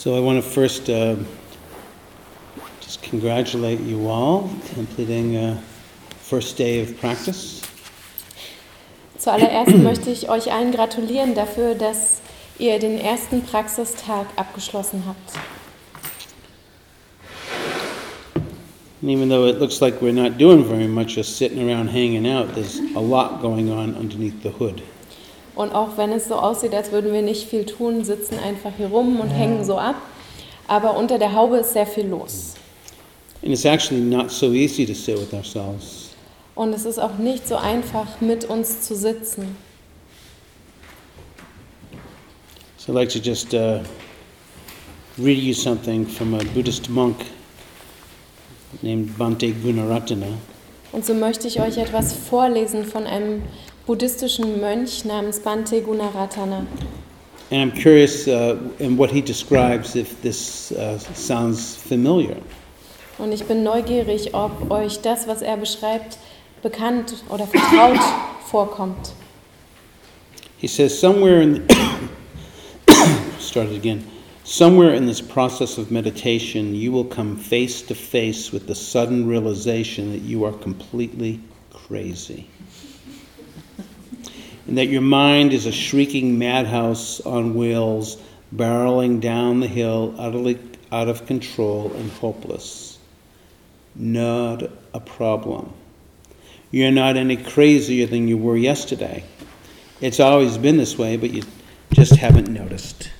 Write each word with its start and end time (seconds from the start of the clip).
So 0.00 0.16
I 0.16 0.20
want 0.20 0.42
to 0.42 0.50
first 0.50 0.88
uh, 0.88 1.14
just 2.80 3.02
congratulate 3.02 3.80
you 3.80 4.08
all 4.08 4.48
completing 4.72 5.36
uh, 5.36 5.60
first 6.22 6.56
day 6.56 6.80
of 6.80 6.98
practice. 6.98 7.60
Zuallererst 9.18 9.76
möchte 9.82 10.08
ich 10.08 10.30
euch 10.30 10.50
allen 10.50 10.72
gratulieren 10.72 11.34
dafür, 11.34 11.74
dass 11.74 12.22
ihr 12.58 12.78
den 12.78 12.98
ersten 12.98 13.42
Praxistag 13.42 14.26
abgeschlossen 14.36 15.04
habt. 15.06 15.34
And 19.02 19.10
even 19.10 19.28
though 19.28 19.44
it 19.44 19.58
looks 19.60 19.82
like 19.82 20.00
we're 20.00 20.14
not 20.14 20.38
doing 20.38 20.64
very 20.64 20.88
much, 20.88 21.16
just 21.16 21.36
sitting 21.36 21.60
around 21.68 21.88
hanging 21.88 22.26
out, 22.26 22.54
there's 22.54 22.80
a 22.96 23.00
lot 23.00 23.42
going 23.42 23.70
on 23.70 23.94
underneath 23.96 24.42
the 24.42 24.52
hood. 24.52 24.80
Und 25.54 25.74
auch 25.74 25.96
wenn 25.96 26.12
es 26.12 26.28
so 26.28 26.36
aussieht, 26.36 26.74
als 26.74 26.92
würden 26.92 27.12
wir 27.12 27.22
nicht 27.22 27.48
viel 27.48 27.66
tun, 27.66 28.04
sitzen 28.04 28.38
einfach 28.38 28.72
hier 28.76 28.88
rum 28.88 29.20
und 29.20 29.30
hängen 29.30 29.64
so 29.64 29.78
ab, 29.78 29.96
aber 30.68 30.96
unter 30.96 31.18
der 31.18 31.34
Haube 31.34 31.58
ist 31.58 31.72
sehr 31.72 31.86
viel 31.86 32.06
los. 32.06 32.54
And 33.42 33.52
it's 33.52 33.64
actually 33.64 34.00
not 34.00 34.30
so 34.30 34.52
easy 34.52 34.84
to 34.86 34.94
sit 34.94 35.18
with 35.18 35.32
ourselves. 35.32 36.10
Und 36.54 36.74
es 36.74 36.84
ist 36.84 36.98
auch 36.98 37.16
nicht 37.18 37.48
so 37.48 37.56
einfach, 37.56 38.20
mit 38.20 38.44
uns 38.44 38.82
zu 38.82 38.94
sitzen. 38.94 39.56
So 42.76 42.92
I'd 42.92 42.94
like 42.94 43.08
to 43.10 43.18
just 43.18 43.54
uh, 43.54 43.80
read 45.18 45.38
you 45.38 45.54
something 45.54 46.06
from 46.06 46.34
a 46.34 46.42
Buddhist 46.54 46.88
monk 46.88 47.16
named 48.82 49.16
Bhante 49.18 49.52
Gunaratana. 49.52 50.26
Und 50.92 51.06
so 51.06 51.14
möchte 51.14 51.46
ich 51.46 51.60
euch 51.60 51.78
etwas 51.78 52.12
vorlesen 52.12 52.84
von 52.84 53.06
einem 53.06 53.42
buddhistischen 53.90 54.60
Mönch 54.60 55.04
namens 55.04 55.40
Bhante 55.40 55.82
Gunaratana. 55.82 56.64
And 57.50 57.60
I'm 57.60 57.72
curious 57.72 58.28
uh, 58.28 58.56
in 58.78 58.96
what 58.96 59.10
he 59.10 59.20
describes 59.20 59.96
if 59.96 60.22
this 60.22 60.70
uh, 60.70 60.96
sounds 60.96 61.74
familiar. 61.74 62.36
Und 63.18 63.32
ich 63.32 63.42
bin 63.46 63.64
neugierig, 63.64 64.32
ob 64.32 64.70
euch 64.70 65.00
das, 65.00 65.26
was 65.26 65.42
er 65.42 65.56
beschreibt, 65.56 66.18
bekannt 66.62 67.24
oder 67.30 67.48
vertraut 67.48 67.98
vorkommt. 68.48 69.12
He 70.56 70.68
says, 70.68 70.96
somewhere 70.96 71.42
in, 71.42 71.66
start 73.40 73.70
it 73.70 73.76
again. 73.76 74.04
Somewhere 74.44 74.94
in 74.94 75.06
this 75.06 75.20
process 75.20 75.78
of 75.78 75.90
meditation, 75.90 76.76
you 76.76 76.92
will 76.92 77.04
come 77.04 77.36
face 77.36 77.82
to 77.82 77.96
face 77.96 78.52
with 78.52 78.68
the 78.68 78.74
sudden 78.76 79.26
realization 79.26 80.12
that 80.12 80.22
you 80.22 80.44
are 80.44 80.52
completely 80.52 81.40
crazy. 81.72 82.46
And 84.66 84.78
that 84.78 84.86
your 84.86 85.00
mind 85.00 85.52
is 85.52 85.66
a 85.66 85.72
shrieking 85.72 86.38
madhouse 86.38 87.20
on 87.20 87.54
wheels, 87.54 88.16
barreling 88.54 89.20
down 89.20 89.60
the 89.60 89.66
hill, 89.66 90.14
utterly 90.18 90.58
out 90.92 91.08
of 91.08 91.26
control 91.26 91.92
and 91.94 92.10
hopeless. 92.12 92.98
Not 93.94 94.62
a 94.94 95.00
problem. 95.00 95.72
You're 96.70 96.92
not 96.92 97.16
any 97.16 97.36
crazier 97.36 98.06
than 98.06 98.28
you 98.28 98.38
were 98.38 98.56
yesterday. 98.56 99.24
It's 100.00 100.20
always 100.20 100.56
been 100.56 100.76
this 100.76 100.96
way, 100.96 101.16
but 101.16 101.30
you 101.30 101.42
just 101.92 102.16
haven't 102.16 102.48
noticed. 102.48 103.10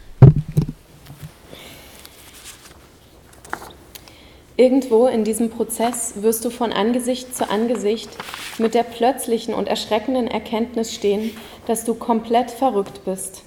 Irgendwo 4.60 5.06
in 5.06 5.24
diesem 5.24 5.48
Prozess 5.48 6.20
wirst 6.20 6.44
du 6.44 6.50
von 6.50 6.70
Angesicht 6.70 7.34
zu 7.34 7.48
Angesicht 7.48 8.10
mit 8.58 8.74
der 8.74 8.82
plötzlichen 8.82 9.54
und 9.54 9.68
erschreckenden 9.68 10.28
Erkenntnis 10.28 10.92
stehen, 10.92 11.34
dass 11.66 11.86
du 11.86 11.94
komplett 11.94 12.50
verrückt 12.50 13.06
bist. 13.06 13.42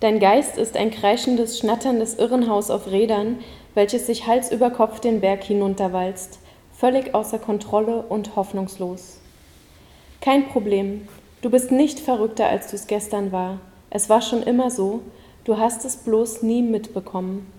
Dein 0.00 0.20
Geist 0.20 0.58
ist 0.58 0.76
ein 0.76 0.90
kreischendes, 0.90 1.58
schnatterndes 1.58 2.18
Irrenhaus 2.18 2.68
auf 2.68 2.88
Rädern, 2.88 3.38
welches 3.72 4.06
sich 4.06 4.26
Hals 4.26 4.52
über 4.52 4.68
Kopf 4.68 5.00
den 5.00 5.22
Berg 5.22 5.42
hinunterwalzt, 5.42 6.38
völlig 6.70 7.14
außer 7.14 7.38
Kontrolle 7.38 8.02
und 8.02 8.36
hoffnungslos. 8.36 9.20
Kein 10.20 10.48
Problem, 10.48 11.08
du 11.40 11.48
bist 11.48 11.72
nicht 11.72 11.98
verrückter, 11.98 12.46
als 12.46 12.66
du 12.68 12.76
es 12.76 12.88
gestern 12.88 13.32
war. 13.32 13.58
Es 13.88 14.10
war 14.10 14.20
schon 14.20 14.42
immer 14.42 14.70
so, 14.70 15.00
du 15.44 15.56
hast 15.56 15.86
es 15.86 15.96
bloß 15.96 16.42
nie 16.42 16.60
mitbekommen. 16.60 17.50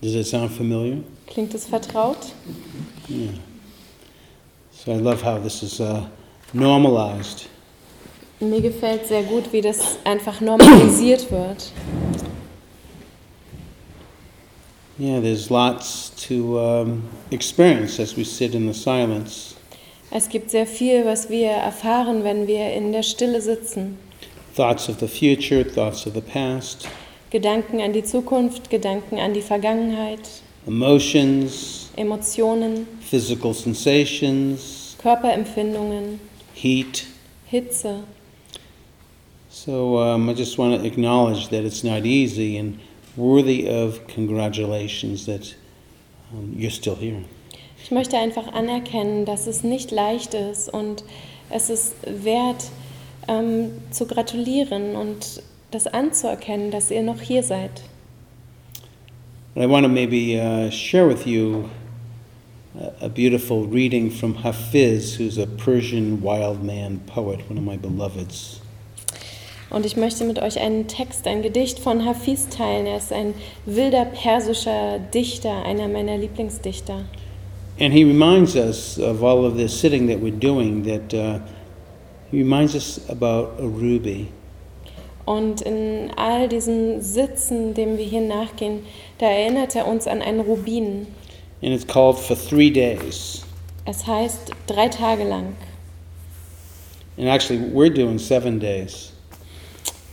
Does 0.00 0.14
it 0.14 0.26
sound 0.26 0.50
familiar? 0.52 0.98
Klingt 1.26 1.54
es 1.54 1.66
vertraut? 1.66 2.32
Yeah. 3.08 3.32
So 4.72 4.92
I 4.92 4.96
love 4.96 5.22
how 5.22 5.38
this 5.38 5.62
is 5.62 5.80
uh, 5.80 6.06
normalized. 6.52 7.48
Mir 8.40 8.60
gefällt 8.60 9.08
sehr 9.08 9.24
gut, 9.24 9.52
wie 9.52 9.60
das 9.60 9.98
einfach 10.04 10.40
normalisiert 10.40 11.30
wird. 11.32 11.72
Yeah, 15.00 15.20
there's 15.20 15.50
lots 15.50 16.10
to 16.28 16.58
um, 16.58 17.02
experience 17.30 17.98
as 17.98 18.16
we 18.16 18.24
sit 18.24 18.54
in 18.54 18.66
the 18.66 18.74
silence. 18.74 19.56
Es 20.10 20.28
gibt 20.28 20.50
sehr 20.50 20.66
viel, 20.66 21.04
was 21.04 21.28
wir 21.28 21.50
erfahren, 21.50 22.24
wenn 22.24 22.46
wir 22.46 22.72
in 22.72 22.92
der 22.92 23.02
Stille 23.02 23.40
sitzen. 23.40 23.98
Thoughts 24.56 24.88
of 24.88 25.00
the 25.00 25.08
future, 25.08 25.64
thoughts 25.64 26.06
of 26.06 26.14
the 26.14 26.20
past, 26.20 26.88
Gedanken 27.30 27.80
an 27.80 27.92
die 27.92 28.04
Zukunft, 28.04 28.70
Gedanken 28.70 29.18
an 29.18 29.34
die 29.34 29.42
Vergangenheit, 29.42 30.20
emotions, 30.66 31.90
Emotionen, 31.96 32.86
physical 33.00 33.52
sensations, 33.52 34.96
Körperempfindungen, 35.02 36.20
heat. 36.54 37.06
Hitze. 37.50 38.04
So 39.48 39.98
um, 39.98 40.28
I 40.28 40.34
just 40.34 40.58
want 40.58 40.80
to 40.80 40.86
acknowledge 40.86 41.48
that 41.48 41.64
it's 41.64 41.82
not 41.82 42.04
easy 42.04 42.58
and 42.58 42.78
worthy 43.16 43.66
of 43.66 44.06
congratulations 44.06 45.24
that 45.26 45.54
um, 46.32 46.54
you're 46.56 46.70
still 46.70 46.96
here. 46.96 47.24
Ich 47.82 47.90
möchte 47.90 48.18
einfach 48.18 48.52
anerkennen, 48.52 49.24
dass 49.24 49.46
es 49.46 49.64
nicht 49.64 49.90
leicht 49.90 50.34
ist 50.34 50.68
und 50.68 51.04
es 51.48 51.70
ist 51.70 51.94
wert, 52.04 52.70
ähm, 53.28 53.70
zu 53.90 54.06
gratulieren 54.06 54.94
und 54.94 55.42
das 55.70 55.86
anzuerkennen, 55.86 56.70
dass 56.70 56.90
ihr 56.90 57.02
noch 57.02 57.20
hier 57.20 57.42
seid. 57.42 57.82
And 59.54 59.64
I 59.64 59.66
want 59.66 59.84
to 59.84 59.88
maybe 59.88 60.38
uh, 60.38 60.70
share 60.70 61.08
with 61.08 61.26
you 61.26 61.68
a, 62.78 63.06
a 63.06 63.08
beautiful 63.08 63.66
reading 63.66 64.10
from 64.10 64.36
Hafiz, 64.44 65.16
who's 65.16 65.36
a 65.36 65.46
Persian 65.46 66.22
wild 66.22 66.62
man 66.62 67.00
poet, 67.06 67.40
one 67.48 67.58
of 67.58 67.64
my 67.64 67.76
beloveds. 67.76 68.60
Und 69.70 69.84
ich 69.84 69.96
möchte 69.96 70.24
mit 70.24 70.40
euch 70.40 70.58
einen 70.58 70.86
Text, 70.86 71.26
ein 71.26 71.42
Gedicht 71.42 71.78
von 71.78 72.04
Hafiz 72.04 72.48
teilen. 72.48 72.86
Er 72.86 72.96
ist 72.96 73.12
ein 73.12 73.34
wilder 73.66 74.06
persischer 74.06 74.98
Dichter, 74.98 75.62
einer 75.64 75.88
meiner 75.88 76.16
Lieblingsdichter. 76.16 77.04
And 77.80 77.92
he 77.92 78.02
reminds 78.02 78.56
us 78.56 78.98
of 78.98 79.22
all 79.22 79.44
of 79.44 79.56
this 79.56 79.78
sitting 79.78 80.08
that 80.08 80.20
we're 80.20 80.30
doing, 80.30 80.84
that 80.84 81.12
uh, 81.12 81.40
he 82.30 82.38
reminds 82.38 82.74
us 82.74 82.98
about 83.08 83.60
a 83.60 83.66
ruby. 83.66 84.28
Und 85.28 85.60
in 85.60 86.10
all 86.16 86.48
diesem 86.48 87.02
Sitzen, 87.02 87.74
dem 87.74 87.98
wir 87.98 88.04
hier 88.06 88.22
nachgehen, 88.22 88.86
da 89.18 89.26
erinnert 89.26 89.76
er 89.76 89.86
uns 89.86 90.06
an 90.06 90.22
einen 90.22 90.40
Rubin. 90.40 91.06
And 91.60 91.74
it's 91.74 91.86
called 91.86 92.18
For 92.18 92.34
Three 92.34 92.70
Days. 92.70 93.42
Es 93.84 94.06
heißt 94.06 94.52
drei 94.66 94.88
Tage 94.88 95.24
lang. 95.24 95.54
And 97.18 97.28
actually, 97.28 97.58
we're 97.58 97.92
doing 97.92 98.18
seven 98.18 98.58
days. 98.58 99.12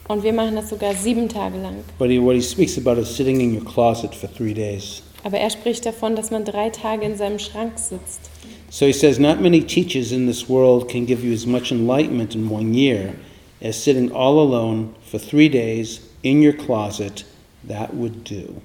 Und 0.10 0.22
wir 0.22 0.34
machen 0.34 0.58
das 0.58 0.68
sogar 0.68 0.94
sieben 0.94 1.30
Tage 1.30 1.62
lang. 1.62 1.86
But 1.98 2.10
he, 2.10 2.20
what 2.20 2.36
he 2.36 2.42
speaks 2.42 2.78
about 2.78 3.00
is 3.00 3.08
sitting 3.08 3.40
in 3.40 3.56
your 3.56 3.64
closet 3.64 4.14
for 4.14 4.28
three 4.28 4.54
days. 4.54 5.02
Aber 5.24 5.38
er 5.38 5.50
spricht 5.50 5.86
davon, 5.86 6.18
dass 6.18 6.30
man 6.30 6.44
drei 6.44 6.72
Tage 6.72 7.06
in 7.06 7.16
seinem 7.16 7.40
Schrank 7.40 7.80
sitzt. 7.80 8.30
So 8.70 8.86
he 8.86 8.92
says, 8.92 9.18
Not 9.18 9.40
many 9.40 9.62
teachers 9.62 10.12
in 10.12 10.28
this 10.28 10.50
world 10.50 10.90
can 10.90 11.06
give 11.06 11.26
you 11.26 11.34
as 11.34 11.46
much 11.46 11.72
enlightenment 11.72 12.36
in 12.36 12.50
one 12.52 12.74
year 12.74 13.14
as 13.62 13.82
sitting 13.82 14.12
all 14.12 14.40
alone 14.40 14.94
for 15.16 15.20
three 15.20 15.50
days 15.50 16.02
in 16.24 16.42
your 16.42 16.54
closet. 16.54 17.24
That 17.68 17.94
would 17.94 18.26
do. 18.26 18.62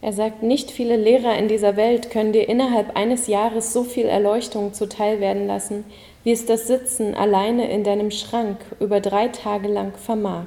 Er 0.00 0.12
sagt, 0.12 0.42
nicht 0.42 0.70
viele 0.70 0.96
Lehrer 0.96 1.36
in 1.38 1.48
dieser 1.48 1.76
Welt 1.76 2.10
können 2.10 2.32
dir 2.32 2.48
innerhalb 2.48 2.96
eines 2.96 3.26
Jahres 3.26 3.72
so 3.72 3.84
viel 3.84 4.06
Erleuchtung 4.06 4.72
zuteil 4.72 5.20
werden 5.20 5.46
lassen, 5.46 5.84
wie 6.24 6.32
es 6.32 6.46
das 6.46 6.66
Sitzen 6.66 7.14
alleine 7.14 7.70
in 7.70 7.84
deinem 7.84 8.10
Schrank 8.10 8.58
über 8.80 9.00
drei 9.00 9.28
Tage 9.28 9.68
lang 9.68 9.92
vermag. 9.96 10.46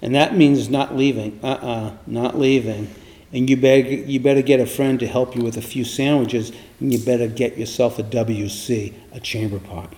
And 0.00 0.14
that 0.14 0.36
means 0.36 0.68
not 0.68 0.96
leaving. 0.96 1.38
Uh 1.42 1.58
uh 1.62 1.90
not 2.06 2.38
leaving. 2.38 2.88
And 3.32 3.48
you 3.48 3.56
better, 3.56 3.88
you 3.88 4.20
better 4.20 4.42
get 4.42 4.60
a 4.60 4.66
friend 4.66 4.98
to 5.00 5.06
help 5.06 5.36
you 5.36 5.42
with 5.42 5.56
a 5.56 5.62
few 5.62 5.84
sandwiches, 5.84 6.52
and 6.80 6.92
you 6.92 6.98
better 6.98 7.28
get 7.28 7.56
yourself 7.56 7.98
a 7.98 8.02
WC, 8.02 8.92
a 9.12 9.20
chamber 9.20 9.58
pot. 9.58 9.94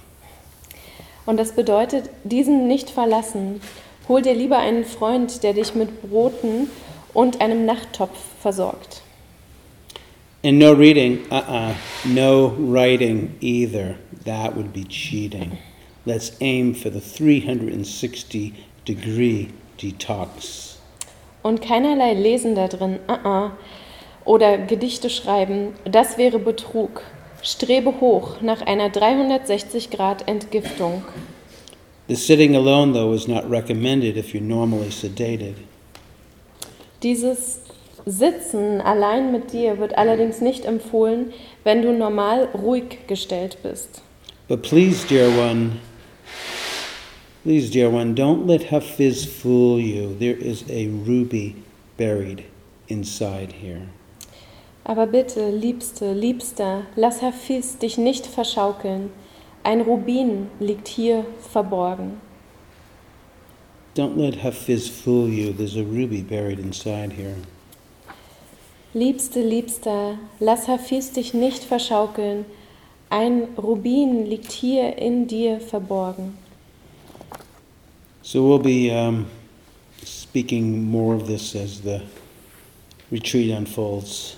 Und 1.27 1.39
das 1.39 1.53
bedeutet, 1.53 2.11
diesen 2.25 2.69
nicht 2.69 2.91
verlassen. 2.91 3.61
Hol 4.09 4.23
dir 4.23 4.35
lieber 4.35 4.59
einen 4.59 4.85
Freund, 4.85 5.43
der 5.43 5.55
dich 5.55 5.75
mit 5.75 6.03
Broten 6.03 6.69
und 7.15 7.41
einem 7.41 7.65
Nachttopf 7.65 8.19
versorgt. 8.41 9.03
And 10.45 10.59
no 10.59 10.73
reading, 10.73 11.21
uh 11.31 11.43
uh 11.49 11.75
no 12.05 12.53
writing 12.59 13.35
either. 13.41 13.95
That 14.27 14.55
would 14.55 14.75
be 14.75 14.85
cheating. 14.85 15.59
Let's 16.05 16.33
aim 16.43 16.75
for 16.75 16.91
the 16.91 17.01
360 17.01 18.53
degree 18.85 19.49
detox. 19.81 20.77
Und 21.43 21.63
keinerlei 21.63 22.13
Lesen 22.13 22.55
da 22.55 22.69
drin, 22.69 22.99
uh 23.09 23.13
-uh. 23.13 23.51
oder 24.27 24.59
Gedichte 24.59 25.09
schreiben, 25.09 25.73
das 25.85 26.19
wäre 26.19 26.39
Betrug. 26.39 27.03
Strebe 27.45 28.01
hoch 28.01 28.41
nach 28.41 28.63
einer 28.63 28.91
360 28.91 29.91
Grad 29.91 30.27
Entgiftung. 30.27 31.05
The 32.09 32.17
sitting 32.17 32.57
alone, 32.57 32.95
though, 32.95 33.13
is 33.15 33.29
not 33.29 33.49
recommended 33.51 34.17
if 34.17 34.33
you're 34.33 34.43
normally 34.43 34.91
sedated. 34.91 35.55
Dieses 37.03 37.61
Sitzen 38.07 38.81
allein 38.81 39.31
mit 39.31 39.53
dir 39.53 39.79
wird 39.79 39.97
allerdings 39.99 40.41
nicht 40.41 40.65
empfohlen, 40.65 41.35
wenn 41.65 41.83
du 41.83 41.93
normal 41.93 42.49
ruhig 42.55 43.07
gestellt 43.09 43.59
bist. 43.63 44.01
But 44.49 44.63
please, 44.63 45.07
dear 45.07 45.29
one, 45.29 45.81
please, 47.43 47.71
dear 47.71 47.91
one, 47.91 48.15
don't 48.15 48.47
let 48.47 48.71
Hafiz 48.71 49.27
fool 49.27 49.79
you. 49.79 50.17
There 50.19 50.37
is 50.37 50.65
a 50.71 50.89
ruby 50.89 51.57
buried 51.99 52.45
inside 52.89 53.53
here. 53.61 53.89
Aber 54.85 55.07
bitte, 55.07 55.51
Liebste, 55.51 56.13
Liebster, 56.13 56.83
lass 56.95 57.23
Hafiz 57.23 57.79
dich 57.79 57.97
nicht 57.97 58.27
verschaukeln. 58.27 59.11
Ein 59.63 59.81
Rubin 59.81 60.49
liegt 60.61 60.89
hier 60.89 61.25
verborgen. 61.41 62.21
Don't 63.97 64.17
let 64.17 64.43
Hafiz 64.43 64.89
fool 64.89 65.29
you. 65.29 65.53
There's 65.53 65.77
a 65.77 65.83
ruby 65.83 66.21
buried 66.21 66.59
inside 66.59 67.13
here. 67.17 67.37
Liebste, 68.93 69.41
Liebster, 69.41 70.19
lass 70.39 70.69
Hafiz 70.69 71.13
dich 71.13 71.33
nicht 71.33 71.65
verschaukeln. 71.65 72.45
Ein 73.09 73.49
Rubin 73.57 74.27
liegt 74.27 74.53
hier 74.53 74.99
in 74.99 75.27
dir 75.27 75.61
verborgen. 75.61 76.37
So 78.23 78.43
we'll 78.43 78.59
be 78.59 78.91
um, 78.91 79.27
speaking 80.05 80.91
more 80.91 81.15
of 81.15 81.27
this 81.27 81.55
as 81.55 81.81
the 81.83 82.03
retreat 83.11 83.51
unfolds. 83.51 84.37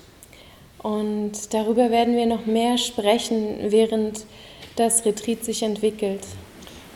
Und 0.82 1.52
darüber 1.52 1.90
werden 1.90 2.16
wir 2.16 2.26
noch 2.26 2.46
mehr 2.46 2.78
sprechen, 2.78 3.56
während 3.70 4.24
das 4.76 5.04
Retreat 5.04 5.44
sich 5.44 5.62
entwickelt. 5.62 6.20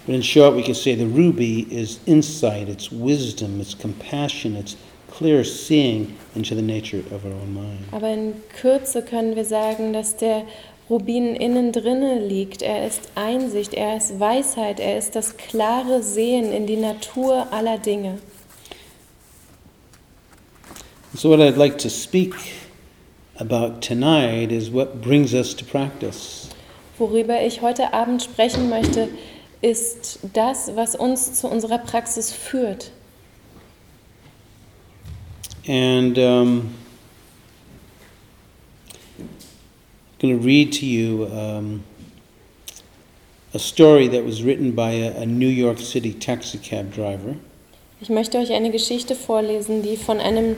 But 0.07 0.15
in 0.15 0.23
short, 0.23 0.57
we 0.57 0.63
can 0.63 0.75
say 0.75 0.95
the 0.95 1.05
ruby 1.05 1.67
is 1.71 2.01
insight, 2.07 2.69
it's 2.69 2.91
wisdom, 2.91 3.61
it's 3.61 3.75
compassion, 3.75 4.57
it's 4.57 4.77
clear 5.11 5.45
seeing 5.45 6.17
into 6.35 6.55
the 6.55 6.63
nature 6.63 7.03
of 7.15 7.25
our 7.25 7.33
own 7.33 7.55
mind. 7.55 7.85
Aber 7.93 8.09
in 8.09 8.35
Kürze 8.61 9.03
können 9.03 9.37
wir 9.37 9.45
sagen, 9.45 9.93
dass 9.93 10.17
der 10.17 10.45
Rubin 10.89 11.37
innen 11.37 11.71
drinne 11.71 12.27
liegt. 12.27 12.63
Er 12.63 12.87
ist 12.87 13.11
Einsicht, 13.15 13.75
er 13.75 13.97
ist 13.97 14.19
Weisheit, 14.19 14.81
er 14.81 14.99
ist 14.99 15.15
das 15.15 15.37
klare 15.37 16.03
Sehen 16.03 16.53
in 16.53 16.67
die 16.67 16.77
Natur 16.77 17.47
aller 17.53 17.79
Dinge. 17.79 18.19
So, 21.15 21.31
what 21.31 21.41
I'd 21.41 21.57
like 21.57 21.79
to 21.79 21.89
speak 21.89 22.35
about 23.41 23.81
tonight 23.81 24.53
is 24.53 24.71
what 24.71 25.01
brings 25.01 25.35
us 25.35 25.55
to 25.55 25.65
practice. 25.65 26.51
Worüber 26.99 27.41
ich 27.45 27.63
heute 27.63 27.95
Abend 27.95 28.23
sprechen 28.23 28.69
möchte, 28.69 29.09
ist 29.63 30.21
das, 30.35 30.77
was 30.77 30.95
uns 30.95 31.41
zu 31.41 31.49
unserer 31.49 31.79
Praxis 31.79 32.33
führt. 32.33 32.91
And 35.67 36.19
um, 36.19 36.75
I'm 39.19 40.29
going 40.29 40.39
to 40.39 40.45
read 40.45 40.73
to 40.75 40.87
you 40.87 41.27
um, 41.27 41.83
a 43.55 43.59
story 43.59 44.09
that 44.09 44.25
was 44.25 44.43
written 44.43 44.73
by 44.73 44.91
a, 44.91 45.23
a 45.23 45.27
New 45.27 45.49
York 45.49 45.79
City 45.79 46.13
taxi 46.13 46.59
cab 46.59 46.93
driver. 46.93 47.37
Ich 48.03 48.09
möchte 48.09 48.39
euch 48.39 48.53
eine 48.53 48.71
Geschichte 48.71 49.15
vorlesen, 49.15 49.83
die 49.83 49.97
von 49.97 50.21
einem 50.21 50.57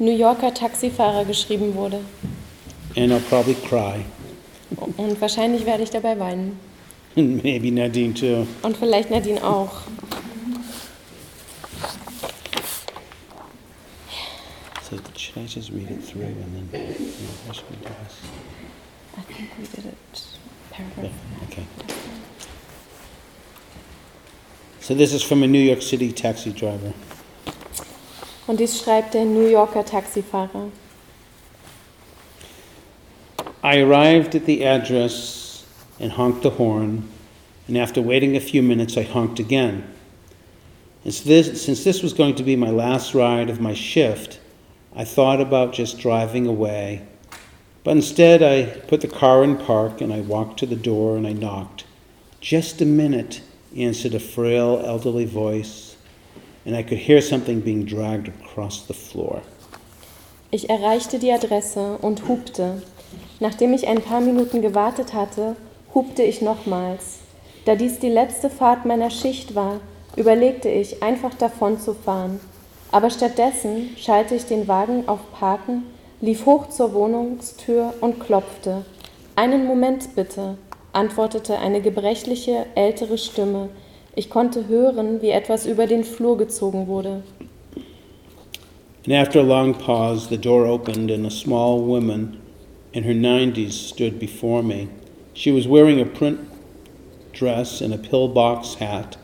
New 0.00 0.16
Yorker 0.16 0.52
Taxifahrer 0.54 1.24
geschrieben 1.26 1.74
wurde. 1.74 2.00
And 2.96 3.12
I'll 3.12 3.20
probably 3.20 3.54
cry. 3.54 4.04
Und 4.96 5.20
wahrscheinlich 5.20 5.66
werde 5.66 5.82
ich 5.82 5.90
dabei 5.90 6.18
weinen. 6.18 6.58
And 7.16 7.42
maybe 7.44 7.70
Nadine 7.70 8.14
too. 8.14 8.46
Und 8.62 8.76
vielleicht 8.76 9.10
Nadine 9.10 9.42
auch. 9.44 9.82
So, 14.88 14.96
should 15.16 15.36
I 15.36 15.46
just 15.46 15.70
read 15.70 15.90
it 15.90 16.02
through 16.02 16.22
and 16.24 16.70
then 16.72 16.80
you 16.82 16.88
know, 16.88 17.32
how 17.46 17.52
should 17.52 17.70
we 17.70 17.76
do? 17.76 17.92
I 19.18 19.20
think 19.22 19.50
we 19.58 19.66
did 19.66 19.84
it 19.86 20.22
Yeah, 20.72 20.76
paragraph. 20.94 21.12
okay. 21.50 21.66
So, 24.80 24.94
this 24.94 25.12
is 25.12 25.22
from 25.22 25.42
a 25.42 25.46
New 25.46 25.60
York 25.60 25.82
City 25.82 26.10
taxi 26.10 26.52
driver. 26.52 26.92
Und 28.46 28.58
dies 28.58 28.80
schreibt 28.80 29.14
der 29.14 29.24
New 29.24 29.46
Yorker 29.46 29.84
Taxifahrer. 29.84 30.70
I 33.62 33.78
arrived 33.80 34.34
at 34.34 34.46
the 34.46 34.64
address 34.64 35.64
and 36.00 36.12
honked 36.12 36.42
the 36.42 36.50
horn, 36.50 37.08
and 37.68 37.76
after 37.76 38.00
waiting 38.00 38.34
a 38.34 38.40
few 38.40 38.62
minutes, 38.62 38.96
I 38.96 39.02
honked 39.02 39.38
again. 39.38 39.84
And 41.04 41.12
this, 41.12 41.62
since 41.62 41.84
this 41.84 42.02
was 42.02 42.12
going 42.12 42.34
to 42.36 42.42
be 42.42 42.56
my 42.56 42.70
last 42.70 43.14
ride 43.14 43.50
of 43.50 43.60
my 43.60 43.74
shift, 43.74 44.40
I 44.94 45.04
thought 45.04 45.40
about 45.40 45.72
just 45.72 45.98
driving 45.98 46.46
away. 46.46 47.02
But 47.84 47.92
instead, 47.92 48.42
I 48.42 48.80
put 48.88 49.00
the 49.00 49.08
car 49.08 49.42
in 49.44 49.56
park 49.56 50.00
and 50.00 50.12
I 50.12 50.20
walked 50.20 50.58
to 50.60 50.66
the 50.66 50.76
door 50.76 51.16
and 51.16 51.26
I 51.26 51.32
knocked. 51.32 51.84
Just 52.40 52.80
a 52.82 52.86
minute, 52.86 53.40
answered 53.76 54.14
a 54.14 54.20
frail 54.20 54.82
elderly 54.84 55.24
voice, 55.24 55.89
and 56.64 56.76
I 56.76 56.82
could 56.82 56.98
hear 56.98 57.20
something 57.22 57.60
being 57.60 57.86
dragged 57.86 58.28
across 58.28 58.86
the 58.86 58.94
floor. 58.94 59.42
Ich 60.50 60.68
erreichte 60.68 61.18
die 61.18 61.32
Adresse 61.32 61.98
und 62.02 62.26
hupte. 62.28 62.82
Nachdem 63.38 63.72
ich 63.72 63.86
ein 63.86 64.02
paar 64.02 64.20
Minuten 64.20 64.62
gewartet 64.62 65.14
hatte, 65.14 65.56
hupte 65.94 66.22
ich 66.22 66.42
nochmals. 66.42 67.20
Da 67.64 67.74
dies 67.74 67.98
die 67.98 68.08
letzte 68.08 68.50
Fahrt 68.50 68.84
meiner 68.84 69.10
Schicht 69.10 69.54
war, 69.54 69.80
überlegte 70.16 70.68
ich, 70.68 71.02
einfach 71.02 71.34
davon 71.34 71.78
zu 71.78 71.94
fahren. 71.94 72.40
Aber 72.90 73.10
stattdessen 73.10 73.90
schalte 73.96 74.34
ich 74.34 74.46
den 74.46 74.66
Wagen 74.66 75.08
auf 75.08 75.20
Parken, 75.32 75.84
lief 76.20 76.46
hoch 76.46 76.68
zur 76.68 76.92
Wohnungstür 76.92 77.94
und 78.00 78.18
klopfte. 78.20 78.84
Einen 79.36 79.66
Moment 79.66 80.16
bitte, 80.16 80.58
antwortete 80.92 81.58
eine 81.58 81.80
gebrechliche, 81.80 82.66
ältere 82.74 83.16
Stimme. 83.16 83.68
Ich 84.16 84.28
konnte 84.28 84.66
hören, 84.68 85.22
wie 85.22 85.30
etwas 85.30 85.66
über 85.66 85.86
den 85.86 86.04
Flur 86.04 86.36
gezogen 86.36 86.86
wurde. 86.88 87.22
And 89.06 89.14
after 89.14 89.40
a 89.40 89.42
long 89.42 89.74
pause, 89.74 90.28
the 90.28 90.36
door 90.36 90.66
opened 90.66 91.10
and 91.10 91.24
a 91.26 91.30
small 91.30 91.80
woman 91.80 92.36
in 92.92 93.04
her 93.04 93.14
90s 93.14 93.72
stood 93.72 94.18
before 94.18 94.62
me. 94.62 94.88
She 95.32 95.52
was 95.52 95.66
wearing 95.66 96.00
a 96.00 96.04
print 96.04 96.38
dress 97.32 97.80
and 97.80 97.94
a 97.94 97.98
pillbox 97.98 98.74
hat 98.74 99.16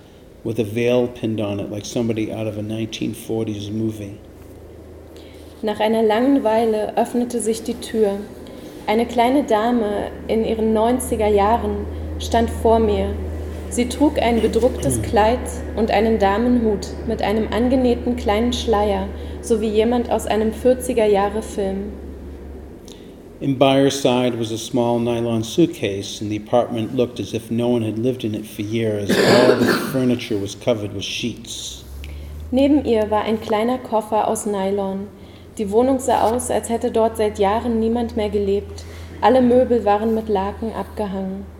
with 0.44 0.58
a 0.58 0.64
veil 0.64 1.08
pinned 1.08 1.40
on 1.40 1.60
it, 1.60 1.70
like 1.70 1.84
somebody 1.84 2.32
out 2.32 2.46
of 2.46 2.56
a 2.56 2.62
1940s 2.62 3.70
movie. 3.70 4.18
Nach 5.62 5.80
einer 5.80 6.02
langen 6.02 6.44
Weile 6.44 6.96
öffnete 6.96 7.40
sich 7.40 7.62
die 7.62 7.74
Tür. 7.74 8.18
Eine 8.86 9.04
kleine 9.04 9.42
Dame 9.42 10.10
in 10.28 10.44
ihren 10.44 10.76
90er 10.76 11.26
Jahren 11.26 11.86
stand 12.20 12.48
vor 12.48 12.78
mir. 12.78 13.14
Sie 13.76 13.90
trug 13.90 14.18
ein 14.18 14.40
bedrucktes 14.40 15.02
Kleid 15.02 15.38
und 15.76 15.90
einen 15.90 16.18
Damenhut 16.18 16.86
mit 17.06 17.20
einem 17.20 17.48
angenähten 17.52 18.16
kleinen 18.16 18.54
Schleier, 18.54 19.06
so 19.42 19.60
wie 19.60 19.68
jemand 19.68 20.10
aus 20.10 20.26
einem 20.26 20.52
40er 20.52 21.04
Jahre 21.04 21.42
Film. 21.42 21.92
And 23.42 23.58
by 23.58 23.74
her 23.74 23.90
side 23.90 24.40
was 24.40 24.50
a 24.50 24.56
small 24.56 24.98
nylon 24.98 25.44
suitcase, 25.44 26.22
and 26.22 26.30
the 26.30 26.38
apartment 26.38 26.96
looked 26.96 27.20
as 27.20 27.34
if 27.34 27.50
no 27.50 27.68
one 27.68 27.84
had 27.84 27.98
lived 27.98 28.24
in 28.24 28.32
it 28.32 28.46
for 28.46 28.62
years. 28.62 29.10
All 29.10 29.58
the 29.58 29.66
furniture 29.92 30.40
was 30.40 30.58
covered 30.58 30.94
with 30.94 31.04
sheets. 31.04 31.84
Neben 32.50 32.86
ihr 32.86 33.10
war 33.10 33.24
ein 33.24 33.42
kleiner 33.42 33.76
Koffer 33.76 34.26
aus 34.26 34.46
Nylon. 34.46 35.08
Die 35.58 35.70
Wohnung 35.70 35.98
sah 35.98 36.22
aus, 36.22 36.50
als 36.50 36.70
hätte 36.70 36.90
dort 36.90 37.18
seit 37.18 37.38
Jahren 37.38 37.78
niemand 37.78 38.16
mehr 38.16 38.30
gelebt. 38.30 38.84
Alle 39.20 39.42
Möbel 39.42 39.84
waren 39.84 40.14
mit 40.14 40.30
Laken 40.30 40.72
abgehangen. 40.72 41.55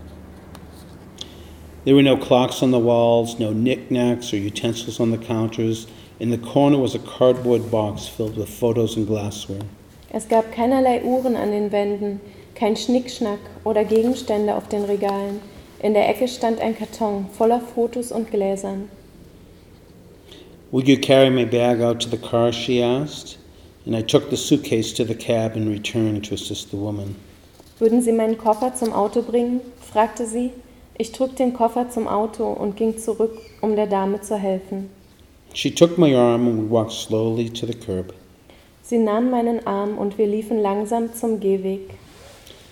There 1.87 1.95
were 1.95 2.02
no 2.02 2.16
clocks 2.16 2.64
on 2.64 2.73
the 2.73 2.81
walls, 2.81 3.38
no 3.38 3.52
knickknacks 3.52 4.33
or 4.33 4.38
utensils 4.38 4.99
on 4.99 5.12
the 5.12 5.19
counters. 5.19 5.87
In 6.19 6.31
the 6.31 6.37
corner 6.37 6.78
was 6.78 6.97
a 6.97 6.99
cardboard 6.99 7.71
box 7.71 8.09
filled 8.09 8.37
with 8.37 8.49
photos 8.49 8.97
and 8.97 9.07
glassware. 9.07 9.62
Es 10.11 10.26
gab 10.26 10.50
keinerlei 10.50 11.05
Uhren 11.05 11.37
an 11.37 11.52
den 11.52 11.71
Wänden, 11.71 12.21
kein 12.57 12.75
Schnickschnack 12.75 13.38
oder 13.62 13.85
Gegenstände 13.85 14.57
auf 14.57 14.66
den 14.69 14.83
Regalen. 14.83 15.40
In 15.81 15.95
der 15.95 16.09
Ecke 16.09 16.26
stand 16.26 16.61
ein 16.61 16.76
Karton 16.76 17.26
voller 17.31 17.61
Fotos 17.61 18.11
und 18.11 18.33
Gläsern. 18.33 18.88
Would 20.73 20.88
you 20.88 20.97
carry 20.99 21.31
my 21.31 21.45
bag 21.45 21.81
out 21.81 22.00
to 22.00 22.09
the 22.09 22.19
car? 22.19 22.52
she 22.52 22.83
asked. 22.83 23.38
And 23.87 23.95
I 23.95 24.02
took 24.02 24.31
the 24.31 24.37
suitcase 24.37 24.93
to 24.95 25.05
the 25.05 25.14
cab 25.14 25.55
and 25.55 25.69
returned 25.69 26.25
to 26.25 26.35
assist 26.35 26.73
the 26.73 26.78
woman. 26.78 27.14
Würden 27.78 28.02
Sie 28.02 28.11
meinen 28.11 28.37
Koffer 28.37 28.75
zum 28.75 28.93
Auto 28.93 29.23
bringen? 29.23 29.61
fragte 29.81 30.26
sie. 30.26 30.50
Ich 30.98 31.12
trug 31.12 31.36
den 31.36 31.52
Koffer 31.52 31.90
zum 31.90 32.08
Auto 32.08 32.44
und 32.44 32.76
ging 32.76 32.96
zurück, 32.96 33.38
um 33.60 33.76
der 33.76 33.86
Dame 33.86 34.20
zu 34.22 34.36
helfen. 34.36 34.88
She 35.52 35.70
took 35.70 35.98
my 35.98 36.14
arm 36.14 36.46
and 36.46 36.58
we 36.58 36.70
walked 36.70 36.92
slowly 36.92 37.50
to 37.50 37.66
the 37.66 37.74
curb. 37.74 38.14
Sie 38.82 38.98
nahm 38.98 39.30
meinen 39.30 39.66
Arm 39.66 39.98
und 39.98 40.16
wir 40.16 40.26
liefen 40.26 40.60
langsam 40.60 41.12
zum 41.14 41.40
Gehweg. 41.40 41.90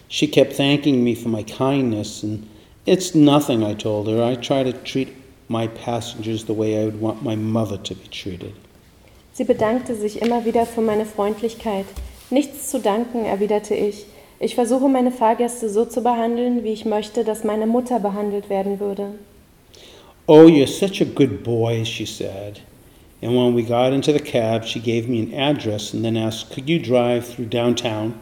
She 0.09 0.29
kept 0.29 0.57
thanking 0.57 1.03
me 1.03 1.17
for 1.17 1.29
my 1.29 1.43
kindness, 1.43 2.23
and 2.23 2.45
it's 2.87 3.15
nothing, 3.15 3.63
I 3.63 3.75
told 3.75 4.07
her. 4.07 4.23
I 4.23 4.37
try 4.37 4.63
to 4.63 4.73
treat 4.85 5.09
my 5.49 5.67
passengers 5.67 6.45
the 6.45 6.57
way 6.57 6.81
I 6.81 6.85
would 6.87 7.01
want 7.01 7.23
my 7.23 7.35
mother 7.35 7.83
to 7.83 7.95
be 7.95 8.09
treated. 8.11 8.53
Sie 9.33 9.45
bedankte 9.45 9.97
sich 9.97 10.23
immer 10.23 10.45
wieder 10.45 10.67
für 10.67 10.83
meine 10.83 11.05
Freundlichkeit. 11.05 11.87
Nichts 12.31 12.71
zu 12.71 12.79
danken, 12.79 13.25
erwiderte 13.25 13.75
ich. 13.75 14.07
Ich 14.45 14.57
versuche 14.57 14.91
meine 14.91 15.11
Fahrgäste 15.11 15.71
so 15.71 15.87
zu 15.87 16.03
behandeln, 16.03 16.65
wie 16.65 16.75
ich 16.75 16.85
möchte, 16.85 17.25
dass 17.25 17.45
meine 17.45 17.67
Mutter 17.67 17.99
behandelt 17.99 18.51
werden 18.51 18.79
würde. 18.79 19.15
Oh, 20.27 20.43
you're 20.43 20.67
such 20.67 21.01
a 21.01 21.07
good 21.07 21.43
boy, 21.43 21.83
she 21.83 22.05
said. 22.05 22.61
And 23.23 23.33
when 23.33 23.57
we 23.57 23.63
got 23.63 23.95
into 23.95 24.13
the 24.13 24.19
cab, 24.19 24.67
she 24.67 24.81
gave 24.81 25.09
me 25.09 25.21
an 25.23 25.33
address 25.33 25.95
and 25.95 26.05
then 26.05 26.19
asked, 26.19 26.51
Could 26.55 26.69
you 26.69 26.79
drive 26.79 27.25
through 27.25 27.47
downtown? 27.47 28.13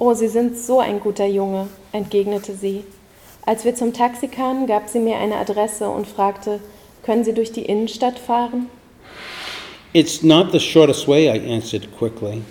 Oh, 0.00 0.12
Sie 0.12 0.26
sind 0.26 0.58
so 0.58 0.80
ein 0.80 0.98
guter 0.98 1.26
Junge, 1.26 1.68
entgegnete 1.92 2.56
sie. 2.56 2.82
Als 3.46 3.64
wir 3.64 3.76
zum 3.76 3.92
Taxi 3.92 4.26
kamen, 4.26 4.66
gab 4.66 4.88
sie 4.88 4.98
mir 4.98 5.18
eine 5.18 5.36
Adresse 5.36 5.88
und 5.88 6.08
fragte, 6.08 6.58
können 7.04 7.22
Sie 7.22 7.32
durch 7.32 7.52
die 7.52 7.66
Innenstadt 7.66 8.18
fahren? 8.18 8.66
It's 9.92 10.24
not 10.24 10.50
the 10.50 10.58
shortest 10.58 11.06
way, 11.06 11.28
I 11.28 11.38
answered 11.48 11.96
quickly. 11.96 12.42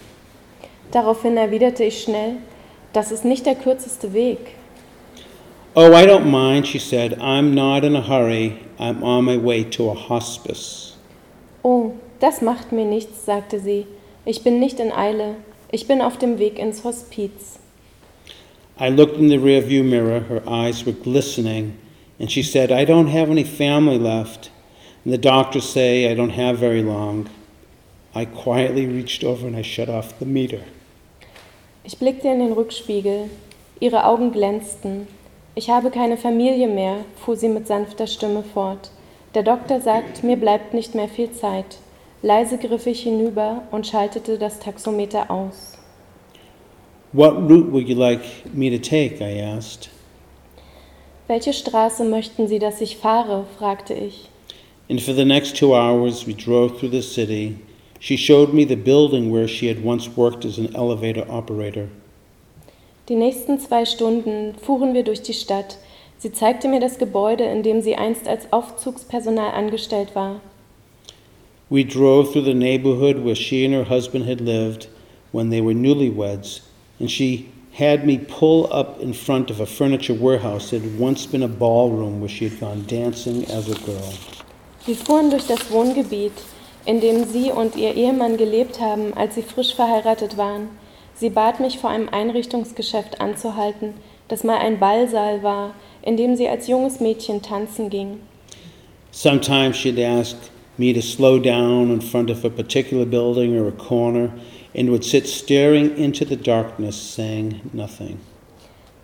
Daraufhin 0.96 1.36
erwiderte 1.36 1.84
ich 1.84 2.04
schnell, 2.04 2.38
das 2.94 3.12
ist 3.12 3.26
nicht 3.26 3.46
der 3.46 3.56
kürzeste 3.56 4.14
Weg. 4.14 4.38
Oh, 5.76 5.92
I 5.92 6.06
don't 6.06 6.24
mind, 6.24 6.66
she 6.66 6.80
said. 6.80 7.20
I'm 7.20 7.54
not 7.54 7.84
in 7.84 7.98
a 7.98 8.02
hurry. 8.02 8.60
I'm 8.80 9.04
on 9.04 9.26
my 9.26 9.36
way 9.36 9.66
to 9.72 9.90
a 9.90 9.94
hospice. 9.94 10.96
Oh, 11.64 11.96
das 12.22 12.42
macht 12.42 12.72
mir 12.72 12.86
nichts, 12.86 13.26
sagte 13.26 13.60
sie. 13.60 13.88
Ich 14.24 14.42
bin 14.42 14.62
nicht 14.62 14.80
in 14.80 14.94
Eile. 14.94 15.36
Ich 15.70 15.86
bin 15.86 16.02
auf 16.02 16.18
dem 16.18 16.40
Weg 16.40 16.58
ins 16.58 16.86
Hospiz. 16.86 17.60
I 18.80 18.88
looked 18.88 19.18
in 19.18 19.28
the 19.28 19.38
rearview 19.38 19.84
mirror. 19.84 20.22
Her 20.22 20.48
eyes 20.48 20.86
were 20.86 20.94
glistening, 20.94 21.78
and 22.22 22.32
she 22.32 22.42
said, 22.42 22.72
I 22.72 22.86
don't 22.86 23.10
have 23.10 23.30
any 23.30 23.44
family 23.44 23.98
left, 23.98 24.50
and 25.04 25.14
the 25.14 25.18
doctors 25.18 25.68
say 25.68 26.10
I 26.10 26.16
don't 26.16 26.38
have 26.38 26.58
very 26.58 26.82
long. 26.82 27.28
I 28.14 28.24
quietly 28.24 28.86
reached 28.86 29.26
over 29.26 29.46
and 29.46 29.58
I 29.58 29.62
shut 29.62 29.90
off 29.90 30.18
the 30.20 30.26
meter. 30.26 30.64
Ich 31.88 32.00
blickte 32.00 32.30
in 32.30 32.40
den 32.40 32.54
Rückspiegel. 32.54 33.30
Ihre 33.80 34.06
Augen 34.06 34.32
glänzten. 34.32 35.08
Ich 35.54 35.70
habe 35.70 35.92
keine 35.92 36.18
Familie 36.18 36.68
mehr, 36.68 37.06
fuhr 37.16 37.36
sie 37.36 37.48
mit 37.48 37.68
sanfter 37.68 38.08
Stimme 38.08 38.42
fort. 38.42 38.90
Der 39.36 39.44
Doktor 39.44 39.80
sagt, 39.80 40.24
mir 40.24 40.36
bleibt 40.36 40.74
nicht 40.74 40.96
mehr 40.96 41.08
viel 41.08 41.32
Zeit. 41.32 41.78
Leise 42.24 42.58
griff 42.58 42.88
ich 42.88 43.04
hinüber 43.04 43.62
und 43.70 43.86
schaltete 43.86 44.40
das 44.40 44.60
Taxometer 44.60 45.30
aus. 45.30 45.78
What 47.14 47.36
route 47.36 47.72
would 47.72 47.88
you 47.88 47.96
like 47.96 48.22
me 48.52 48.72
to 48.72 48.80
take? 48.80 49.22
I 49.22 49.42
asked. 49.42 49.90
Welche 51.28 51.54
Straße 51.54 52.04
möchten 52.04 52.48
Sie, 52.48 52.58
dass 52.58 52.82
ich 52.82 52.98
fahre? 52.98 53.46
fragte 53.60 53.94
ich. 53.94 54.30
And 54.90 55.00
for 55.00 55.14
the 55.14 55.26
next 55.26 55.56
two 55.56 55.76
hours, 55.76 56.26
we 56.26 56.34
drove 56.34 56.80
through 56.80 56.92
the 56.92 57.02
city. 57.04 57.58
She 58.06 58.18
showed 58.18 58.54
me 58.54 58.66
the 58.66 58.76
building 58.76 59.32
where 59.32 59.48
she 59.48 59.66
had 59.66 59.84
once 59.84 60.16
worked 60.16 60.46
as 60.46 60.60
an 60.60 60.76
elevator 60.76 61.26
operator. 61.28 61.90
Die 63.10 63.16
nächsten 63.16 63.60
zwei 63.60 63.84
Stunden 63.84 64.54
fuhren 64.62 64.94
wir 64.94 65.02
durch 65.02 65.24
die 65.24 65.34
Stadt. 65.34 65.80
Sie 66.20 66.32
zeigte 66.32 66.68
mir 66.68 66.80
das 66.80 67.00
Gebäude, 67.00 67.46
in 67.46 67.64
dem 67.64 67.82
sie 67.82 67.96
einst 67.96 68.28
als 68.28 68.54
Aufzugspersonal 68.54 69.50
angestellt 69.56 70.14
war. 70.14 70.40
We 71.72 71.84
drove 71.84 72.32
through 72.32 72.46
the 72.46 72.54
neighborhood 72.54 73.26
where 73.26 73.36
she 73.36 73.66
and 73.66 73.74
her 73.74 73.90
husband 73.90 74.30
had 74.30 74.40
lived 74.40 74.88
when 75.32 75.50
they 75.50 75.60
were 75.60 75.74
newlyweds, 75.74 76.62
and 77.00 77.10
she 77.10 77.48
had 77.74 78.06
me 78.06 78.20
pull 78.20 78.72
up 78.72 79.02
in 79.02 79.16
front 79.16 79.50
of 79.50 79.60
a 79.60 79.66
furniture 79.66 80.14
warehouse 80.14 80.70
that 80.70 80.84
had 80.84 81.00
once 81.00 81.26
been 81.26 81.42
a 81.42 81.48
ballroom 81.48 82.20
where 82.20 82.30
she 82.30 82.48
had 82.48 82.60
gone 82.60 82.86
dancing 82.86 83.46
as 83.46 83.68
a 83.68 83.80
girl. 83.84 84.14
Wir 84.86 84.96
fuhren 84.96 85.32
durch 85.32 85.48
das 85.48 85.72
Wohngebiet, 85.72 86.34
in 86.86 87.02
dem 87.02 87.26
sie 87.26 87.52
und 87.52 87.76
ihr 87.76 87.96
Ehemann 87.96 88.38
gelebt 88.38 88.80
haben, 88.80 89.14
als 89.16 89.36
sie 89.36 89.42
frisch 89.42 89.74
verheiratet 89.76 90.38
waren. 90.38 90.70
Sie 91.16 91.30
bat 91.30 91.60
mich, 91.60 91.80
vor 91.80 91.90
einem 91.90 92.10
Einrichtungsgeschäft 92.10 93.22
anzuhalten, 93.22 93.94
das 94.28 94.44
mal 94.44 94.58
ein 94.58 94.80
Ballsaal 94.80 95.44
war, 95.44 95.74
in 96.02 96.18
dem 96.18 96.36
sie 96.36 96.48
als 96.48 96.68
junges 96.68 97.00
Mädchen 97.00 97.42
tanzen 97.42 97.90
ging. 97.90 98.20
Sometimes 99.12 99.78
she'd 99.78 100.00
ask 100.00 100.36
me 100.78 100.94
to 100.94 101.02
slow 101.02 101.40
down 101.40 101.92
in 101.92 102.02
front 102.02 102.30
of 102.30 102.44
a 102.44 102.50
particular 102.50 103.06
building 103.06 103.58
or 103.58 103.68
a 103.68 103.72
corner 103.72 104.30
and 104.76 104.90
would 104.90 105.04
sit 105.04 105.26
staring 105.26 105.96
into 105.98 106.26
the 106.26 106.36
darkness, 106.36 106.96
saying 106.96 107.62
nothing. 107.72 108.20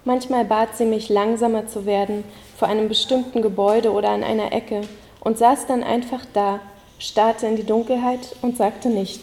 Manchmal 0.04 0.46
bat 0.46 0.76
sie 0.76 0.86
mich, 0.86 1.10
langsamer 1.10 1.68
zu 1.68 1.86
werden 1.86 2.24
vor 2.58 2.68
einem 2.68 2.90
bestimmten 2.90 3.42
Gebäude 3.42 3.92
oder 3.92 4.10
an 4.10 4.24
einer 4.24 4.52
Ecke 4.52 4.82
und 5.22 5.38
saß 5.38 5.68
dann 5.68 5.84
einfach 5.84 6.26
da, 6.34 6.60
starrte 7.02 7.48
in 7.48 7.56
die 7.56 7.66
Dunkelheit 7.66 8.36
und 8.42 8.58
sagte 8.58 8.90
nichts. 8.90 9.22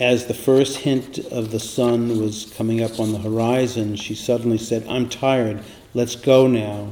As 0.00 0.26
the 0.26 0.34
first 0.34 0.78
hint 0.78 1.18
of 1.32 1.50
the 1.50 1.58
sun 1.58 2.20
was 2.20 2.46
coming 2.56 2.82
up 2.82 3.00
on 3.00 3.12
the 3.12 3.18
horizon, 3.18 3.96
she 3.96 4.14
suddenly 4.14 4.58
said, 4.58 4.86
I'm 4.88 5.08
tired, 5.08 5.60
let's 5.92 6.14
go 6.14 6.46
now. 6.46 6.88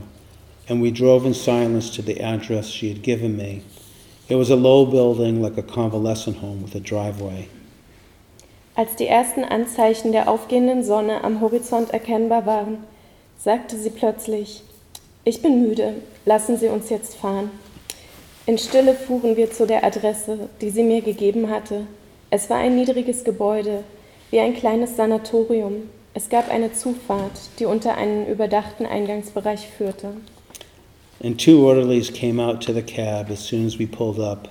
And 0.69 0.83
we 0.83 0.91
drove 0.91 1.25
in 1.25 1.35
silence 1.35 1.88
to 1.91 2.03
the 2.03 2.21
address 2.21 2.69
she 2.69 2.88
had 2.88 3.03
given 3.03 3.37
me. 3.37 3.62
It 4.29 4.35
was 4.35 4.50
a 4.50 4.57
low 4.57 4.85
building 4.85 5.41
like 5.41 5.57
a 5.57 5.62
convalescent 5.62 6.38
home 6.38 6.62
with 6.62 6.75
a 6.75 6.81
driveway. 6.81 7.49
Als 8.75 8.97
die 8.97 9.07
ersten 9.07 9.45
Anzeichen 9.45 10.12
der 10.12 10.29
aufgehenden 10.29 10.83
Sonne 10.83 11.23
am 11.23 11.41
Horizont 11.41 11.91
erkennbar 11.91 12.45
waren, 12.45 12.79
sagte 13.38 13.79
sie 13.79 13.91
plötzlich, 13.91 14.62
ich 15.25 15.41
bin 15.43 15.62
müde, 15.62 15.95
lassen 16.25 16.59
Sie 16.59 16.69
uns 16.69 16.91
jetzt 16.91 17.15
fahren. 17.15 17.50
In 18.49 18.59
Stille 18.59 18.95
fuhren 18.95 19.37
wir 19.37 19.50
zu 19.50 19.67
der 19.67 19.83
Adresse, 19.83 20.49
die 20.61 20.71
sie 20.71 20.85
mir 20.85 21.03
gegeben 21.03 21.50
hatte. 21.50 21.88
Es 22.31 22.49
war 22.49 22.59
ein 22.59 22.76
niedriges 22.76 23.25
Gebäude, 23.25 23.83
wie 24.31 24.38
ein 24.38 24.55
kleines 24.55 24.95
Sanatorium. 24.95 25.91
Es 26.15 26.29
gab 26.29 26.49
eine 26.49 26.73
Zufahrt, 26.73 27.33
die 27.59 27.65
unter 27.65 27.97
einen 27.97 28.29
überdachten 28.29 28.87
Eingangsbereich 28.87 29.67
führte. 29.67 30.12
And 31.25 31.41
two 31.41 31.67
orderlies 31.67 32.12
came 32.12 32.41
out 32.41 32.62
to 32.65 32.73
the 32.73 32.83
cab 32.83 33.31
as 33.31 33.45
soon 33.45 33.67
as 33.67 33.81
we 33.81 33.87
pulled 33.87 34.21
up, 34.21 34.49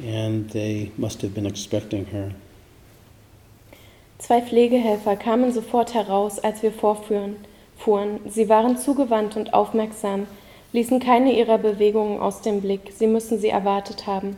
and 0.00 0.50
they 0.50 0.90
must 0.98 1.22
have 1.22 1.32
been 1.32 1.46
expecting 1.46 2.04
her. 2.12 2.32
Zwei 4.18 4.42
Pflegehelfer 4.42 5.16
kamen 5.16 5.50
sofort 5.50 5.94
heraus, 5.94 6.40
als 6.40 6.62
wir 6.62 6.72
vorführen, 6.72 7.36
fuhren. 7.78 8.20
Sie 8.28 8.50
waren 8.50 8.76
zugewandt 8.76 9.36
und 9.36 9.54
aufmerksam, 9.54 10.26
ließen 10.72 11.00
keine 11.00 11.36
ihrer 11.36 11.58
Bewegungen 11.58 12.20
aus 12.20 12.42
dem 12.42 12.60
Blick. 12.60 12.92
Sie 12.94 13.06
müssen 13.06 13.38
sie 13.38 13.48
erwartet 13.48 14.06
haben. 14.06 14.36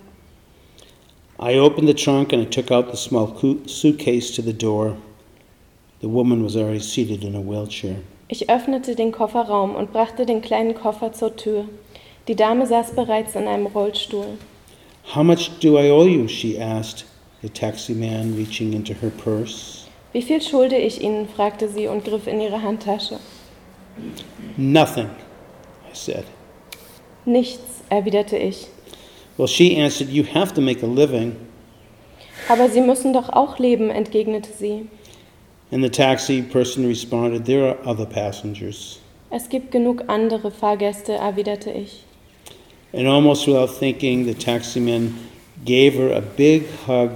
I 1.43 1.59
opened 1.59 1.89
the 1.89 1.95
trunk 1.95 2.33
and 2.33 2.43
I 2.43 2.47
took 2.47 2.71
out 2.71 2.91
the 2.91 2.97
small 2.97 3.33
suitcase 3.67 4.33
to 4.35 4.43
the 4.43 4.53
door. 4.53 4.97
The 6.03 6.09
woman 6.09 6.45
was 6.45 6.57
already 6.57 6.81
seated 6.81 7.25
in 7.25 7.35
a 7.35 7.41
wheelchair. 7.41 7.97
Ich 8.29 8.49
öffnete 8.49 8.95
den 8.95 9.11
Kofferraum 9.11 9.75
und 9.75 9.93
brachte 9.93 10.25
den 10.25 10.41
kleinen 10.41 10.75
Koffer 10.75 11.13
zur 11.13 11.35
Tür. 11.37 11.65
Die 12.29 12.37
Dame 12.37 12.67
saß 12.67 12.95
bereits 12.95 13.35
in 13.35 13.49
einem 13.49 13.67
Rollstuhl. 13.67 14.39
How 15.15 15.25
much 15.25 15.51
do 15.61 15.79
I 15.79 15.91
owe 15.91 16.07
you? 16.07 16.29
she 16.29 16.61
asked, 16.61 17.07
the 17.43 17.49
taxi 17.49 17.95
man 17.95 18.37
reaching 18.37 18.73
into 18.73 18.95
her 18.95 19.11
purse. 19.11 19.87
Wie 20.13 20.23
viel 20.23 20.41
schulde 20.43 20.77
ich 20.77 21.01
Ihnen? 21.01 21.29
fragte 21.29 21.69
sie 21.69 21.87
und 21.89 22.05
griff 22.05 22.27
in 22.27 22.41
ihre 22.41 22.63
Handtasche. 22.63 23.19
Nothing, 24.57 25.09
I 25.91 25.95
said. 25.95 26.25
Nichts, 27.25 27.83
erwiderte 27.91 28.37
ich. 28.37 28.67
Well, 29.37 29.49
she 29.49 29.77
answered, 29.77 30.11
You 30.11 30.25
have 30.25 30.55
to 30.55 30.61
make 30.61 30.83
a 30.83 30.87
living. 30.87 31.37
Aber 32.49 32.69
Sie 32.69 32.81
müssen 32.81 33.13
doch 33.13 33.29
auch 33.31 33.59
leben, 33.59 33.91
entgegnete 33.91 34.53
sie. 34.53 34.89
And 35.73 35.85
the 35.85 35.91
taxi 35.91 36.43
person 36.43 36.87
responded, 36.87 37.45
There 37.47 37.69
are 37.69 37.79
other 37.87 38.07
passengers. 38.07 39.01
Es 39.31 39.49
gibt 39.49 39.71
genug 39.71 40.05
andere 40.09 40.51
Fahrgäste, 40.51 41.13
erwiderte 41.13 41.71
ich. 41.71 42.05
And 42.93 43.07
almost 43.07 43.47
without 43.47 43.71
thinking, 43.71 44.27
the 44.27 44.35
taxi 44.35 44.81
man 44.81 45.15
gave 45.65 45.95
her 45.95 46.13
a 46.13 46.21
big 46.21 46.67
hug 46.87 47.13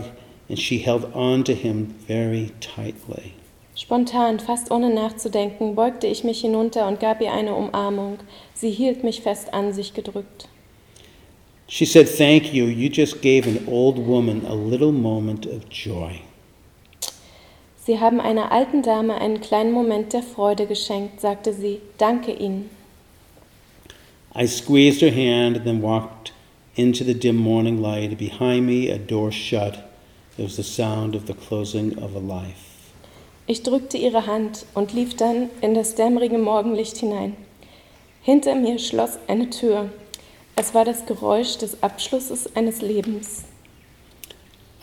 and 0.49 0.59
she 0.59 0.79
held 0.79 1.11
on 1.15 1.43
to 1.45 1.55
him 1.55 1.95
very 2.07 2.53
tightly. 2.61 3.35
Spontan, 3.77 4.39
fast 4.39 4.71
ohne 4.71 4.95
nachzudenken, 4.95 5.75
beugte 5.75 6.07
ich 6.07 6.23
mich 6.23 6.41
hinunter 6.41 6.87
und 6.87 7.01
gab 7.01 7.21
ihr 7.21 7.33
eine 7.33 7.55
Umarmung. 7.55 8.19
Sie 8.55 8.71
hielt 8.71 9.03
mich 9.03 9.21
fest 9.21 9.53
an 9.53 9.73
sich 9.73 9.95
gedrückt. 9.95 10.49
She 11.67 11.85
said, 11.85 12.09
Thank 12.09 12.53
you. 12.53 12.67
You 12.67 12.89
just 12.89 13.21
gave 13.21 13.49
an 13.49 13.67
old 13.67 13.99
woman 13.99 14.47
a 14.47 14.55
little 14.55 14.93
moment 14.93 15.47
of 15.47 15.69
joy. 15.71 16.21
Sie 17.77 17.99
haben 17.99 18.21
einer 18.21 18.53
alten 18.53 18.83
Dame 18.83 19.21
einen 19.21 19.41
kleinen 19.41 19.73
Moment 19.73 20.13
der 20.13 20.23
Freude 20.23 20.67
geschenkt, 20.67 21.21
sagte 21.21 21.53
sie. 21.53 21.81
Danke 21.99 22.33
Ihnen. 22.33 22.71
I 24.35 24.47
squeezed 24.47 25.03
her 25.03 25.13
hand 25.13 25.57
and 25.57 25.65
then 25.65 25.83
walked 25.83 26.33
into 26.77 27.05
the 27.05 27.15
dim 27.15 27.37
morning 27.37 27.83
light. 27.83 28.17
Behind 28.19 28.67
me, 28.67 28.91
a 28.91 28.99
door 28.99 29.33
shut. 29.33 29.85
It 30.39 30.45
was 30.45 30.57
the 30.57 30.63
sound 30.63 31.15
of 31.15 31.27
the 31.27 31.35
closing 31.35 31.99
of 31.99 32.15
a 32.15 32.21
life. 32.21 32.64
Ich 33.47 33.63
drückte 33.63 33.99
ihre 33.99 34.27
Hand 34.27 34.65
und 34.75 34.95
lief 34.95 35.17
dann 35.17 35.51
in 35.61 35.75
das 35.75 35.95
dämmerige 35.95 36.39
Morgenlicht 36.39 36.97
hinein. 36.97 37.37
Hinter 38.23 38.55
mir 38.55 38.79
schloss 38.79 39.19
eine 39.29 39.51
Tür. 39.51 39.91
Es 40.57 40.73
war 40.73 40.87
das 40.87 41.05
Geräusch 41.05 41.59
des 41.59 41.83
Abschlusses 41.83 42.57
eines 42.57 42.81
Lebens. 42.81 43.45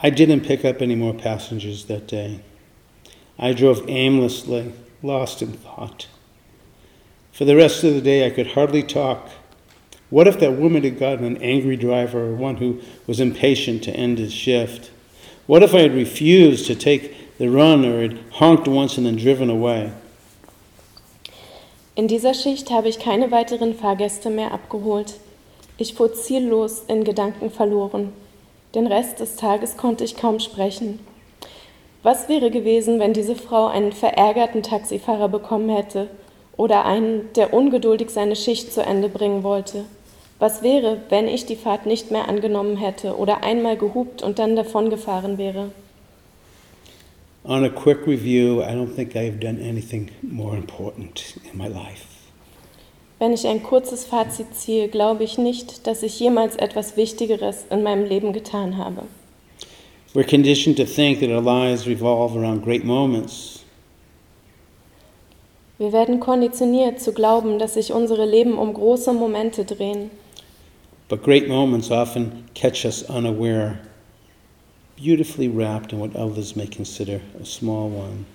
I 0.03 0.09
didn't 0.09 0.41
pick 0.41 0.63
up 0.63 0.81
any 0.81 0.95
more 0.95 1.13
passengers 1.13 1.85
that 1.87 2.11
day. 2.11 2.39
I 3.39 3.53
drove 3.53 3.83
aimlessly, 3.87 4.71
lost 5.01 5.41
in 5.41 5.53
thought. 5.53 6.07
For 7.31 7.45
the 7.45 7.55
rest 7.55 7.83
of 7.83 7.95
the 7.95 8.01
day, 8.01 8.27
I 8.27 8.29
could 8.29 8.53
hardly 8.53 8.83
talk. 8.83 9.29
What 10.11 10.27
if 10.27 10.39
that 10.39 10.59
woman 10.59 10.83
had 10.83 10.99
gotten 10.99 11.25
an 11.25 11.37
angry 11.37 11.77
driver 11.77 12.19
or 12.19 12.35
one 12.35 12.57
who 12.57 12.79
was 13.07 13.19
impatient 13.19 13.83
to 13.85 13.91
end 13.91 14.19
his 14.19 14.33
shift? 14.33 14.91
What 15.47 15.63
if 15.63 15.73
I 15.73 15.79
had 15.79 15.95
refused 15.95 16.67
to 16.67 16.75
take 16.75 17.15
run 17.47 17.85
or 17.85 18.01
had 18.01 18.17
honked 18.39 18.67
once 18.67 18.97
and 18.97 19.05
then 19.05 19.17
driven 19.17 19.49
away? 19.49 19.91
In 21.95 22.07
dieser 22.07 22.33
Schicht 22.33 22.71
habe 22.71 22.87
ich 22.87 22.99
keine 22.99 23.31
weiteren 23.31 23.75
Fahrgäste 23.75 24.29
mehr 24.29 24.53
abgeholt. 24.53 25.15
Ich 25.77 25.93
fuhr 25.93 26.13
ziellos 26.13 26.83
in 26.87 27.03
Gedanken 27.03 27.49
verloren. 27.49 28.13
Den 28.75 28.87
Rest 28.87 29.19
des 29.19 29.35
Tages 29.35 29.77
konnte 29.77 30.03
ich 30.03 30.15
kaum 30.15 30.39
sprechen. 30.39 30.99
Was 32.03 32.29
wäre 32.29 32.49
gewesen, 32.49 32.99
wenn 32.99 33.13
diese 33.13 33.35
Frau 33.35 33.67
einen 33.67 33.91
verärgerten 33.91 34.63
Taxifahrer 34.63 35.27
bekommen 35.27 35.69
hätte 35.69 36.07
oder 36.57 36.85
einen, 36.85 37.29
der 37.35 37.53
ungeduldig 37.53 38.09
seine 38.09 38.35
Schicht 38.35 38.73
zu 38.73 38.81
Ende 38.81 39.09
bringen 39.09 39.43
wollte? 39.43 39.85
Was 40.39 40.63
wäre, 40.63 40.97
wenn 41.09 41.27
ich 41.27 41.45
die 41.45 41.55
Fahrt 41.55 41.85
nicht 41.85 42.09
mehr 42.09 42.27
angenommen 42.27 42.77
hätte 42.77 43.17
oder 43.17 43.43
einmal 43.43 43.77
gehupt 43.77 44.23
und 44.23 44.39
dann 44.39 44.55
davongefahren 44.55 45.37
wäre? 45.37 45.71
On 47.43 47.63
a 47.63 47.69
quick 47.69 48.05
review, 48.05 48.61
I 48.63 48.73
don't 48.73 48.93
think 48.95 49.15
I've 49.15 49.39
done 49.39 49.59
anything 49.59 50.11
more 50.21 50.55
important 50.55 51.35
in 51.51 51.57
my 51.57 51.67
life. 51.67 52.05
Wenn 53.17 53.33
ich 53.33 53.47
ein 53.47 53.61
kurzes 53.63 54.05
Fazit 54.05 54.55
ziehe, 54.55 54.87
glaube 54.87 55.23
ich 55.23 55.37
nicht, 55.37 55.85
dass 55.85 56.03
ich 56.03 56.19
jemals 56.19 56.55
etwas 56.55 56.97
Wichtigeres 56.97 57.65
in 57.69 57.83
meinem 57.83 58.05
Leben 58.05 58.33
getan 58.33 58.77
habe. 58.77 59.03
We're 60.13 60.23
conditioned 60.23 60.77
to 60.77 60.85
think 60.85 61.19
that 61.21 61.29
our 61.29 61.41
lives 61.41 61.87
revolve 61.87 62.35
around 62.35 62.63
great 62.63 62.83
moments. 62.83 63.63
Wir 65.77 65.93
werden 65.93 66.19
konditioniert 66.19 66.99
zu 66.99 67.11
glauben, 67.11 67.57
dass 67.57 67.73
sich 67.73 67.91
unsere 67.91 68.25
Leben 68.25 68.57
um 68.57 68.73
große 68.73 69.13
Momente 69.13 69.65
drehen. 69.65 70.11
But 71.09 71.23
great 71.23 71.47
moments 71.47 71.89
often 71.89 72.45
catch 72.53 72.85
us 72.85 73.03
unaware, 73.03 73.79
beautifully 75.01 75.47
wrapped 75.47 75.93
in 75.93 75.99
what 75.99 76.15
others 76.15 76.55
may 76.55 76.67
consider 76.67 77.19
a 77.41 77.45
small 77.45 77.89
one. 77.89 78.25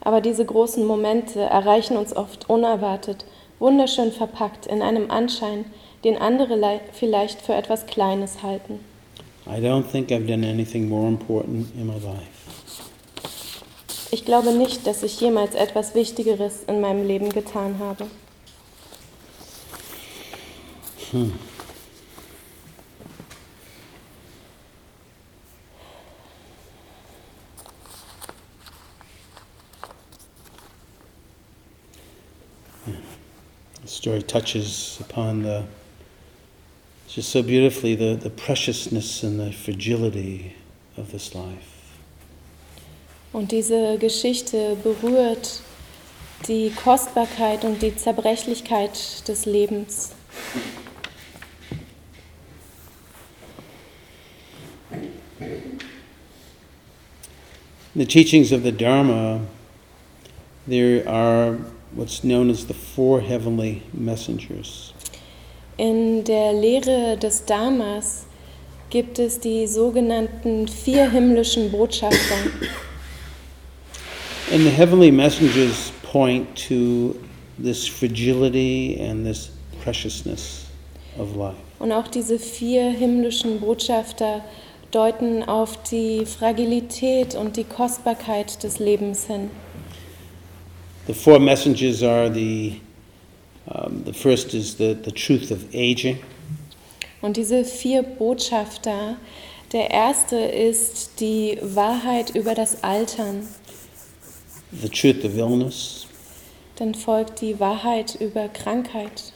Aber 0.00 0.20
diese 0.20 0.44
großen 0.44 0.84
Momente 0.86 1.40
erreichen 1.40 1.96
uns 1.96 2.14
oft 2.14 2.48
unerwartet, 2.50 3.24
wunderschön 3.58 4.12
verpackt 4.12 4.66
in 4.66 4.82
einem 4.82 5.10
Anschein, 5.10 5.64
den 6.04 6.18
andere 6.18 6.56
lei- 6.56 6.80
vielleicht 6.92 7.40
für 7.40 7.54
etwas 7.54 7.86
Kleines 7.86 8.42
halten. 8.42 8.80
I 9.46 9.60
don't 9.60 9.84
think 9.90 10.10
I've 10.10 10.26
done 10.26 10.46
anything 10.46 10.88
more 10.88 11.08
important 11.08 11.66
in 11.78 11.86
my 11.86 11.94
life. 11.94 12.28
Ich 14.10 14.24
glaube 14.24 14.52
nicht, 14.52 14.86
dass 14.86 15.02
ich 15.02 15.20
jemals 15.20 15.54
etwas 15.54 15.94
Wichtigeres 15.94 16.64
in 16.66 16.80
meinem 16.80 17.06
Leben 17.06 17.30
getan 17.30 17.78
habe. 17.78 18.06
The 21.12 21.30
story 33.94 34.22
touches 34.22 34.98
upon 35.00 35.42
the 35.42 35.64
just 37.06 37.30
so 37.30 37.42
beautifully 37.42 37.94
the, 37.94 38.16
the 38.16 38.30
preciousness 38.30 39.22
and 39.22 39.38
the 39.38 39.52
fragility 39.52 40.54
of 40.96 41.12
this 41.12 41.34
life. 41.34 41.70
Und 43.32 43.50
diese 43.50 43.98
Geschichte 43.98 44.76
berührt 44.82 45.60
die 46.46 46.70
Kostbarkeit 46.70 47.64
und 47.64 47.82
die 47.82 47.94
Zerbrechlichkeit 47.94 49.26
des 49.28 49.44
Lebens. 49.44 50.12
In 57.94 58.00
the 58.00 58.06
teachings 58.06 58.50
of 58.50 58.64
the 58.64 58.72
Dharma, 58.72 59.40
there 60.66 61.08
are 61.08 61.58
what's 61.94 62.22
known 62.22 62.50
as 62.50 62.66
the 62.66 62.74
four 62.74 63.20
heavenly 63.20 63.82
messengers. 63.92 64.92
In 65.76 66.24
der 66.24 66.52
Lehre 66.52 67.16
des 67.16 67.44
Dharmas 67.46 68.26
gibt 68.90 69.18
es 69.18 69.40
die 69.40 69.66
sogenannten 69.66 70.68
vier 70.68 71.10
himmlischen 71.10 71.70
Botschafter. 71.70 72.36
And 74.52 74.62
the 74.62 74.70
heavenly 74.70 75.10
messengers 75.10 75.92
point 76.02 76.54
to 76.68 77.16
this 77.58 77.88
fragility 77.88 79.00
and 79.00 79.24
this 79.24 79.50
preciousness 79.82 80.66
of 81.18 81.34
life. 81.34 81.56
Und 81.80 81.92
auch 81.92 82.08
diese 82.08 82.38
vier 82.38 82.90
himmlischen 82.90 83.60
Botschafter 83.60 84.44
deuten 84.92 85.42
auf 85.42 85.82
die 85.90 86.24
Fragilität 86.24 87.34
und 87.34 87.56
die 87.56 87.64
Kostbarkeit 87.64 88.62
des 88.62 88.78
Lebens 88.78 89.26
hin. 89.26 89.50
The 91.06 91.14
four 91.14 91.38
messengers 91.38 92.02
are 92.02 92.30
the 92.30 92.80
um, 93.66 94.04
the 94.04 94.12
first 94.12 94.54
is 94.54 94.76
the, 94.76 94.94
the 94.94 95.10
truth 95.10 95.50
of 95.50 95.74
aging. 95.74 96.18
Und 97.22 97.36
diese 97.36 97.64
vier 97.64 98.02
Botschafter, 98.02 99.16
der 99.72 99.90
erste 99.90 100.36
ist 100.36 101.20
die 101.20 101.58
Wahrheit 101.62 102.34
über 102.34 102.54
das 102.54 102.82
Altern, 102.84 103.48
the 104.72 104.88
truth 104.88 105.24
of 105.24 105.36
illness, 105.36 106.06
dann 106.76 106.94
folgt 106.94 107.40
die 107.40 107.58
Wahrheit 107.58 108.14
über 108.20 108.48
Krankheit, 108.48 109.32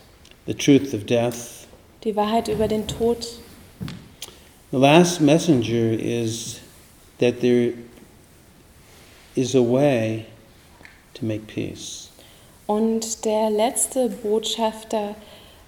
the 0.46 0.54
truth 0.54 0.92
of 0.92 1.04
death. 1.06 1.66
die 2.04 2.14
Wahrheit 2.14 2.48
über 2.48 2.68
den 2.68 2.86
Tod. 2.86 3.26
The 4.70 4.76
last 4.76 5.20
messenger 5.22 5.92
is 5.98 6.60
that 7.18 7.40
there 7.40 7.72
is 9.34 9.54
a 9.54 9.62
way 9.62 10.26
to 11.18 11.26
make 11.26 11.46
peace. 11.46 12.10
Und 12.66 13.24
der 13.24 13.50
letzte 13.50 14.10
Botschafter 14.10 15.14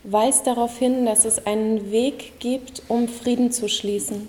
weist 0.05 0.47
darauf 0.47 0.79
hin, 0.79 1.07
dass 1.07 1.25
es 1.25 1.47
einen 1.47 1.91
Weg 1.91 2.39
gibt, 2.41 2.83
um 2.89 3.09
Frieden 3.09 3.53
zu 3.53 3.69
schließen. 3.69 4.29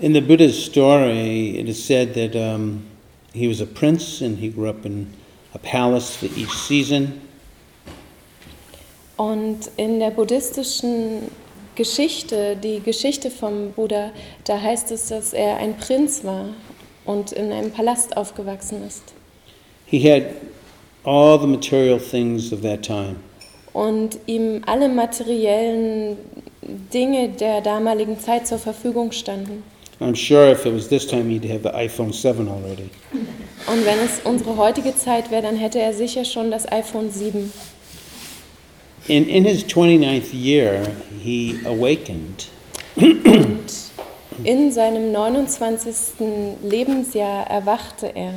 In 0.00 0.14
the 0.14 0.20
Buddha's 0.20 0.54
story, 0.54 1.58
it 1.58 1.68
is 1.68 1.84
said 1.84 2.14
that 2.14 2.34
um, 2.34 2.84
he 3.34 3.46
was 3.46 3.60
a 3.60 3.66
prince 3.66 4.22
and 4.22 4.38
he 4.38 4.48
grew 4.48 4.68
up 4.68 4.86
in 4.86 5.12
a 5.52 5.58
palace 5.58 6.16
for 6.16 6.26
each 6.36 6.52
season. 6.52 7.20
Und 9.16 9.70
in 9.76 9.98
der 9.98 10.10
buddhistischen 10.10 11.30
Geschichte, 11.74 12.56
die 12.56 12.80
Geschichte 12.80 13.30
vom 13.30 13.72
Buddha, 13.72 14.10
da 14.44 14.60
heißt 14.60 14.90
es, 14.90 15.08
dass 15.08 15.32
er 15.32 15.56
ein 15.56 15.76
Prinz 15.76 16.24
war 16.24 16.46
und 17.04 17.32
in 17.32 17.52
einem 17.52 17.70
Palast 17.70 18.16
aufgewachsen 18.16 18.84
ist. 18.86 19.02
He 19.86 19.98
had 20.10 20.24
all 21.04 21.40
the 21.40 21.46
material 21.46 21.98
things 21.98 22.52
of 22.52 22.60
that 22.62 22.82
time. 22.82 23.16
Und 23.72 24.18
ihm 24.26 24.62
alle 24.66 24.88
materiellen 24.88 26.16
Dinge 26.92 27.28
der 27.28 27.60
damaligen 27.60 28.18
Zeit 28.18 28.46
zur 28.46 28.58
Verfügung 28.58 29.12
standen. 29.12 29.62
I'm 30.00 30.16
sure 30.16 30.50
if 30.50 30.64
it 30.64 30.74
was 30.74 30.88
this 30.88 31.06
time, 31.06 31.28
he'd 31.28 31.44
have 31.44 31.62
the 31.62 31.74
iPhone 31.74 32.12
7 32.12 32.48
already. 32.48 32.88
Und 33.66 33.84
wenn 33.84 33.98
es 33.98 34.20
unsere 34.24 34.56
heutige 34.56 34.96
Zeit 34.96 35.30
wäre, 35.30 35.42
dann 35.42 35.56
hätte 35.56 35.78
er 35.78 35.92
sicher 35.92 36.24
schon 36.24 36.50
das 36.50 36.70
iPhone 36.70 37.10
7. 37.10 37.52
In, 39.08 39.28
in 39.28 39.44
his 39.44 39.64
29th 39.64 40.32
year, 40.32 40.86
he 41.20 41.58
awakened 41.64 42.48
Und 42.96 43.60
in 44.44 44.72
seinem 44.72 45.12
29. 45.12 46.58
Lebensjahr 46.62 47.46
erwachte 47.48 48.14
er. 48.14 48.34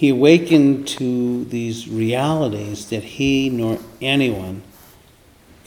he 0.00 0.08
awakened 0.08 0.88
to 0.88 1.44
these 1.44 1.86
realities 1.86 2.86
that 2.88 3.02
he 3.02 3.50
nor 3.50 3.78
anyone 4.00 4.62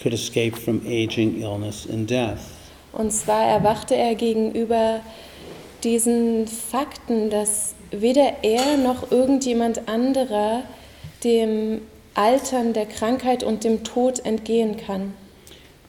could 0.01 0.11
escape 0.11 0.55
from 0.57 0.81
aging, 0.87 1.39
illness, 1.39 1.85
and 1.85 2.07
death. 2.07 2.49
Und 2.93 3.11
zwar 3.11 3.43
erwachte 3.45 3.95
er 3.95 4.15
gegenüber 4.15 5.01
diesen 5.83 6.47
Fakten, 6.47 7.29
dass 7.29 7.75
weder 7.91 8.43
er 8.43 8.77
noch 8.77 9.11
irgendjemand 9.11 9.87
anderer 9.87 10.63
dem 11.23 11.81
Altern, 12.15 12.73
der 12.73 12.85
Krankheit 12.85 13.43
und 13.43 13.63
dem 13.63 13.83
Tod 13.83 14.25
entgehen 14.25 14.77
kann. 14.77 15.13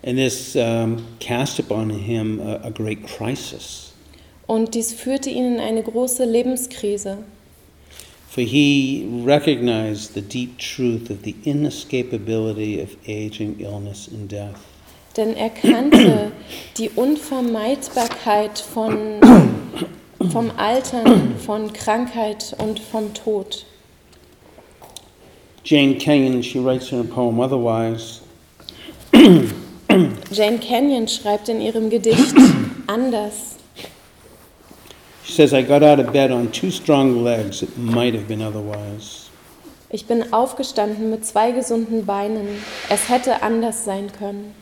And 0.06 0.18
this 0.18 0.54
um, 0.54 1.04
cast 1.18 1.58
upon 1.58 1.90
him 1.90 2.40
a, 2.40 2.66
a 2.66 2.70
great 2.70 3.06
crisis. 3.06 3.92
Und 4.46 4.74
dies 4.74 4.92
führte 4.92 5.30
ihn 5.30 5.54
in 5.54 5.60
eine 5.60 5.82
große 5.82 6.24
Lebenskrise. 6.24 7.18
For 8.28 8.42
he 8.42 9.06
recognized 9.24 10.14
the 10.14 10.20
deep 10.20 10.58
truth 10.58 11.08
of 11.08 11.18
the 11.24 11.34
inescapability 11.44 12.82
of 12.82 12.96
aging, 13.06 13.60
illness, 13.60 14.08
and 14.08 14.30
death. 14.30 14.58
Denn 15.16 15.36
er 15.36 15.50
kannte 15.50 16.32
die 16.76 16.90
Unvermeidbarkeit 16.90 18.58
von, 18.58 19.20
vom 20.32 20.50
Altern, 20.56 21.36
von 21.38 21.72
Krankheit 21.72 22.56
und 22.58 22.80
vom 22.80 23.14
Tod. 23.14 23.66
Jane 25.64 25.98
Kenyon, 25.98 26.42
she 26.42 26.60
writes 26.60 26.92
in 26.92 26.98
her 27.02 27.10
poem 27.10 27.40
Otherwise, 27.40 28.20
Jane 29.12 30.58
Kenyon 30.58 31.06
schreibt 31.06 31.48
in 31.48 31.60
ihrem 31.60 31.88
Gedicht 31.90 32.34
anders. 32.86 33.56
she 35.24 35.32
says, 35.32 35.54
I 35.54 35.62
got 35.62 35.82
out 35.82 35.98
of 35.98 36.12
bed 36.12 36.30
on 36.30 36.52
two 36.52 36.70
strong 36.70 37.24
legs. 37.24 37.62
It 37.62 37.78
might 37.78 38.14
have 38.14 38.28
been 38.28 38.42
otherwise. 38.42 39.30
Ich 39.90 40.06
bin 40.06 40.32
aufgestanden 40.32 41.10
mit 41.10 41.24
zwei 41.24 41.52
gesunden 41.52 42.04
Beinen. 42.04 42.62
Es 42.90 43.08
hätte 43.08 43.42
anders 43.42 43.84
sein 43.84 44.10
können. 44.12 44.54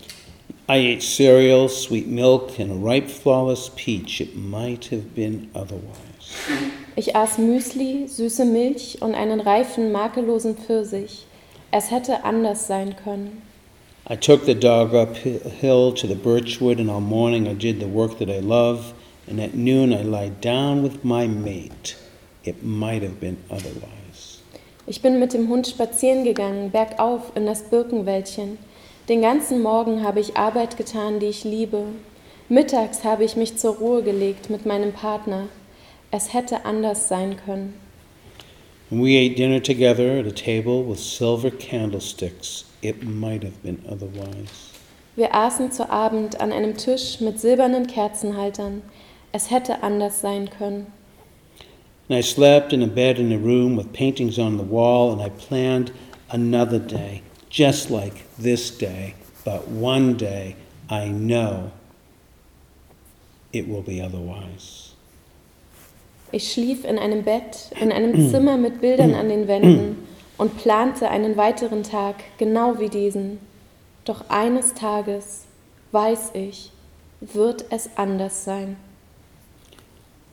I 0.69 0.77
ate 0.77 1.03
cereal, 1.03 1.69
sweet 1.69 2.07
milk, 2.07 2.61
and 2.61 2.71
a 2.71 2.75
ripe, 2.75 3.09
flawless 3.09 3.71
peach. 3.75 4.21
It 4.21 4.37
might 4.37 4.87
have 4.93 5.15
been 5.15 5.51
otherwise. 5.55 6.37
Ich 6.95 7.17
aß 7.17 7.39
Müsli, 7.39 8.07
süße 8.07 8.45
Milch 8.45 8.99
und 9.01 9.15
einen 9.15 9.41
reifen, 9.41 9.93
makellosen 9.93 10.57
Pfirsich. 10.57 11.27
Es 11.71 11.91
hätte 11.91 12.25
anders 12.25 12.67
sein 12.67 12.95
können. 13.03 13.43
I 14.11 14.17
took 14.17 14.45
the 14.45 14.55
dog 14.55 14.93
uphill 14.93 15.95
to 15.95 16.07
the 16.07 16.15
birchwood, 16.15 16.79
and 16.79 16.91
all 16.91 17.01
morning 17.01 17.47
I 17.47 17.55
did 17.55 17.81
the 17.81 17.87
work 17.87 18.19
that 18.19 18.29
I 18.29 18.41
love, 18.41 18.93
and 19.27 19.41
at 19.41 19.55
noon 19.55 19.93
I 19.93 20.03
lied 20.03 20.45
down 20.45 20.83
with 20.83 21.03
my 21.03 21.27
mate. 21.27 21.97
It 22.45 22.63
might 22.63 23.03
have 23.03 23.21
been 23.21 23.39
otherwise. 23.49 24.41
Ich 24.87 25.01
bin 25.01 25.19
mit 25.19 25.33
dem 25.33 25.49
Hund 25.49 25.69
spazieren 25.69 26.25
gegangen, 26.25 26.73
bergauf 26.73 27.33
in 27.37 27.47
das 27.47 27.63
Birkenwäldchen. 27.63 28.59
Den 29.09 29.23
ganzen 29.23 29.63
Morgen 29.63 30.03
habe 30.05 30.21
ich 30.21 30.37
Arbeit 30.37 30.77
getan, 30.77 31.21
die 31.21 31.27
ich 31.27 31.45
liebe. 31.45 31.85
Mittags 32.49 33.05
habe 33.05 33.25
ich 33.25 33.37
mich 33.37 33.57
zur 33.57 33.77
Ruhe 33.77 34.03
gelegt 34.03 34.51
mit 34.51 34.67
meinem 34.67 34.93
Partner. 34.93 35.45
Es 36.13 36.35
hätte 36.35 36.67
anders 36.67 37.09
sein 37.09 37.39
können. 37.43 37.75
And 38.91 39.03
we 39.03 39.17
ate 39.17 39.35
dinner 39.35 39.61
together 39.61 40.19
at 40.19 40.27
a 40.27 40.31
table 40.31 40.85
with 40.85 41.01
silver 41.01 41.51
candlesticks. 41.51 42.67
It 42.83 43.03
might 43.03 43.43
have 43.43 43.63
been 43.63 43.83
otherwise. 43.89 44.73
Wir 45.17 45.35
aßen 45.35 45.73
zu 45.73 45.89
Abend 45.91 46.39
an 46.39 46.53
einem 46.53 46.77
Tisch 46.77 47.21
mit 47.21 47.41
silbernen 47.41 47.87
Kerzenhaltern. 47.87 48.83
Es 49.33 49.51
hätte 49.51 49.83
anders 49.83 50.21
sein 50.21 50.51
können. 50.51 50.93
And 52.11 52.19
I 52.19 52.23
slept 52.23 52.75
in 52.75 52.83
a 52.83 52.87
bed 52.87 53.19
in 53.19 53.33
a 53.33 53.39
room 53.39 53.75
with 53.75 53.95
paintings 53.95 54.39
on 54.39 54.59
the 54.59 54.65
wall, 54.65 55.13
and 55.13 55.23
I 55.23 55.31
planned 55.31 55.93
another 56.29 56.79
day, 56.79 57.23
just 57.49 57.89
like 57.89 58.27
this 58.37 58.71
day. 58.71 59.15
But 59.47 59.67
one 59.69 60.19
day 60.19 60.57
I 60.91 61.09
know 61.09 61.73
it 63.55 63.67
will 63.67 63.83
be 63.83 64.03
otherwise. 64.03 64.92
Ich 66.33 66.51
schlief 66.51 66.85
in 66.87 66.99
einem 66.99 67.25
Bett, 67.25 67.71
in 67.79 67.93
einem 67.93 68.31
Zimmer 68.31 68.57
mit 68.57 68.81
Bildern 68.81 69.15
an 69.15 69.29
den 69.29 69.49
Wänden 69.49 69.99
und 70.39 70.57
plante 70.57 71.11
einen 71.11 71.37
weiteren 71.37 71.83
Tag, 71.83 72.17
genau 72.39 72.79
wie 72.79 72.89
diesen. 72.89 73.39
Doch 74.07 74.25
eines 74.31 74.73
Tages, 74.73 75.45
weiß 75.93 76.31
ich, 76.33 76.73
wird 77.21 77.67
es 77.69 77.91
anders 77.97 78.45
sein. 78.45 78.77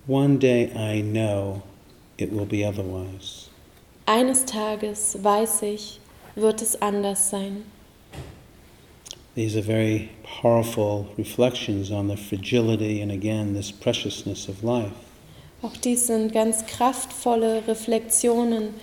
One 0.07 0.37
day 0.37 0.71
I 0.73 1.01
know 1.03 1.61
it 2.17 2.31
will 2.31 2.45
be 2.45 2.65
otherwise. 2.65 3.49
Eines 4.05 4.45
Tages, 4.45 5.17
weiß 5.21 5.63
ich, 5.63 5.99
wird 6.35 6.61
es 6.61 6.81
anders 6.81 7.29
sein. 7.29 7.65
These 9.35 9.57
are 9.57 9.65
very 9.65 10.09
powerful 10.41 11.07
reflections 11.17 11.91
on 11.91 12.07
the 12.07 12.17
fragility 12.17 13.01
and 13.01 13.11
again 13.11 13.53
this 13.53 13.71
preciousness 13.71 14.47
of 14.49 14.63
life. 14.63 15.08
Auch 15.61 15.75
dies 15.75 16.07
sind 16.07 16.31
ganz 16.31 16.65
kraftvolle 16.65 17.67
Reflexionen 17.67 18.73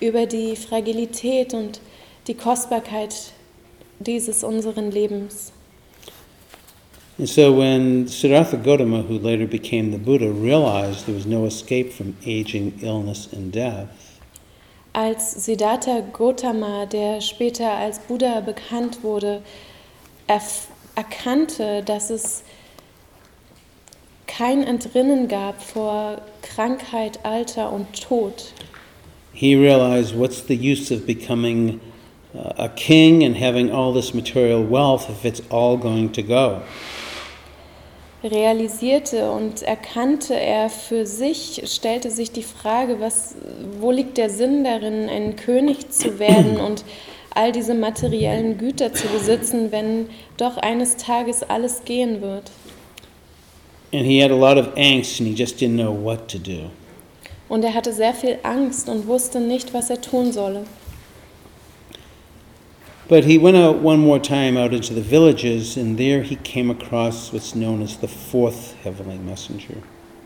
über 0.00 0.26
die 0.26 0.56
Fragilität 0.56 1.54
und 1.54 1.80
die 2.26 2.34
Kostbarkeit 2.34 3.32
dieses 4.00 4.44
unseren 4.44 4.90
Lebens. 4.90 5.52
And 7.18 7.26
so 7.26 7.56
when 7.56 8.06
Siddhartha 8.06 8.58
Gautama, 8.58 9.02
who 9.08 9.16
later 9.18 9.46
became 9.46 9.90
the 9.90 9.96
Buddha, 9.96 10.26
realized 10.26 11.06
there 11.06 11.16
was 11.16 11.24
no 11.24 11.46
escape 11.46 11.90
from 11.90 12.14
aging, 12.26 12.74
illness, 12.82 13.28
and 13.32 13.54
death, 13.54 13.88
Als 14.92 15.44
Siddhartha 15.44 16.00
Gautama, 16.12 16.86
der 16.86 17.20
später 17.20 17.70
als 17.70 17.98
Buddha 17.98 18.40
bekannt 18.40 19.02
wurde, 19.02 19.42
erkannte, 20.94 21.82
dass 21.82 22.08
es 22.08 22.42
kein 24.36 24.62
Entrinnen 24.62 25.28
gab 25.28 25.62
vor 25.62 26.18
Krankheit, 26.42 27.20
Alter 27.22 27.72
und 27.72 27.86
Tod, 28.00 28.52
he 29.32 29.54
realized 29.54 30.18
what's 30.18 30.44
the 30.46 30.54
use 30.54 30.92
of 30.94 31.06
becoming 31.06 31.80
uh, 32.34 32.64
a 32.64 32.68
king 32.68 33.24
and 33.24 33.36
having 33.36 33.70
all 33.70 33.92
this 33.92 34.14
material 34.14 34.62
wealth 34.62 35.08
if 35.08 35.24
it's 35.24 35.42
all 35.50 35.76
going 35.78 36.12
to 36.12 36.22
go? 36.22 36.60
realisierte 38.22 39.30
und 39.30 39.62
erkannte 39.62 40.34
er 40.34 40.68
für 40.68 41.06
sich, 41.06 41.62
stellte 41.66 42.10
sich 42.10 42.32
die 42.32 42.42
Frage, 42.42 42.98
was, 42.98 43.36
wo 43.78 43.90
liegt 43.90 44.18
der 44.18 44.30
Sinn 44.30 44.64
darin, 44.64 45.08
ein 45.08 45.36
König 45.36 45.90
zu 45.90 46.18
werden 46.18 46.56
und 46.66 46.84
all 47.34 47.52
diese 47.52 47.74
materiellen 47.74 48.58
Güter 48.58 48.92
zu 48.94 49.06
besitzen, 49.08 49.70
wenn 49.70 50.08
doch 50.38 50.56
eines 50.56 50.96
Tages 50.96 51.42
alles 51.42 51.84
gehen 51.84 52.22
wird. 52.22 52.50
And 53.96 54.04
he 54.04 54.18
had 54.18 54.30
a 54.30 54.36
lot 54.36 54.58
of 54.58 54.74
angst 54.76 55.20
and 55.20 55.26
he 55.26 55.34
just 55.34 55.56
didn't 55.56 55.76
know 55.76 55.90
what 55.90 56.28
to 56.28 56.38
do. 56.38 56.70
Und 57.48 57.64
er 57.64 57.72
hatte 57.72 57.94
sehr 57.94 58.12
viel 58.12 58.38
Angst 58.42 58.90
und 58.90 59.06
wusste 59.06 59.40
nicht, 59.40 59.72
was 59.72 59.88
er 59.88 60.02
tun 60.02 60.32
solle. 60.32 60.66
But 63.08 63.24
he 63.24 63.38
went 63.38 63.56
out 63.56 63.82
one 63.82 63.98
more 63.98 64.20
time 64.20 64.58
out 64.58 64.74
into 64.74 64.92
the 64.92 65.00
villages, 65.00 65.78
and 65.78 65.96
there 65.96 66.22
he 66.22 66.36
came 66.36 66.70
across 66.70 67.32
what's 67.32 67.54
known 67.54 67.80
as 67.80 67.96
the 67.98 68.08
fourth 68.08 68.74
heavenly 68.82 69.16
messenger. 69.16 69.76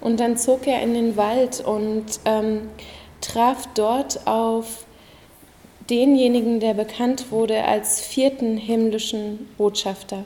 Und 0.00 0.18
dann 0.18 0.37
zog 0.37 0.66
er 0.66 0.83
in 0.83 0.94
den 0.94 1.16
Wald 1.16 1.62
und 1.64 2.06
ähm, 2.24 2.70
traf 3.20 3.68
dort 3.74 4.26
auf 4.26 4.85
denjenigen, 5.90 6.59
der 6.59 6.74
bekannt 6.74 7.30
wurde 7.30 7.62
als 7.64 8.00
vierten 8.00 8.56
himmlischen 8.56 9.48
Botschafter. 9.59 10.24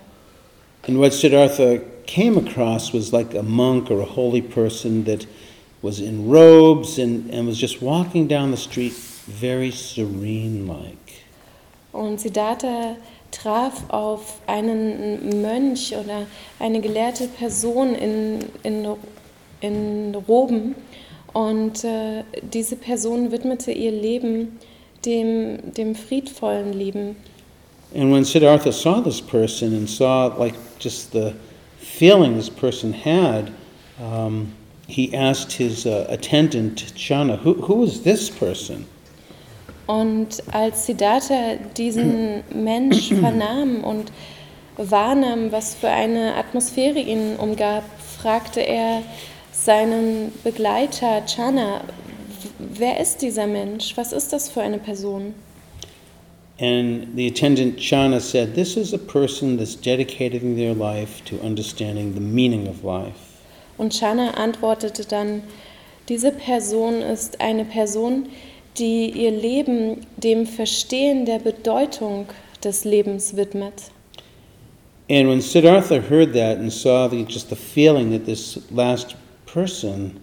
And 0.86 0.98
what 0.98 1.14
Siddhartha 1.14 1.82
came 2.06 2.36
across 2.36 2.92
was 2.92 3.12
like 3.12 3.34
a 3.34 3.42
monk 3.42 3.90
or 3.90 4.00
a 4.00 4.04
holy 4.04 4.42
person 4.42 5.04
that 5.04 5.26
was 5.80 6.00
in 6.00 6.28
robes 6.28 6.98
and, 6.98 7.30
and 7.30 7.46
was 7.46 7.58
just 7.58 7.80
walking 7.80 8.26
down 8.26 8.50
the 8.50 8.56
street 8.56 8.92
very 8.92 9.70
serene 9.70 10.66
like. 10.66 11.24
Und 11.92 12.20
Siddhartha 12.20 12.96
traf 13.30 13.88
auf 13.88 14.40
einen 14.46 15.42
Mönch 15.42 15.94
oder 15.96 16.26
eine 16.58 16.80
gelehrte 16.80 17.28
Person 17.28 17.94
in, 17.94 18.44
in, 18.62 18.86
in 19.60 20.14
Roben 20.28 20.74
und 21.32 21.84
äh, 21.84 22.24
diese 22.42 22.76
Person 22.76 23.32
widmete 23.32 23.72
ihr 23.72 23.90
Leben 23.90 24.58
dem, 25.04 25.74
dem 25.74 25.94
friedvollen 25.94 26.72
Leben. 26.72 27.16
And 27.94 28.10
when 28.10 28.24
Siddhartha 28.24 28.72
saw 28.72 29.00
this 29.00 29.20
person 29.20 29.72
and 29.72 29.88
saw 29.88 30.26
like 30.26 30.54
just 30.78 31.12
the 31.12 31.34
feeling 31.78 32.36
this 32.36 32.50
person 32.50 32.92
had, 32.92 33.52
um, 34.02 34.52
he 34.88 35.14
asked 35.14 35.52
his 35.52 35.86
uh, 35.86 36.06
attendant 36.08 36.92
Chana, 36.96 37.38
who, 37.38 37.54
who 37.54 37.84
is 37.84 38.02
this 38.02 38.28
person? 38.30 38.86
Und 39.86 40.42
als 40.52 40.86
Siddhartha 40.86 41.56
diesen 41.76 42.42
Mensch 42.52 43.08
vernahm 43.20 43.84
und 43.84 44.10
wahrnahm, 44.76 45.52
was 45.52 45.74
für 45.74 45.88
eine 45.90 46.34
Atmosphäre 46.34 46.98
ihn 46.98 47.36
umgab, 47.36 47.84
fragte 48.20 48.60
er 48.60 49.02
seinen 49.52 50.32
Begleiter 50.42 51.22
Chana, 51.26 51.82
wer 52.58 52.98
ist 52.98 53.22
dieser 53.22 53.46
Mensch? 53.46 53.96
Was 53.96 54.12
ist 54.12 54.32
das 54.32 54.48
für 54.48 54.62
eine 54.62 54.78
Person? 54.78 55.34
And 56.58 57.16
the 57.16 57.26
attendant 57.26 57.76
Chana 57.76 58.20
said, 58.20 58.54
This 58.54 58.76
is 58.76 58.92
a 58.92 58.98
person 58.98 59.56
that's 59.56 59.74
dedicating 59.74 60.56
their 60.56 60.72
life 60.72 61.24
to 61.24 61.40
understanding 61.40 62.14
the 62.14 62.20
meaning 62.20 62.68
of 62.68 62.84
life. 62.84 63.42
Und 63.76 63.92
Chana 63.92 64.34
antwortete 64.34 65.04
dann, 65.04 65.42
diese 66.08 66.30
Person 66.30 67.02
ist 67.02 67.40
eine 67.40 67.64
Person, 67.64 68.28
die 68.78 69.10
ihr 69.10 69.30
Leben 69.30 70.06
dem 70.16 70.46
Verstehen 70.46 71.24
der 71.24 71.38
Bedeutung 71.38 72.26
des 72.62 72.84
Lebens 72.84 73.36
widmet. 73.36 73.90
And 75.08 75.28
when 75.28 75.40
Siddhartha 75.40 76.00
heard 76.00 76.32
that 76.34 76.58
and 76.58 76.72
saw 76.72 77.08
the, 77.08 77.24
just 77.24 77.50
the 77.50 77.56
feeling 77.56 78.10
that 78.10 78.24
this 78.24 78.58
last 78.70 79.16
person 79.46 80.20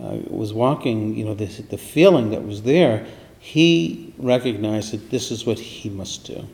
uh, 0.00 0.16
was 0.28 0.52
walking, 0.52 1.16
you 1.16 1.24
know, 1.24 1.34
this, 1.34 1.58
the 1.58 1.78
feeling 1.78 2.30
that 2.30 2.46
was 2.46 2.62
there, 2.62 3.04
he 3.42 4.12
recognized 4.18 4.92
that 4.92 5.10
this 5.10 5.30
is 5.30 5.44
what 5.44 5.58
he 5.58 5.90
must 5.90 6.28
do. 6.28 6.44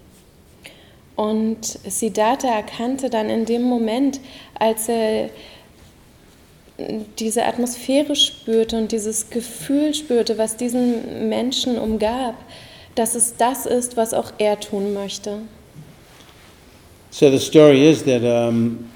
Und 1.17 1.65
Siddhartha 1.65 2.49
erkannte 2.49 3.11
dann 3.11 3.29
in 3.29 3.45
dem 3.45 3.63
Moment, 3.63 4.21
als 4.59 4.89
er 4.89 5.31
diese 7.19 7.45
Atmosphäre 7.45 8.15
spürte 8.15 8.79
und 8.79 8.93
dieses 8.93 9.29
Gefühl 9.31 9.95
spürte, 9.95 10.39
was 10.39 10.57
diesen 10.57 11.29
Menschen 11.29 11.77
umgab, 11.77 12.37
dass 12.95 13.15
es 13.15 13.37
das 13.37 13.67
ist, 13.67 13.97
was 13.97 14.15
auch 14.15 14.33
er 14.39 14.59
tun 14.61 14.95
möchte. 14.95 15.41
So 17.11 17.31
the 17.31 17.39
story 17.39 17.89
is 17.89 18.05
that 18.05 18.23
um, 18.23 18.89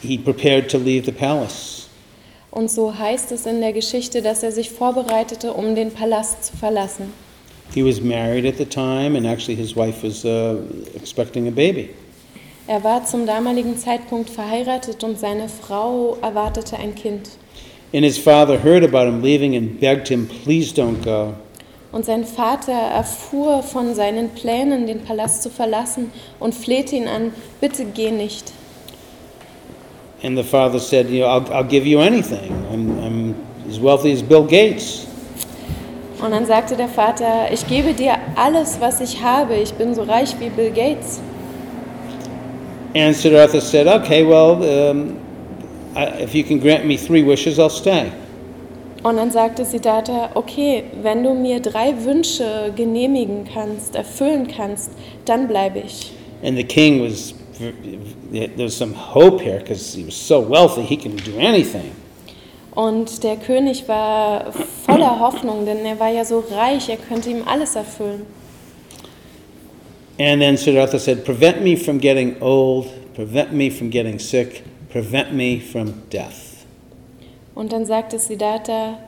he 0.00 0.16
prepared 0.16 0.70
to 0.70 0.78
leave 0.78 1.04
the 1.04 1.12
palace. 1.12 1.79
Und 2.50 2.70
so 2.70 2.98
heißt 2.98 3.30
es 3.32 3.46
in 3.46 3.60
der 3.60 3.72
Geschichte, 3.72 4.22
dass 4.22 4.42
er 4.42 4.52
sich 4.52 4.70
vorbereitete, 4.70 5.52
um 5.52 5.74
den 5.74 5.92
Palast 5.92 6.44
zu 6.44 6.56
verlassen. 6.56 7.12
He 7.72 7.84
was 7.84 8.00
married 8.00 8.44
at 8.44 8.56
the 8.58 8.64
time, 8.64 9.16
and 9.16 9.24
actually 9.24 9.54
his 9.54 9.76
wife 9.76 10.04
was 10.04 10.24
uh, 10.24 10.56
expecting 10.96 11.46
a 11.46 11.52
baby. 11.52 11.90
Er 12.66 12.82
war 12.82 13.04
zum 13.04 13.26
damaligen 13.26 13.76
Zeitpunkt 13.76 14.30
verheiratet 14.30 15.02
und 15.04 15.18
seine 15.18 15.48
Frau 15.48 16.16
erwartete 16.22 16.76
ein 16.76 16.94
Kind. 16.94 17.30
And 17.92 18.04
his 18.04 18.18
father 18.18 18.62
heard 18.62 18.84
about 18.84 19.06
him 19.08 19.22
leaving 19.22 19.56
and 19.56 19.80
begged 19.80 20.08
him, 20.08 20.28
please 20.44 20.72
don't 20.72 21.02
go. 21.04 21.34
Und 21.92 22.04
sein 22.04 22.24
Vater 22.24 22.72
erfuhr 22.72 23.64
von 23.64 23.94
seinen 23.96 24.30
Plänen, 24.30 24.86
den 24.86 25.00
Palast 25.00 25.42
zu 25.42 25.50
verlassen 25.50 26.12
und 26.38 26.54
flehte 26.54 26.94
ihn 26.94 27.08
an, 27.08 27.32
bitte 27.60 27.84
geh 27.84 28.12
nicht. 28.12 28.52
And 30.22 30.36
the 30.36 30.44
father 30.44 30.78
said, 30.78 31.08
you 31.08 31.20
know, 31.20 31.28
I'll, 31.28 31.52
I'll 31.52 31.64
give 31.64 31.86
you 31.86 32.00
anything. 32.00 32.52
I'm, 32.70 32.98
I'm 33.00 33.34
as 33.68 33.80
wealthy 33.80 34.12
as 34.12 34.22
Bill 34.22 34.44
Gates. 34.44 35.06
Und 36.22 36.32
dann 36.32 36.44
sagte 36.44 36.76
der 36.76 36.88
Vater, 36.88 37.50
ich 37.50 37.66
gebe 37.66 37.94
dir 37.94 38.16
alles, 38.36 38.78
was 38.78 39.00
ich 39.00 39.22
habe, 39.22 39.54
ich 39.54 39.72
bin 39.72 39.94
so 39.94 40.02
reich 40.02 40.34
wie 40.38 40.50
Bill 40.50 40.70
Gates. 40.70 41.20
And 42.94 43.14
Siddhartha 43.16 43.60
said, 43.60 43.86
okay, 43.86 44.22
well, 44.22 44.62
um, 44.62 45.16
I, 45.96 46.22
if 46.22 46.34
you 46.34 46.44
can 46.44 46.58
grant 46.58 46.84
me 46.84 46.98
three 46.98 47.22
wishes, 47.22 47.58
I'll 47.58 47.70
stay. 47.70 48.12
Und 49.02 49.16
dann 49.16 49.30
sagte 49.30 49.64
Siddhartha, 49.64 50.30
okay, 50.34 50.84
wenn 51.00 51.24
du 51.24 51.32
mir 51.32 51.60
drei 51.60 51.94
Wünsche 52.04 52.70
genehmigen 52.76 53.48
kannst, 53.50 53.94
erfüllen 53.94 54.46
kannst, 54.46 54.90
dann 55.24 55.48
bleibe 55.48 55.78
ich. 55.78 56.12
And 56.42 56.58
the 56.58 56.64
king 56.64 57.00
was, 57.02 57.32
there's 58.30 58.76
some 58.76 58.94
hope 58.94 59.40
here 59.40 59.58
because 59.58 59.94
he 59.94 60.04
was 60.04 60.14
so 60.14 60.40
wealthy, 60.40 60.82
he 60.82 60.96
can 60.96 61.16
do 61.16 61.38
anything. 61.38 61.92
Und 62.72 63.24
der 63.24 63.36
König 63.36 63.88
war 63.88 64.52
voller 64.86 65.18
Hoffnung, 65.18 65.66
denn 65.66 65.84
er 65.84 65.98
war 65.98 66.08
ja 66.10 66.24
so 66.24 66.44
reich, 66.50 66.88
er 66.88 66.96
könnte 66.96 67.30
ihm 67.30 67.42
alles 67.46 67.74
erfüllen. 67.74 68.26
And 70.18 70.40
then 70.40 70.56
Siddhartha 70.56 70.98
said, 70.98 71.24
prevent 71.24 71.62
me 71.62 71.76
from 71.76 71.98
getting 71.98 72.36
old, 72.40 72.86
prevent 73.14 73.52
me 73.52 73.70
from 73.70 73.90
getting 73.90 74.18
sick, 74.18 74.62
prevent 74.90 75.32
me 75.32 75.60
from 75.60 75.94
death. 76.12 76.66
Und 77.54 77.72
dann 77.72 77.86
sagte 77.86 78.18
Siddhartha, 78.18 78.98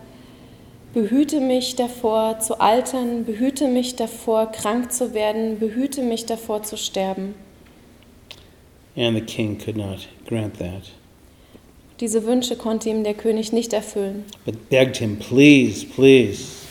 behüte 0.94 1.40
mich 1.40 1.76
davor 1.76 2.40
zu 2.40 2.60
altern, 2.60 3.24
behüte 3.24 3.68
mich 3.68 3.94
davor 3.96 4.50
krank 4.50 4.92
zu 4.92 5.14
werden, 5.14 5.58
behüte 5.58 6.02
mich 6.02 6.26
davor 6.26 6.62
zu 6.62 6.76
sterben. 6.76 7.34
And 8.96 9.16
the 9.16 9.22
king 9.22 9.56
could 9.58 9.76
not 9.76 10.06
grant 10.26 10.58
that, 10.58 10.90
Diese 12.00 12.24
Wünsche 12.26 12.56
konnte 12.56 12.88
ihm 12.90 13.04
der 13.04 13.14
König 13.14 13.52
nicht 13.52 13.72
erfüllen, 13.72 14.24
but 14.44 14.68
begged 14.68 14.96
him, 14.96 15.18
please, 15.18 15.86
please. 15.86 16.62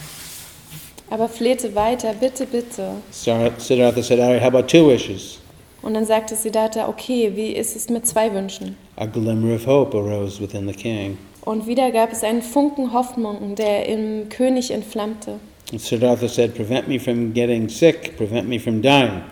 aber 1.10 1.28
flehte 1.28 1.74
weiter, 1.76 2.14
bitte, 2.14 2.46
bitte. 2.46 2.96
Siddhartha 3.12 4.02
said, 4.02 4.20
right, 4.20 4.42
how 4.42 4.48
about 4.48 4.68
two 4.68 4.88
wishes? 4.88 5.40
Und 5.82 5.96
dann 5.96 6.06
sagte 6.06 6.36
Siddhartha, 6.36 6.88
okay, 6.88 7.32
wie 7.36 7.54
ist 7.54 7.76
es 7.76 7.90
mit 7.90 8.06
zwei 8.06 8.32
Wünschen? 8.34 8.78
A 8.98 9.06
glimmer 9.06 9.56
of 9.56 9.66
hope 9.66 9.98
arose 9.98 10.40
within 10.40 10.68
the 10.68 10.74
king. 10.74 11.18
Und 11.44 11.66
wieder 11.66 11.92
gab 11.92 12.12
es 12.12 12.24
einen 12.24 12.42
Funken 12.44 12.94
Hoffnung, 12.94 13.56
der 13.56 13.88
im 13.88 14.30
König 14.30 14.70
entflammte. 14.70 15.40
And 15.72 15.82
Siddhartha 15.82 16.28
said, 16.28 16.54
prevent 16.54 16.88
me 16.88 17.00
from 17.00 17.34
getting 17.34 17.68
sick, 17.68 18.16
prevent 18.16 18.48
me 18.48 18.60
from 18.60 18.82
dying. 18.82 19.24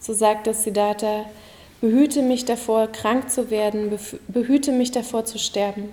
So 0.00 0.12
sagte 0.12 0.52
Siddhartha, 0.52 1.26
behüte 1.80 2.22
mich 2.22 2.44
davor, 2.44 2.88
krank 2.88 3.30
zu 3.30 3.50
werden, 3.50 3.98
behüte 4.28 4.72
mich 4.72 4.90
davor 4.90 5.24
zu 5.24 5.38
sterben. 5.38 5.90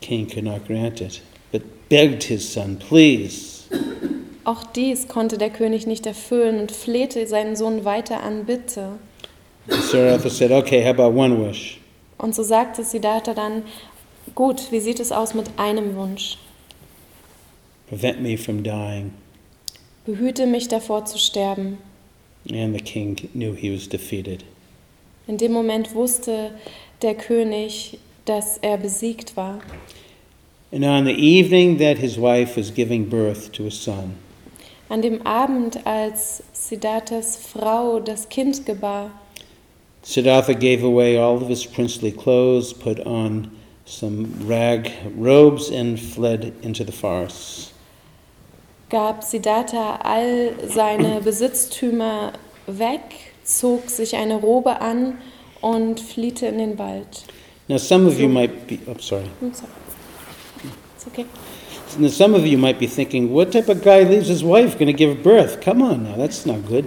King 0.00 0.26
could 0.28 0.44
not 0.44 0.66
grant 0.66 1.00
it, 1.00 1.22
but 1.52 1.62
begged 1.88 2.24
his 2.24 2.52
son, 2.52 2.78
please. 2.78 3.64
Auch 4.44 4.62
dies 4.64 5.08
konnte 5.08 5.38
der 5.38 5.50
König 5.50 5.86
nicht 5.86 6.06
erfüllen 6.06 6.60
und 6.60 6.70
flehte 6.70 7.26
seinen 7.26 7.56
Sohn 7.56 7.84
weiter 7.84 8.22
an, 8.22 8.44
bitte. 8.44 8.98
Siddhartha 9.68 10.28
said, 10.28 10.50
okay, 10.50 10.84
how 10.84 10.90
about 10.90 11.18
one 11.18 11.48
wish? 11.48 11.80
Und 12.18 12.34
so 12.34 12.42
sagte 12.42 12.84
Siddhartha 12.84 13.32
dann, 13.32 13.62
gut, 14.34 14.70
wie 14.70 14.80
sieht 14.80 15.00
es 15.00 15.10
aus 15.10 15.32
mit 15.32 15.46
einem 15.56 15.96
Wunsch? 15.96 16.36
Prevent 17.88 18.20
me 18.20 18.36
from 18.36 18.62
dying. 18.62 19.12
Behüte 20.04 20.46
mich 20.46 20.68
davor 20.68 21.06
zu 21.06 21.18
sterben. 21.18 21.78
And 22.50 22.74
the 22.74 22.82
king 22.82 23.16
knew 23.32 23.54
he 23.54 23.74
was 23.74 23.88
defeated. 23.88 24.44
In 25.26 25.38
dem 25.38 25.52
Moment 25.52 25.94
wusste 25.94 26.50
der 27.02 27.14
König, 27.14 27.98
dass 28.24 28.58
er 28.58 28.76
besiegt 28.76 29.36
war. 29.36 29.60
And 30.72 30.84
on 30.84 31.04
the 31.04 31.12
evening 31.12 31.78
that 31.78 31.98
his 31.98 32.18
wife 32.18 32.56
was 32.56 32.74
giving 32.74 33.08
birth 33.08 33.52
to 33.52 33.66
a 33.66 33.70
son, 33.70 34.14
An 34.90 35.00
dem 35.00 35.22
Abend, 35.26 35.86
als 35.86 36.42
Siddharthas 36.52 37.36
Frau 37.36 38.00
das 38.00 38.28
Kind 38.28 38.66
gebar, 38.66 39.10
Siddhartha 40.02 40.52
gave 40.52 40.84
away 40.84 41.16
all 41.16 41.36
of 41.36 41.48
his 41.48 41.64
princely 41.64 42.12
clothes, 42.12 42.74
put 42.74 43.00
on 43.06 43.50
some 43.86 44.26
rag 44.46 44.90
robes, 45.16 45.70
and 45.70 45.98
fled 45.98 46.52
into 46.62 46.84
the 46.84 46.92
forest. 46.92 47.72
gab 48.90 49.22
Siddhartha 49.24 49.98
all 50.04 50.52
seine 50.68 51.20
Besitztümer 51.22 52.32
weg, 52.66 53.00
zog 53.44 53.88
sich 53.90 54.16
eine 54.16 54.36
Robe 54.36 54.80
an 54.80 55.18
und 55.60 56.00
fliehte 56.00 56.46
in 56.46 56.58
den 56.58 56.78
Wald. 56.78 57.24
Now, 57.68 57.78
some 57.78 58.06
of 58.06 58.18
you 58.18 58.28
might 58.28 58.66
be, 58.66 58.78
oh, 58.86 58.96
sorry. 58.98 59.24
Hm, 59.40 59.52
so. 59.54 59.64
Ist 60.96 61.06
okay. 61.06 61.26
Now, 61.98 62.08
some 62.08 62.34
of 62.36 62.44
you 62.44 62.58
might 62.58 62.78
be 62.78 62.86
thinking, 62.86 63.32
what 63.32 63.52
type 63.52 63.70
of 63.70 63.82
guy 63.82 64.02
leaves 64.02 64.28
his 64.28 64.42
wife 64.42 64.78
going 64.78 64.88
to 64.88 64.92
give 64.92 65.22
birth? 65.22 65.60
Come 65.62 65.82
on 65.82 66.04
now, 66.04 66.16
that's 66.16 66.44
not 66.44 66.66
good. 66.68 66.84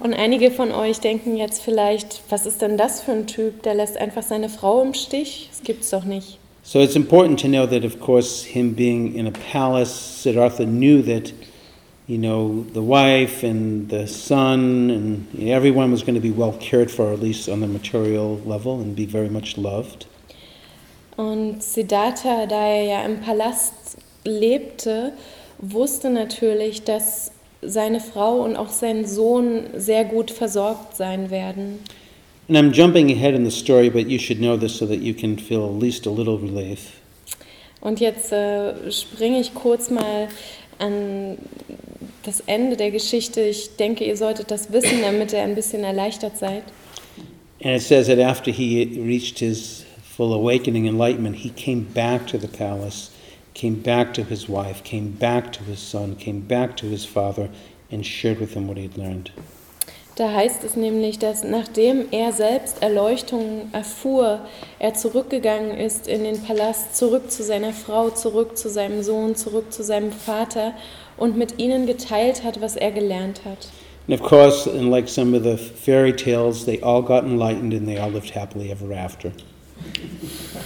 Und 0.00 0.14
einige 0.14 0.50
von 0.50 0.72
euch 0.72 0.98
denken 0.98 1.36
jetzt 1.36 1.62
vielleicht, 1.62 2.22
was 2.28 2.44
ist 2.44 2.60
denn 2.60 2.76
das 2.76 3.02
für 3.02 3.12
ein 3.12 3.28
Typ, 3.28 3.62
der 3.62 3.74
lässt 3.74 3.96
einfach 3.96 4.24
seine 4.24 4.48
Frau 4.48 4.82
im 4.82 4.94
Stich? 4.94 5.48
Das 5.52 5.62
gibt's 5.62 5.90
doch 5.90 6.04
nicht. 6.04 6.38
So 6.64 6.80
it's 6.80 6.96
important 6.96 7.40
to 7.40 7.48
know 7.48 7.66
that, 7.66 7.84
of 7.84 8.00
course, 8.00 8.44
him 8.44 8.74
being 8.74 9.14
in 9.14 9.28
a 9.28 9.32
palace, 9.52 10.22
Siddhartha 10.22 10.64
knew 10.64 11.02
that, 11.02 11.32
you 12.06 12.18
know, 12.18 12.64
the 12.72 12.82
wife 12.82 13.42
and 13.42 13.88
the 13.88 14.06
son 14.06 14.90
and 14.90 15.48
everyone 15.48 15.92
was 15.92 16.02
going 16.02 16.14
to 16.14 16.20
be 16.20 16.30
well 16.30 16.56
cared 16.58 16.90
for, 16.90 17.12
at 17.12 17.20
least 17.20 17.48
on 17.48 17.60
the 17.60 17.68
material 17.68 18.40
level, 18.44 18.80
and 18.80 18.96
be 18.96 19.06
very 19.06 19.28
much 19.28 19.56
loved. 19.56 20.06
Und 21.16 21.62
Siddhartha, 21.62 22.46
da 22.46 22.66
er 22.66 22.84
ja 22.84 23.04
im 23.04 23.20
Palast 23.20 23.98
lebte, 24.24 25.12
wusste 25.58 26.10
natürlich, 26.10 26.82
dass 26.82 27.32
seine 27.60 28.00
Frau 28.00 28.42
und 28.42 28.56
auch 28.56 28.70
sein 28.70 29.04
Sohn 29.04 29.64
sehr 29.76 30.04
gut 30.04 30.30
versorgt 30.30 30.96
sein 30.96 31.30
werden. 31.30 31.78
And 32.48 32.58
I'm 32.58 32.72
jumping 32.72 33.10
ahead 33.10 33.34
in 33.34 33.44
the 33.44 33.50
story, 33.50 33.88
but 33.88 34.08
you 34.08 34.18
should 34.18 34.38
know 34.38 34.56
this 34.56 34.76
so 34.76 34.86
that 34.86 35.00
you 35.00 35.14
can 35.14 35.38
feel 35.38 35.64
at 35.64 35.80
least 35.80 36.06
a 36.06 36.10
little 36.10 36.36
relief. 36.36 36.92
Und 37.80 38.00
jetzt 38.00 38.32
äh, 38.32 38.90
springe 38.90 39.40
ich 39.40 39.54
kurz 39.54 39.90
mal 39.90 40.28
an 40.78 41.38
das 42.22 42.40
Ende 42.46 42.76
der 42.76 42.90
Geschichte. 42.90 43.40
Ich 43.40 43.76
denke, 43.76 44.04
ihr 44.04 44.16
solltet 44.16 44.50
das 44.50 44.72
wissen, 44.72 45.02
damit 45.02 45.32
ihr 45.32 45.42
ein 45.42 45.54
bisschen 45.54 45.84
erleichtert 45.84 46.38
seid. 46.38 46.62
And 47.64 47.76
it 47.76 47.82
says 47.82 48.08
that 48.08 48.18
after 48.18 48.50
he 48.50 49.00
reached 49.04 49.38
his 49.38 49.84
full 50.02 50.32
awakening, 50.32 50.86
enlightenment, 50.86 51.36
he 51.36 51.50
came 51.50 51.86
back 51.94 52.26
to 52.26 52.38
the 52.38 52.48
palace, 52.48 53.10
came 53.54 53.76
back 53.76 54.12
to 54.14 54.22
his 54.22 54.48
wife, 54.48 54.82
came 54.82 55.10
back 55.10 55.52
to 55.52 55.62
his 55.64 55.78
son, 55.78 56.16
came 56.16 56.40
back 56.40 56.76
to 56.76 56.86
his 56.86 57.04
father, 57.04 57.48
and 57.90 58.04
shared 58.04 58.40
with 58.40 58.54
them 58.54 58.66
what 58.66 58.76
he 58.76 58.82
had 58.82 58.96
learned. 58.96 59.30
Da 60.16 60.30
heißt 60.30 60.62
es 60.64 60.76
nämlich, 60.76 61.18
dass 61.18 61.42
nachdem 61.42 62.04
er 62.10 62.32
selbst 62.32 62.82
Erleuchtung 62.82 63.70
erfuhr, 63.72 64.40
er 64.78 64.92
zurückgegangen 64.92 65.78
ist 65.78 66.06
in 66.06 66.24
den 66.24 66.42
Palast, 66.42 66.94
zurück 66.94 67.30
zu 67.30 67.42
seiner 67.42 67.72
Frau, 67.72 68.10
zurück 68.10 68.58
zu 68.58 68.68
seinem 68.68 69.02
Sohn, 69.02 69.36
zurück 69.36 69.72
zu 69.72 69.82
seinem 69.82 70.12
Vater 70.12 70.74
und 71.16 71.36
mit 71.36 71.58
ihnen 71.58 71.86
geteilt 71.86 72.44
hat, 72.44 72.60
was 72.60 72.76
er 72.76 72.90
gelernt 72.90 73.42
hat. 73.44 73.68
And 74.08 74.20
of 74.20 74.28
course, 74.28 74.68
and 74.68 74.90
like 74.90 75.08
some 75.08 75.36
of 75.36 75.44
the 75.44 75.56
fairy 75.56 76.12
tales, 76.12 76.64
they 76.64 76.80
all 76.82 77.02
got 77.02 77.24
enlightened 77.24 77.72
and 77.72 77.86
they 77.86 77.98
all 77.98 78.10
lived 78.10 78.34
happily 78.34 78.70
ever 78.70 78.92
after. 78.92 79.30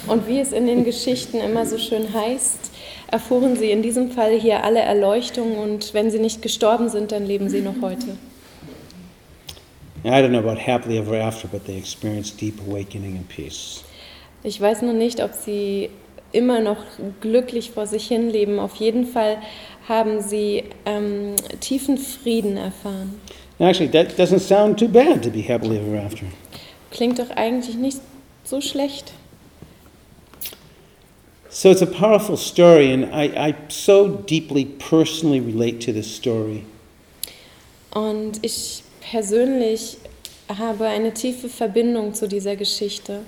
Und 0.06 0.26
wie 0.26 0.40
es 0.40 0.52
in 0.52 0.66
den 0.66 0.84
Geschichten 0.84 1.38
immer 1.38 1.66
so 1.66 1.78
schön 1.78 2.12
heißt, 2.12 2.70
erfuhren 3.10 3.56
sie 3.56 3.70
in 3.70 3.82
diesem 3.82 4.10
Fall 4.10 4.38
hier 4.38 4.64
alle 4.64 4.80
Erleuchtung 4.80 5.58
und 5.58 5.94
wenn 5.94 6.10
sie 6.10 6.18
nicht 6.18 6.42
gestorben 6.42 6.88
sind, 6.88 7.12
dann 7.12 7.26
leben 7.26 7.48
sie 7.48 7.60
noch 7.60 7.80
heute. 7.82 8.16
I 10.04 10.08
don't 10.08 10.28
know 10.28 10.38
about 10.38 10.60
happily 10.60 10.98
ever 10.98 11.20
after, 11.20 11.48
but 11.48 11.64
they 11.64 11.76
experienced 11.76 12.40
deep 12.40 12.60
awakening 12.60 13.16
and 13.16 13.28
peace. 13.28 13.82
Ich 14.44 14.60
weiß 14.60 14.82
noch 14.82 14.92
nicht, 14.92 15.22
ob 15.22 15.32
sie 15.32 15.90
immer 16.30 16.60
noch 16.60 16.76
glücklich 17.20 17.72
vor 17.72 17.86
sich 17.86 18.06
hin 18.06 18.30
leben. 18.30 18.60
Auf 18.60 18.76
jeden 18.76 19.06
Fall 19.06 19.38
haben 19.88 20.20
sie 20.20 20.64
ähm, 20.84 21.34
tiefen 21.60 21.98
Frieden 21.98 22.56
erfahren. 22.56 23.20
Actually, 23.58 23.90
that 23.90 24.18
doesn't 24.18 24.40
sound 24.40 24.78
too 24.78 24.88
bad 24.88 25.22
to 25.22 25.30
be 25.30 25.40
happily 25.40 25.78
ever 25.78 25.98
after. 25.98 26.26
Klingt 26.90 27.18
doch 27.18 27.30
eigentlich 27.30 27.76
nicht 27.76 28.00
so 28.44 28.60
schlecht. 28.60 29.12
So 31.48 31.70
it's 31.70 31.80
a 31.80 31.86
powerful 31.86 32.36
story, 32.36 32.92
and 32.92 33.06
I, 33.06 33.50
I 33.50 33.54
so 33.68 34.08
deeply 34.08 34.66
personally 34.66 35.40
relate 35.40 35.80
to 35.86 35.92
this 35.92 36.14
story. 36.14 36.64
Und 37.94 38.40
ich 38.42 38.82
persönlich 39.10 39.96
habe 40.48 40.86
eine 40.86 41.14
tiefe 41.14 41.48
Verbindung 41.48 42.12
zu 42.12 42.28
dieser 42.28 42.56
Geschichte. 42.56 43.20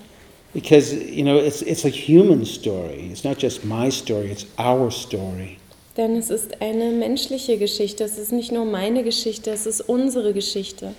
Because, 0.52 0.94
you 0.94 1.22
know, 1.22 1.38
it's, 1.38 1.62
it's 1.62 1.86
a 1.86 1.90
human 1.90 2.44
story. 2.44 3.08
It's 3.10 3.24
not 3.24 3.38
just 3.38 3.64
my 3.64 3.90
story, 3.90 4.30
it's 4.30 4.46
our 4.58 4.90
story. 4.90 5.58
Denn 5.98 6.14
es 6.16 6.30
ist 6.30 6.62
eine 6.62 6.92
menschliche 6.92 7.58
Geschichte. 7.58 8.04
Es 8.04 8.18
ist 8.18 8.32
nicht 8.32 8.52
nur 8.52 8.64
meine 8.64 9.02
Geschichte, 9.02 9.50
es 9.50 9.66
ist 9.66 9.80
unsere 9.80 10.32
Geschichte. 10.32 10.94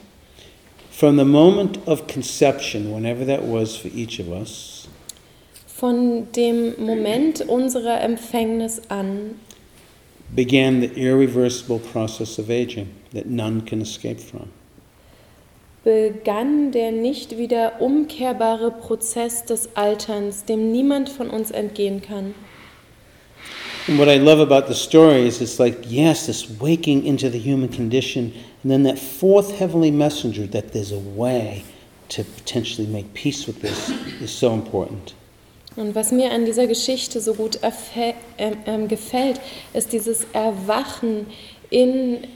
From 0.92 1.18
the 1.18 1.24
moment 1.24 1.80
of 1.88 2.06
conception, 2.08 2.94
whenever 2.94 3.26
that 3.26 3.42
was 3.42 3.78
for 3.78 3.90
each 3.96 4.20
of 4.20 4.28
us, 4.28 4.88
Von 5.68 6.28
dem 6.36 6.74
Moment 6.78 7.40
unserer 7.48 8.02
Empfängnis 8.02 8.82
an 8.90 9.36
began 10.36 10.82
the 10.82 10.92
irreversible 11.02 11.80
process 11.80 12.38
of 12.38 12.50
aging 12.50 12.90
that 13.14 13.28
none 13.28 13.64
can 13.64 13.80
escape 13.80 14.20
from. 14.20 14.50
begann 15.86 16.74
der 16.74 16.92
nicht 16.92 17.38
wieder 17.38 17.82
umkehrbare 17.82 18.72
Prozess 18.72 19.46
des 19.46 19.70
Alterns, 19.76 20.44
dem 20.44 20.74
niemand 20.74 21.08
von 21.08 21.30
uns 21.30 21.52
entgehen 21.52 22.02
kann. 22.02 22.36
And 23.90 23.98
what 23.98 24.08
I 24.08 24.18
love 24.18 24.40
about 24.40 24.68
the 24.68 24.76
story 24.76 25.26
is 25.26 25.42
it's 25.42 25.60
like, 25.60 25.80
yes, 25.88 26.28
this 26.28 26.48
waking 26.48 27.08
into 27.08 27.28
the 27.28 27.40
human 27.40 27.70
condition, 27.70 28.32
and 28.62 28.72
then 28.72 28.84
that 28.84 29.00
fourth 29.00 29.58
heavenly 29.58 29.90
messenger 29.90 30.46
that 30.46 30.74
there's 30.74 30.92
a 30.92 31.00
way 31.00 31.64
to 32.10 32.24
potentially 32.24 32.86
make 32.86 33.16
peace 33.16 33.48
with 33.48 33.64
this 33.64 33.90
is 34.22 34.30
so 34.30 34.54
important. 34.54 35.16
Und 35.76 35.96
was 35.96 36.12
mir 36.12 36.30
an 36.30 36.46
dieser 36.46 36.68
Geschichte 36.68 37.20
so 37.20 37.34
gut 37.34 37.60
ähm, 37.64 38.58
ähm, 38.68 38.88
gefällt, 38.88 39.42
ist 39.74 39.92
dieses 39.92 40.28
Erwachen 40.34 41.26
in 41.72 42.28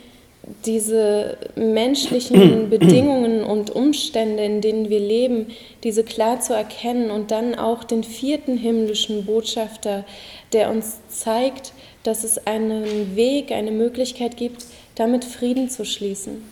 diese 0.64 1.38
menschlichen 1.56 2.70
Bedingungen 2.70 3.42
und 3.42 3.70
Umstände, 3.70 4.44
in 4.44 4.60
denen 4.60 4.90
wir 4.90 5.00
leben, 5.00 5.46
diese 5.82 6.04
klar 6.04 6.40
zu 6.40 6.54
erkennen 6.54 7.10
und 7.10 7.30
dann 7.30 7.54
auch 7.54 7.84
den 7.84 8.04
vierten 8.04 8.56
himmlischen 8.56 9.24
Botschafter, 9.24 10.04
der 10.52 10.70
uns 10.70 10.98
zeigt, 11.08 11.72
dass 12.02 12.24
es 12.24 12.46
einen 12.46 13.16
Weg, 13.16 13.52
eine 13.52 13.70
Möglichkeit 13.70 14.36
gibt, 14.36 14.66
damit 14.94 15.24
Frieden 15.24 15.70
zu 15.70 15.84
schließen. 15.84 16.42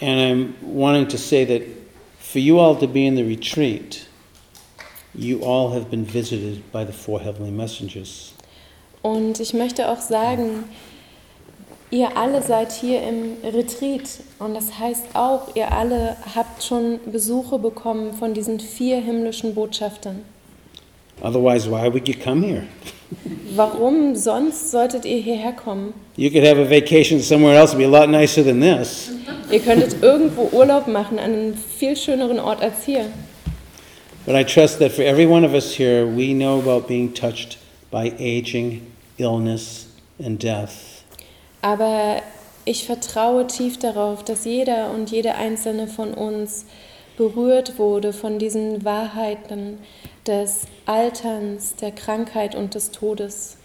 And 0.00 0.20
I'm 0.20 0.54
wanting 0.62 1.08
to 1.08 1.16
say 1.16 1.44
that 1.44 1.62
for 2.18 2.40
you 2.40 2.58
all 2.58 2.78
to 2.78 2.86
be 2.86 3.06
in 3.06 3.16
the 3.16 3.24
retreat, 3.24 4.06
you 5.14 5.42
all 5.42 5.72
have 5.72 5.90
been 5.90 6.06
visited 6.06 6.62
by 6.72 6.84
the 6.84 6.92
four 6.92 7.20
heavenly 7.20 7.50
messengers. 7.50 8.32
Und 9.02 9.40
ich 9.40 9.54
möchte 9.54 9.88
auch 9.88 10.00
sagen, 10.00 10.64
ihr 11.90 12.16
alle 12.16 12.42
seid 12.42 12.72
hier 12.72 13.02
im 13.02 13.36
Retreat 13.42 14.20
und 14.38 14.54
das 14.54 14.78
heißt 14.78 15.06
auch, 15.14 15.54
ihr 15.54 15.72
alle 15.72 16.16
habt 16.34 16.62
schon 16.62 17.00
Besuche 17.10 17.58
bekommen 17.58 18.12
von 18.14 18.34
diesen 18.34 18.60
vier 18.60 19.00
himmlischen 19.00 19.54
Botschaftern. 19.54 20.22
Otherwise, 21.22 21.68
why 21.68 21.92
would 21.92 22.06
you 22.08 22.14
come 22.14 22.46
here? 22.46 22.64
Warum 23.56 24.14
sonst 24.14 24.70
solltet 24.70 25.04
ihr 25.04 25.18
hierher 25.18 25.52
kommen? 25.52 25.94
You 26.16 26.30
could 26.30 26.46
have 26.46 26.60
a 26.60 26.68
vacation 26.68 27.20
somewhere 27.20 27.56
else, 27.56 27.74
be 27.74 27.84
a 27.84 27.88
lot 27.88 28.08
nicer 28.08 28.44
than 28.44 28.60
this. 28.60 29.10
Ihr 29.50 29.60
könntet 29.60 30.02
irgendwo 30.02 30.50
Urlaub 30.52 30.86
machen 30.86 31.18
an 31.18 31.32
einem 31.32 31.54
viel 31.54 31.96
schöneren 31.96 32.38
Ort 32.38 32.60
als 32.60 32.84
hier. 32.84 33.06
But 34.26 34.36
I 34.36 34.44
trust 34.44 34.78
that 34.80 34.92
for 34.92 35.04
every 35.04 35.26
one 35.26 35.44
of 35.46 35.54
us 35.54 35.72
here, 35.72 36.06
we 36.06 36.34
know 36.34 36.58
about 36.58 36.86
being 36.86 37.14
touched 37.14 37.56
by 37.90 38.12
aging, 38.18 38.82
illness, 39.16 39.86
and 40.22 40.38
death. 40.38 40.97
Aber 41.62 42.22
ich 42.64 42.84
vertraue 42.84 43.46
tief 43.46 43.78
darauf, 43.78 44.24
dass 44.24 44.44
jeder 44.44 44.90
und 44.90 45.10
jede 45.10 45.34
einzelne 45.34 45.88
von 45.88 46.14
uns 46.14 46.66
berührt 47.16 47.78
wurde 47.78 48.12
von 48.12 48.38
diesen 48.38 48.84
Wahrheiten 48.84 49.78
des 50.26 50.62
Alterns, 50.86 51.74
der 51.76 51.90
Krankheit 51.90 52.54
und 52.54 52.74
des 52.74 52.90
Todes. 52.90 53.56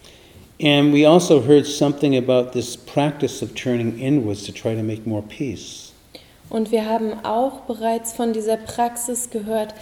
And 0.61 0.93
we 0.93 1.07
also 1.07 1.41
heard 1.45 1.65
something 1.65 2.15
about 2.15 2.51
this 2.51 2.77
practice 2.77 3.43
of 3.43 3.53
turning 3.53 3.99
inwards 3.99 4.43
to 4.45 4.51
try 4.51 4.75
to 4.75 4.83
make 4.83 5.07
more 5.07 5.23
peace. 5.23 5.91
Und 6.49 6.71
wir 6.71 6.85
haben 6.85 7.13
auch 7.23 7.61
bereits 7.61 8.13
von 8.13 8.33
dieser 8.33 8.57
Praxis 8.57 9.29
gehört, 9.29 9.73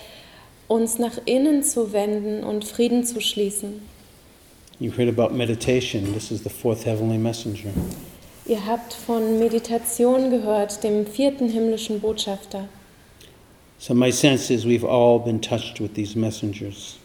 uns 0.67 0.97
nach 0.97 1.19
innen 1.25 1.63
zu 1.63 1.91
wenden 1.91 2.43
und 2.43 2.63
Frieden 2.63 3.03
zu 3.03 3.19
schließen. 3.19 3.81
You 4.81 4.89
heard 4.89 5.09
about 5.09 5.31
meditation. 5.31 6.11
This 6.13 6.31
is 6.31 6.41
the 6.41 6.49
fourth 6.49 6.85
heavenly 6.85 7.19
messenger. 7.19 7.69
Ihr 8.47 8.65
habt 8.65 8.93
von 8.95 9.37
Meditation 9.37 10.31
gehört, 10.31 10.83
dem 10.83 11.05
vierten 11.05 11.49
himmlischen 11.49 11.99
Botschafter. 11.99 12.67
So 13.77 13.93
my 13.93 14.11
sense 14.11 14.51
is 14.51 14.65
we've 14.65 14.83
all 14.83 15.19
been 15.19 15.39
touched 15.39 15.79
with 15.79 15.93
these 15.93 16.17
messengers. 16.17 16.97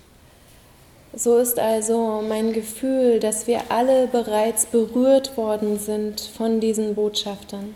So 1.14 1.36
ist 1.36 1.58
also 1.58 2.22
mein 2.26 2.54
Gefühl, 2.54 3.20
dass 3.20 3.46
wir 3.46 3.60
alle 3.68 4.06
bereits 4.06 4.64
berührt 4.64 5.36
worden 5.36 5.78
sind 5.78 6.22
von 6.34 6.60
diesen 6.60 6.94
Botschaftern. 6.94 7.74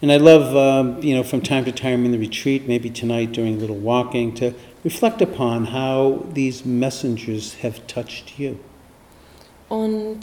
And 0.00 0.12
I 0.12 0.16
love, 0.16 0.54
um, 0.54 1.02
you 1.02 1.12
know, 1.12 1.24
from 1.24 1.42
time 1.42 1.64
to 1.64 1.72
time 1.72 2.04
in 2.04 2.12
the 2.12 2.18
retreat, 2.18 2.68
maybe 2.68 2.88
tonight 2.88 3.32
during 3.32 3.56
a 3.56 3.58
little 3.58 3.80
walking, 3.82 4.32
to 4.36 4.52
reflect 4.84 5.20
upon 5.20 5.72
how 5.72 6.24
these 6.32 6.64
messengers 6.64 7.54
have 7.62 7.84
touched 7.88 8.38
you. 8.38 8.60
Und 9.74 10.20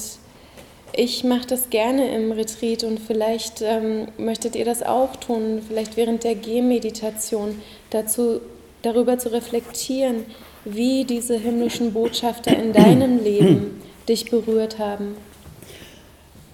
ich 0.93 1.25
mache 1.25 1.47
das 1.47 1.69
gerne 1.69 2.15
im 2.15 2.31
Retreat 2.31 2.85
und 2.85 2.99
vielleicht 2.99 3.61
ähm, 3.61 4.07
möchtet 4.17 4.55
ihr 4.55 4.63
das 4.63 4.81
auch 4.81 5.17
tun, 5.17 5.61
vielleicht 5.67 5.97
während 5.97 6.23
der 6.23 6.35
Gehmeditation, 6.35 7.61
dazu, 7.89 8.39
darüber 8.81 9.17
zu 9.17 9.33
reflektieren, 9.33 10.25
wie 10.63 11.03
diese 11.03 11.37
himmlischen 11.37 11.91
Botschafter 11.91 12.57
in 12.57 12.71
deinem 12.71 13.21
Leben 13.23 13.81
dich 14.07 14.29
berührt 14.29 14.79
haben. 14.79 15.15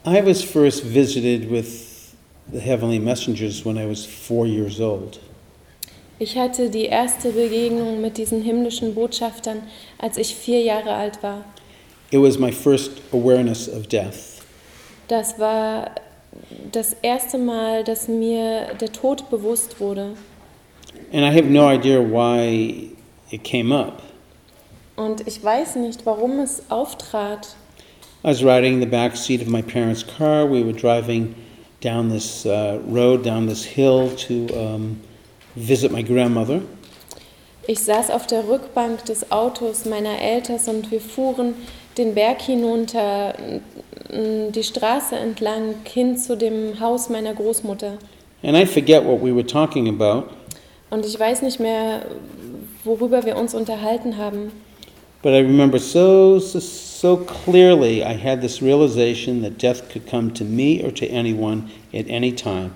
I 0.06 0.26
was 0.26 0.42
first 0.42 0.84
visited 0.84 1.52
with 1.52 2.16
the 2.52 2.60
heavenly 2.60 3.00
messengers 3.00 3.64
when 3.64 3.78
I 3.78 3.88
was 3.88 4.06
four 4.06 4.48
years 4.48 4.80
old. 4.80 5.20
Ich 6.18 6.36
hatte 6.36 6.72
die 6.72 6.86
erste 6.86 7.30
Begegnung 7.30 8.02
mit 8.02 8.18
diesen 8.18 8.42
himmlischen 8.42 8.96
Botschaftern, 8.96 9.60
als 10.00 10.18
ich 10.18 10.34
vier 10.36 10.62
Jahre 10.62 10.94
alt 10.94 11.22
war. 11.22 11.46
It 12.12 12.20
was 12.20 12.40
my 12.40 12.52
first 12.52 13.02
awareness 13.12 13.68
of 13.68 13.88
death. 13.90 14.42
Das 15.08 15.38
war 15.40 15.92
das 16.72 16.96
erste 17.02 17.38
Mal, 17.38 17.84
dass 17.84 18.08
mir 18.08 18.76
der 18.80 18.92
Tod 18.92 19.30
bewusst 19.30 19.80
wurde. 19.80 20.16
And 21.12 21.24
I 21.24 21.32
have 21.32 21.50
no 21.50 21.68
idea 21.68 22.00
why 22.00 22.90
it 23.32 23.44
came 23.44 23.74
up. 23.74 24.02
Und 24.96 25.28
ich 25.28 25.44
weiß 25.44 25.76
nicht, 25.76 26.06
warum 26.06 26.40
es 26.40 26.64
auftrat. 26.70 27.56
I 28.24 28.30
was 28.30 28.44
riding 28.44 28.76
in 28.76 28.80
the 28.80 28.88
back 28.88 29.16
seat 29.16 29.42
of 29.42 29.48
my 29.48 29.62
parents' 29.62 30.04
car. 30.04 30.46
We 30.46 30.64
were 30.64 30.74
driving 30.74 31.36
down 31.82 32.10
this 32.10 32.46
uh, 32.46 32.80
road, 32.88 33.24
down 33.24 33.48
this 33.48 33.64
hill 33.64 34.10
to 34.28 34.48
um, 34.56 35.00
visit 35.56 35.92
my 35.92 36.02
grandmother. 36.02 36.62
Ich 37.68 37.82
saß 37.82 38.12
auf 38.12 38.28
der 38.28 38.48
Rückbank 38.48 39.06
des 39.06 39.32
Autos 39.32 39.86
meiner 39.86 40.22
Eltern 40.22 40.60
und 40.68 40.90
wir 40.90 41.02
fuhren 41.02 41.54
den 41.98 42.14
Berg 42.14 42.42
hinunter, 42.42 43.34
die 44.10 44.64
Straße 44.64 45.16
entlang 45.16 45.76
hin 45.84 46.18
zu 46.18 46.38
dem 46.38 46.80
Haus 46.80 47.10
meiner 47.10 47.34
Großmutter. 47.34 47.98
And 48.44 48.56
I 48.56 48.66
forget 48.66 49.04
what 49.04 49.22
we 49.22 49.34
were 49.34 49.46
talking 49.46 49.88
about, 49.88 50.28
Und 50.90 51.06
ich 51.06 51.20
weiß 51.20 51.42
nicht 51.42 51.60
mehr, 51.60 52.06
worüber 52.84 53.26
wir 53.26 53.36
uns 53.36 53.54
unterhalten 53.54 54.18
haben. 54.18 54.52
but 55.24 55.34
I 55.34 55.40
remember 55.40 55.80
so, 55.80 56.40
so, 56.40 56.60
so 56.60 57.18
clearly 57.18 58.02
I 58.04 58.14
had 58.16 58.40
this 58.42 58.62
realization 58.62 59.42
that 59.42 59.62
death 59.62 59.90
could 59.92 60.08
come 60.10 60.32
to 60.36 60.44
me 60.46 60.82
or 60.86 60.94
to 60.94 61.06
anyone 61.12 61.64
at 61.94 62.08
any 62.10 62.32
time. 62.34 62.72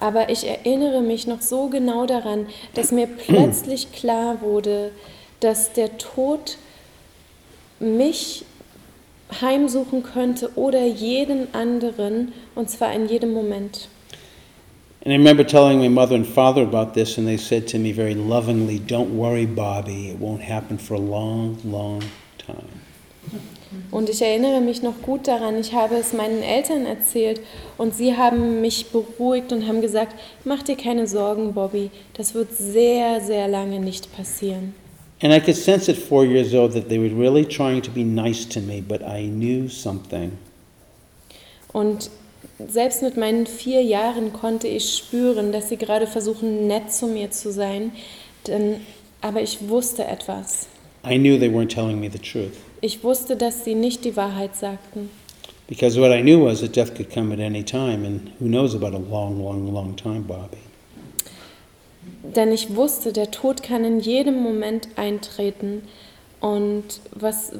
Aber 0.00 0.28
ich 0.28 0.46
erinnere 0.46 1.00
mich 1.00 1.26
noch 1.26 1.40
so 1.40 1.68
genau 1.68 2.04
daran, 2.06 2.46
dass 2.74 2.92
mir 2.92 3.06
plötzlich 3.26 3.92
klar 3.92 4.42
wurde, 4.42 4.90
dass 5.40 5.72
der 5.72 5.96
Tod 5.98 6.58
mich 7.80 8.44
heimsuchen 9.40 10.02
könnte 10.02 10.50
oder 10.56 10.84
jeden 10.86 11.52
anderen, 11.54 12.32
und 12.54 12.70
zwar 12.70 12.92
in 12.92 13.08
jedem 13.08 13.32
Moment. 13.32 13.88
And 15.04 15.12
I 15.12 15.16
remember 15.16 15.46
telling 15.46 15.78
my 15.78 15.88
mother 15.88 16.16
and 16.16 16.26
father 16.26 16.62
about 16.62 16.92
this, 16.94 17.18
and 17.18 17.26
they 17.26 17.36
said 17.36 17.68
to 17.68 17.78
me 17.78 17.92
very 17.92 18.14
lovingly, 18.14 18.80
Don't 18.80 19.16
worry, 19.16 19.46
Bobby, 19.46 20.10
it 20.10 20.20
won't 20.20 20.42
happen 20.42 20.78
for 20.78 20.94
a 20.94 21.00
long, 21.00 21.56
long 21.64 22.02
time. 22.36 22.82
Und 23.90 24.08
ich 24.08 24.20
erinnere 24.22 24.60
mich 24.60 24.82
noch 24.82 25.00
gut 25.02 25.28
daran, 25.28 25.58
ich 25.58 25.72
habe 25.72 25.96
es 25.96 26.12
meinen 26.12 26.42
Eltern 26.42 26.84
erzählt 26.84 27.40
und 27.76 27.94
sie 27.94 28.16
haben 28.16 28.60
mich 28.60 28.86
beruhigt 28.86 29.52
und 29.52 29.66
haben 29.66 29.80
gesagt, 29.80 30.14
mach 30.44 30.62
dir 30.62 30.76
keine 30.76 31.06
Sorgen, 31.06 31.54
Bobby, 31.54 31.90
das 32.14 32.34
wird 32.34 32.52
sehr, 32.52 33.20
sehr 33.20 33.46
lange 33.46 33.78
nicht 33.78 34.14
passieren. 34.14 34.74
And 35.20 35.32
I 35.32 35.40
could 35.40 35.56
sense 35.56 35.88
at 35.88 35.96
four 35.96 36.24
years 36.24 36.54
old 36.54 36.72
that 36.72 36.88
they 36.88 36.98
were 36.98 37.08
really 37.08 37.44
trying 37.44 37.82
to 37.82 37.90
be 37.90 38.04
nice 38.04 38.44
to 38.46 38.60
me, 38.60 38.80
but 38.80 39.02
I 39.02 39.26
knew 39.26 39.68
something. 39.68 40.38
Und 41.72 42.10
selbst 42.66 43.02
mit 43.02 43.16
meinen 43.16 43.46
vier 43.46 43.82
Jahren 43.82 44.32
konnte 44.32 44.68
ich 44.68 44.94
spüren, 44.96 45.52
dass 45.52 45.68
sie 45.68 45.76
gerade 45.76 46.06
versuchen, 46.06 46.66
nett 46.66 46.92
zu 46.92 47.06
mir 47.06 47.30
zu 47.30 47.52
sein, 47.52 47.92
denn, 48.46 48.80
aber 49.20 49.42
ich 49.42 49.68
wusste 49.68 50.04
etwas. 50.04 50.68
I 51.04 51.18
knew 51.18 51.38
they 51.38 51.48
weren't 51.48 51.74
telling 51.74 52.00
me 52.00 52.08
the 52.10 52.18
truth. 52.18 52.56
Ich 52.80 53.02
wusste, 53.02 53.36
dass 53.36 53.64
sie 53.64 53.74
nicht 53.74 54.04
die 54.04 54.16
Wahrheit 54.16 54.54
sagten. 54.56 55.10
Because 55.66 56.00
what 56.00 56.12
I 56.12 56.22
knew 56.22 56.44
was 56.44 56.60
that 56.60 56.74
death 56.74 56.94
could 56.94 57.10
come 57.10 57.32
at 57.32 57.40
any 57.40 57.62
time, 57.62 58.04
and 58.06 58.30
who 58.38 58.46
knows 58.46 58.74
about 58.74 58.94
a 58.94 58.98
long, 58.98 59.42
long, 59.42 59.72
long 59.72 59.96
time, 59.96 60.22
Bobby. 60.22 60.58
Denn 62.36 62.52
ich 62.52 62.74
wusste, 62.74 63.12
der 63.12 63.30
Tod 63.30 63.62
kann 63.62 63.84
in 63.84 64.00
jedem 64.00 64.42
Moment 64.42 64.88
eintreten. 64.96 65.82
Und 66.40 67.00
was, 67.12 67.52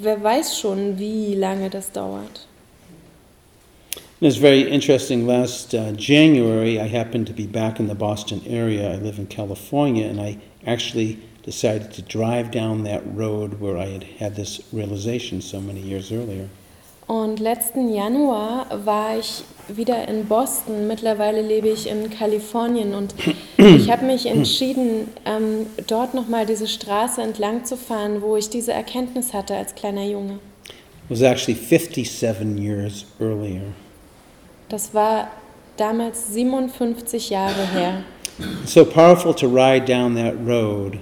wer 0.00 0.22
weiß 0.22 0.58
schon, 0.58 0.98
wie 0.98 1.34
lange 1.34 1.70
das 1.70 1.92
dauert. 1.92 2.46
It's 4.22 4.36
very 4.36 4.62
interesting. 4.62 5.26
Last 5.26 5.72
uh, 5.72 5.92
January, 5.92 6.78
I 6.78 6.86
happened 6.86 7.26
to 7.28 7.32
be 7.32 7.46
back 7.46 7.80
in 7.80 7.88
the 7.88 7.94
Boston 7.94 8.42
area. 8.46 8.92
I 8.92 8.96
live 8.96 9.18
in 9.18 9.26
California, 9.26 10.06
and 10.06 10.20
I 10.20 10.36
actually 10.66 11.18
decided 11.42 11.90
to 11.92 12.02
drive 12.02 12.50
down 12.50 12.84
that 12.84 13.02
road 13.16 13.60
where 13.60 13.78
I 13.78 13.86
had 13.86 14.04
had 14.18 14.36
this 14.36 14.60
realization 14.72 15.40
so 15.40 15.58
many 15.58 15.80
years 15.80 16.12
earlier. 16.12 16.50
Und 17.10 17.40
letzten 17.40 17.92
Januar 17.92 18.66
war 18.84 19.18
ich 19.18 19.42
wieder 19.66 20.06
in 20.06 20.26
Boston. 20.26 20.86
Mittlerweile 20.86 21.42
lebe 21.42 21.68
ich 21.68 21.88
in 21.88 22.08
Kalifornien 22.08 22.94
und 22.94 23.16
ich 23.56 23.90
habe 23.90 24.06
mich 24.06 24.26
entschieden, 24.26 25.08
ähm, 25.24 25.66
dort 25.88 26.14
nochmal 26.14 26.46
diese 26.46 26.68
Straße 26.68 27.20
entlang 27.20 27.64
zu 27.64 27.76
fahren, 27.76 28.22
wo 28.22 28.36
ich 28.36 28.48
diese 28.48 28.72
Erkenntnis 28.72 29.34
hatte 29.34 29.56
als 29.56 29.74
kleiner 29.74 30.04
Junge. 30.04 30.38
Was 31.08 31.20
actually 31.20 31.58
57 31.58 32.56
years 32.56 33.04
earlier. 33.18 33.62
Das 34.68 34.94
war 34.94 35.32
damals 35.76 36.32
57 36.32 37.30
Jahre 37.30 37.66
her. 37.74 38.04
So 38.66 38.84
powerful 38.84 39.34
to 39.34 39.48
ride 39.48 39.92
down 39.92 40.14
that 40.14 40.34
road 40.46 41.00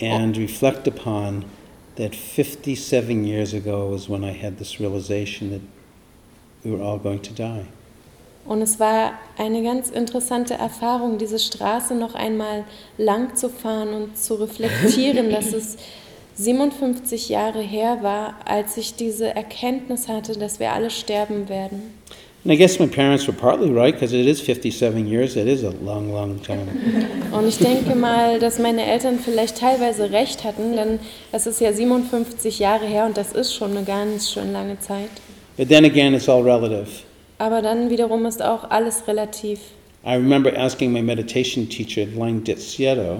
and 0.00 0.38
reflect 0.38 0.86
upon 0.86 1.44
that 2.00 2.14
57 2.14 3.24
years 3.24 3.52
ago 3.52 3.90
was 3.90 4.08
when 4.08 4.24
I 4.24 4.32
had 4.32 4.58
this 4.58 4.80
realization 4.80 5.50
that 5.50 5.60
we 6.64 6.70
were 6.70 6.82
all 6.82 6.98
going 6.98 7.20
to 7.22 7.32
die. 7.32 7.66
Und 8.46 8.62
es 8.62 8.80
war 8.80 9.12
eine 9.36 9.62
ganz 9.62 9.90
interessante 9.90 10.54
Erfahrung, 10.54 11.18
diese 11.18 11.38
Straße 11.38 11.94
noch 11.94 12.14
einmal 12.14 12.64
lang 12.96 13.36
zu 13.36 13.50
fahren 13.50 13.92
und 13.92 14.16
zu 14.16 14.34
reflektieren, 14.34 15.30
dass 15.32 15.52
es 15.52 15.76
57 16.36 17.28
Jahre 17.28 17.60
her 17.60 17.98
war, 18.02 18.36
als 18.46 18.78
ich 18.78 18.94
diese 18.94 19.34
Erkenntnis 19.34 20.08
hatte, 20.08 20.38
dass 20.38 20.58
wir 20.58 20.72
alle 20.72 20.90
sterben 20.90 21.50
werden. 21.50 21.94
And 22.42 22.52
I 22.52 22.56
guess 22.56 22.80
my 22.80 22.86
parents 22.86 23.26
were 23.26 23.34
partly 23.34 23.70
right 23.70 23.92
because 23.92 24.14
it 24.14 24.26
is 24.26 24.40
57 24.40 25.06
years. 25.06 25.36
It 25.36 25.46
is 25.46 25.62
a 25.62 25.72
long, 25.84 26.12
long 26.12 26.40
time. 26.40 26.66
Und 27.32 27.46
ich 27.46 27.58
denke 27.58 27.94
mal, 27.94 28.38
dass 28.38 28.58
meine 28.58 28.86
Eltern 28.86 29.18
vielleicht 29.18 29.58
teilweise 29.58 30.10
recht 30.10 30.42
hatten, 30.42 30.74
denn 30.74 31.00
es 31.32 31.46
ist 31.46 31.60
ja 31.60 31.72
57 31.72 32.58
Jahre 32.58 32.86
her 32.86 33.04
und 33.04 33.16
das 33.16 33.32
ist 33.32 33.54
schon 33.54 33.76
eine 33.76 33.84
ganz 33.84 34.32
schön 34.32 34.52
lange 34.52 34.80
Zeit. 34.80 35.10
But 35.56 35.68
then 35.68 35.84
again, 35.84 36.14
it's 36.14 36.28
all 36.28 36.42
relative. 36.42 36.88
Aber 37.38 37.60
dann 37.60 37.90
wiederum 37.90 38.24
ist 38.24 38.42
auch 38.42 38.70
alles 38.70 39.06
relativ. 39.06 39.60
I 40.04 40.14
remember 40.14 40.50
asking 40.58 40.92
my 40.92 41.02
meditation 41.02 41.68
teacher, 41.68 42.02
Elaine 42.02 42.40
Dizieto, 42.40 43.18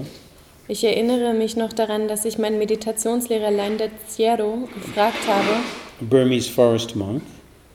Ich 0.66 0.84
erinnere 0.84 1.34
mich 1.34 1.56
noch 1.56 1.72
daran, 1.72 2.06
dass 2.06 2.24
ich 2.24 2.38
meinen 2.38 2.58
Meditationslehrer 2.58 3.50
Lainde 3.50 3.90
Ciero 4.08 4.68
gefragt 4.72 5.26
habe. 5.26 6.08
Burmese 6.08 6.48
forest 6.48 6.94
monk, 6.94 7.22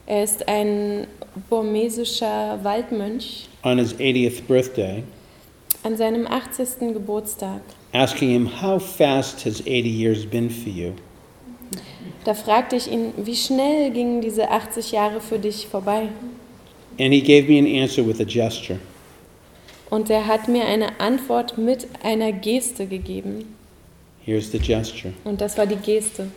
Er 0.08 0.24
ist 0.24 0.48
ein 0.48 1.08
burmesischer 1.50 2.60
Waldmönch 2.64 3.48
on 3.64 3.80
his 3.80 3.96
80th 3.96 4.44
birthday, 4.48 5.04
an 5.84 5.98
seinem 5.98 6.28
80. 6.28 6.94
Geburtstag. 6.94 7.62
asking 7.94 8.30
him, 8.30 8.62
How 8.62 8.80
fast 8.80 9.46
has 9.46 9.62
80 9.62 9.90
years 9.90 10.26
been 10.26 10.50
for 10.50 10.72
you? 10.72 10.94
Da 12.24 12.34
fragte 12.34 12.76
ich 12.76 12.92
ihn, 12.92 13.14
wie 13.18 13.36
schnell 13.36 13.92
gingen 13.92 14.22
diese 14.22 14.50
80 14.50 14.92
Jahre 14.92 15.22
für 15.22 15.40
dich 15.40 15.68
vorbei? 15.68 16.10
And 17.00 17.14
he 17.14 17.22
gave 17.22 17.48
me 17.52 17.60
an 17.60 17.84
answer 17.84 18.06
with 18.06 18.20
a 18.20 18.24
gesture. 18.24 18.80
Und 19.90 20.10
er 20.10 20.26
hat 20.28 20.48
mir 20.48 20.66
eine 20.66 21.00
Antwort 21.00 21.58
mit 21.58 21.88
einer 22.04 22.32
Geste 22.32 22.88
gegeben. 22.88 23.56
Here's 24.24 24.52
the 24.52 24.60
gesture. 24.60 25.14
Und 25.24 25.42
das 25.42 25.58
war 25.58 25.66
die 25.68 25.76
Geste. 25.76 26.28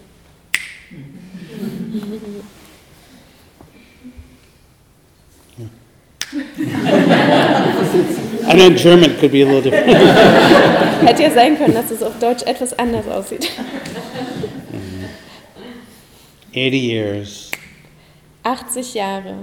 I 6.30 6.36
know 8.54 8.68
German 8.70 9.16
could 9.18 9.32
be 9.32 9.42
a 9.42 9.46
little 9.46 9.62
different. 9.62 9.86
Hätte 11.06 11.22
ja 11.22 11.30
sein 11.30 11.56
können, 11.56 11.72
dass 11.74 11.90
es 11.90 12.02
auf 12.02 12.18
Deutsch 12.18 12.42
etwas 12.42 12.78
anders 12.78 13.06
aussieht. 13.08 13.50
Mhm. 14.72 15.08
80 16.54 16.82
years. 16.82 17.50
80 18.42 18.94
Jahre. 18.94 19.36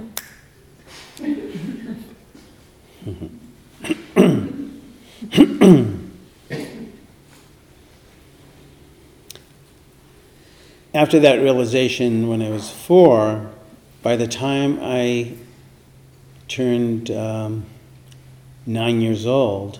After 10.93 11.19
that 11.19 11.41
realization, 11.41 12.29
when 12.29 12.41
I 12.41 12.49
was 12.49 12.69
four, 12.69 13.51
by 14.01 14.15
the 14.15 14.27
time 14.27 14.79
I 14.81 15.33
turned 16.47 17.09
um, 17.09 17.63
nine 18.65 19.01
years 19.01 19.25
old, 19.25 19.79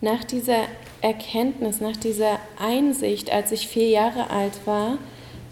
Nach 0.00 0.22
dieser 0.24 0.66
Erkenntnis, 1.00 1.80
nach 1.80 1.96
dieser 1.96 2.38
Einsicht, 2.58 3.32
als 3.32 3.52
ich 3.52 3.68
vier 3.68 3.88
Jahre 3.88 4.28
alt 4.30 4.66
war, 4.66 4.98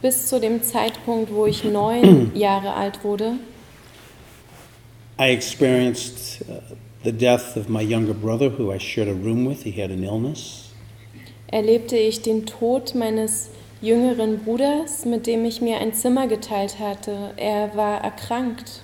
bis 0.03 0.27
zu 0.27 0.41
dem 0.41 0.63
Zeitpunkt, 0.63 1.33
wo 1.33 1.47
ich 1.47 1.65
neun 1.79 2.35
Jahre 2.35 2.75
alt 2.75 3.03
wurde, 3.05 3.35
I 5.19 5.31
experienced 5.31 6.43
uh, 6.49 6.75
the 7.05 7.13
death 7.13 7.57
of 7.57 7.69
my 7.69 7.83
younger 7.83 8.15
brother, 8.15 8.51
who 8.51 8.73
I 8.73 8.79
shared 8.79 9.09
a 9.09 9.13
room 9.13 9.47
with. 9.47 9.63
He 9.63 9.71
had 9.71 9.91
an 9.91 10.03
illness. 10.03 10.71
erlebte 11.53 11.97
ich 11.97 12.23
den 12.23 12.47
Tod 12.47 12.95
meines 12.95 13.51
jüngeren 13.83 14.39
Bruders, 14.39 15.05
mit 15.05 15.27
dem 15.27 15.45
ich 15.45 15.61
mir 15.61 15.79
ein 15.79 15.93
Zimmer 15.93 16.27
geteilt 16.27 16.79
hatte. 16.79 17.33
Er 17.37 17.77
war 17.77 18.03
erkrankt. 18.03 18.83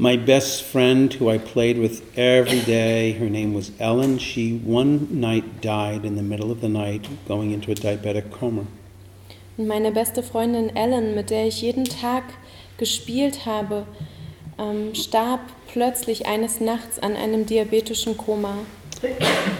My 0.00 0.16
best 0.16 0.62
friend, 0.62 1.12
who 1.12 1.28
I 1.28 1.36
played 1.36 1.76
with 1.76 2.00
every 2.16 2.60
day, 2.60 3.12
her 3.18 3.28
name 3.28 3.52
was 3.52 3.70
Ellen. 3.78 4.16
She 4.16 4.56
one 4.56 5.20
night 5.20 5.60
died 5.60 6.06
in 6.06 6.16
the 6.16 6.22
middle 6.22 6.50
of 6.50 6.62
the 6.62 6.70
night, 6.70 7.06
going 7.28 7.50
into 7.50 7.70
a 7.70 7.74
diabetic 7.74 8.30
coma. 8.30 8.66
Meine 9.58 9.92
beste 9.92 10.22
Freundin 10.22 10.74
Ellen, 10.74 11.14
mit 11.14 11.28
der 11.28 11.48
ich 11.48 11.60
jeden 11.60 11.84
Tag 11.84 12.24
gespielt 12.78 13.44
habe, 13.44 13.84
ähm, 14.58 14.94
starb 14.94 15.40
plötzlich 15.70 16.24
eines 16.24 16.60
Nachts 16.62 16.98
an 16.98 17.14
einem 17.14 17.44
diabetischen 17.44 18.16
Koma. 18.16 18.60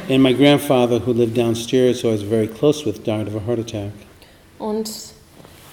And 0.09 0.23
my 0.23 0.33
grandfather, 0.33 1.01
who 1.01 1.13
lived 1.13 1.37
downstairs, 1.37 2.03
who 2.03 2.09
I 2.09 2.13
was 2.13 2.23
very 2.23 2.49
close 2.49 2.87
with, 2.87 3.05
died 3.05 3.29
of 3.29 3.35
a 3.35 3.41
heart 3.47 3.59
attack. 3.59 3.93
Und 4.59 4.89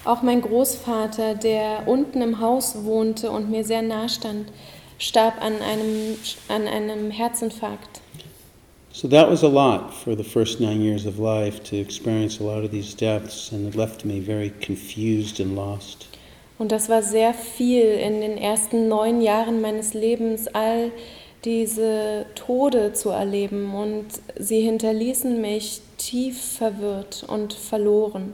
auch 0.08 0.22
mein 0.22 0.42
Großvater, 0.42 1.36
der 1.36 1.88
unten 1.88 2.22
im 2.22 2.40
Haus 2.40 2.84
wohnte 2.84 3.32
und 3.32 3.50
mir 3.50 3.64
sehr 3.64 3.82
nah 3.82 4.10
stand, 4.10 4.52
starb 4.98 5.42
an 5.42 5.62
einem, 5.62 6.18
an 6.48 6.68
einem 6.68 7.12
Herzinfarkt. 7.12 8.02
So 8.92 9.08
that 9.10 9.30
was 9.30 9.44
a 9.44 9.48
lot 9.48 9.94
for 9.94 10.18
the 10.18 10.24
first 10.24 10.60
nine 10.60 10.82
years 10.82 11.06
of 11.06 11.20
life 11.20 11.62
to 11.70 11.76
experience 11.76 12.42
a 12.42 12.44
lot 12.44 12.64
of 12.64 12.72
these 12.72 12.96
deaths, 12.96 13.52
and 13.52 13.68
it 13.68 13.76
left 13.76 14.06
me 14.06 14.20
very 14.20 14.52
confused 14.66 15.40
and 15.40 15.56
lost. 15.56 16.08
Und 16.58 16.72
das 16.72 16.90
war 16.90 17.04
sehr 17.04 17.36
viel 17.36 17.84
in 17.84 18.22
den 18.22 18.38
ersten 18.38 18.88
neun 18.88 19.22
Jahren 19.22 19.62
meines 19.62 19.94
Lebens, 19.94 20.48
all 20.48 20.92
diese 21.46 22.26
Tode 22.34 22.94
zu 22.94 23.10
erleben. 23.10 23.76
Und 23.76 24.08
sie 24.40 24.62
hinterließen 24.62 25.40
mich 25.40 25.82
tief 25.98 26.42
verwirrt 26.42 27.24
und 27.28 27.54
verloren. 27.54 28.34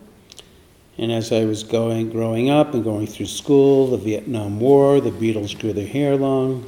And 0.97 1.11
as 1.11 1.31
I 1.31 1.45
was 1.45 1.63
going, 1.63 2.11
growing 2.11 2.51
up 2.51 2.73
and 2.75 2.83
going 2.83 3.07
through 3.07 3.25
school, 3.25 3.87
the 3.87 3.97
Vietnam 3.97 4.59
War, 4.59 5.01
the 5.01 5.11
Beatles 5.11 5.55
grew 5.55 5.73
their 5.73 5.87
hair 5.87 6.15
long. 6.17 6.65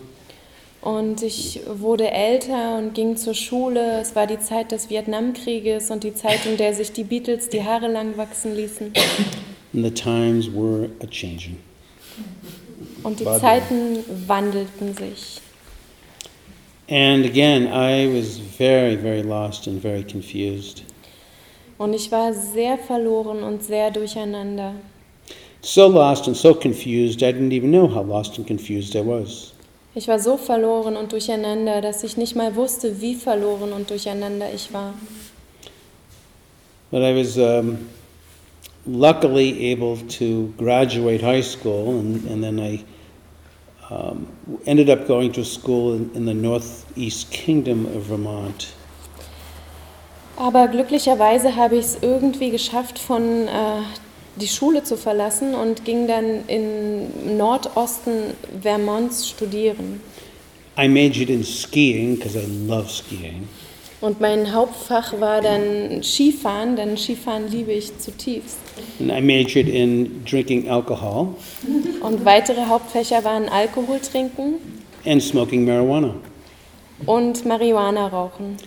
Und 0.82 1.24
ich 1.24 1.62
wurde 1.68 2.12
älter 2.12 2.78
und 2.78 2.94
ging 2.94 3.18
zur 3.18 3.34
Schule. 3.34 4.00
Es 4.02 4.16
war 4.16 4.28
die 4.28 4.40
Zeit 4.40 4.72
des 4.72 4.90
Vietnamkrieges 4.90 5.90
und 5.90 6.04
die 6.04 6.14
Zeit, 6.14 6.46
in 6.46 6.58
der 6.58 6.74
sich 6.74 6.92
die 6.92 7.04
Beatles 7.04 7.50
die 7.50 7.64
Haare 7.64 7.88
lang 7.88 8.18
wachsen 8.18 8.56
ließen. 8.56 8.94
And 9.74 9.84
the 9.84 9.92
times 9.92 10.48
were 10.48 10.90
a 11.02 11.08
changing. 11.08 11.58
Und 13.04 13.20
die. 13.20 13.26
Zeiten 13.26 14.04
wandelten 14.28 14.96
sich. 14.96 15.42
And 16.88 17.26
again, 17.26 17.66
I 17.66 18.08
was 18.08 18.38
very, 18.38 18.96
very 18.96 19.24
lost 19.24 19.68
and 19.68 19.82
very 19.82 20.04
confused. 20.04 20.84
Und 21.78 21.94
ich 21.94 22.12
war 22.12 22.34
sehr 22.34 22.78
verloren 22.78 23.44
und 23.44 23.64
sehr 23.64 23.92
durcheinander. 23.92 24.76
So 25.62 25.88
lost 25.88 26.28
and 26.28 26.38
so 26.38 26.54
confused, 26.54 27.22
I 27.22 27.32
didn't 27.32 27.52
even 27.52 27.72
know 27.72 27.88
how 27.88 28.06
lost 28.06 28.38
and 28.38 28.48
confused 28.48 28.96
I 28.96 29.02
was. 29.06 29.52
Ich 29.96 30.08
war 30.08 30.20
so 30.20 30.38
verloren 30.38 30.98
und 30.98 31.12
durcheinander, 31.12 31.82
dass 31.82 32.04
ich 32.04 32.18
nicht 32.18 32.36
mal 32.36 32.56
wusste, 32.56 33.02
wie 33.02 33.16
verloren 33.16 33.74
und 33.74 33.90
durcheinander 33.90 34.54
ich 34.54 34.72
war. 34.74 34.94
But 36.92 37.02
I 37.02 37.16
was 37.16 37.38
um, 37.38 37.90
luckily 38.86 39.72
able 39.72 39.98
to 40.20 40.54
graduate 40.58 41.22
high 41.22 41.44
school, 41.44 42.00
and, 42.00 42.30
and 42.30 42.44
then 42.44 42.60
I 42.60 42.84
um, 43.90 44.28
ended 44.66 44.90
up 44.90 45.08
going 45.08 45.32
to 45.34 45.44
school 45.44 45.96
in, 45.96 46.12
in 46.14 46.26
the 46.26 46.34
Northeast 46.34 47.32
Kingdom 47.32 47.86
of 47.86 48.04
Vermont. 48.04 48.74
Aber 50.38 50.68
glücklicherweise 50.68 51.56
habe 51.56 51.78
ich 51.78 51.86
es 51.86 51.98
irgendwie 52.02 52.50
geschafft, 52.50 53.00
von 53.00 53.48
äh, 53.48 53.50
die 54.36 54.48
Schule 54.48 54.84
zu 54.84 54.98
verlassen 54.98 55.56
und 55.56 55.86
ging 55.86 56.08
dann 56.08 56.46
in 56.48 57.38
Nordosten 57.38 58.34
Vermonts 58.62 59.30
studieren. 59.30 60.02
I 60.78 60.90
majored 60.90 61.30
in 61.30 61.44
skiing 61.44 62.18
because 62.18 62.38
I 62.38 62.44
love 62.68 62.90
skiing. 62.90 63.48
Und 64.02 64.20
mein 64.20 64.54
Hauptfach 64.54 65.20
war 65.22 65.40
dann 65.42 66.04
Skifahren, 66.04 66.76
denn 66.76 66.98
Skifahren 66.98 67.50
liebe 67.50 67.72
ich 67.72 67.98
zutiefst. 67.98 68.58
And 69.00 69.10
I 69.10 69.22
majored 69.22 69.70
in 69.70 70.24
drinking 70.26 70.70
alcohol 70.70 71.30
Und 72.02 72.26
weitere 72.26 72.66
Hauptfächer 72.66 73.24
waren 73.24 73.48
Alkohol 73.48 74.00
trinken 74.00 74.56
and 75.06 75.24
smoking 75.24 75.64
marijuana. 75.66 76.14
und 77.06 77.46
Marihuana 77.46 78.08
rauchen. 78.08 78.58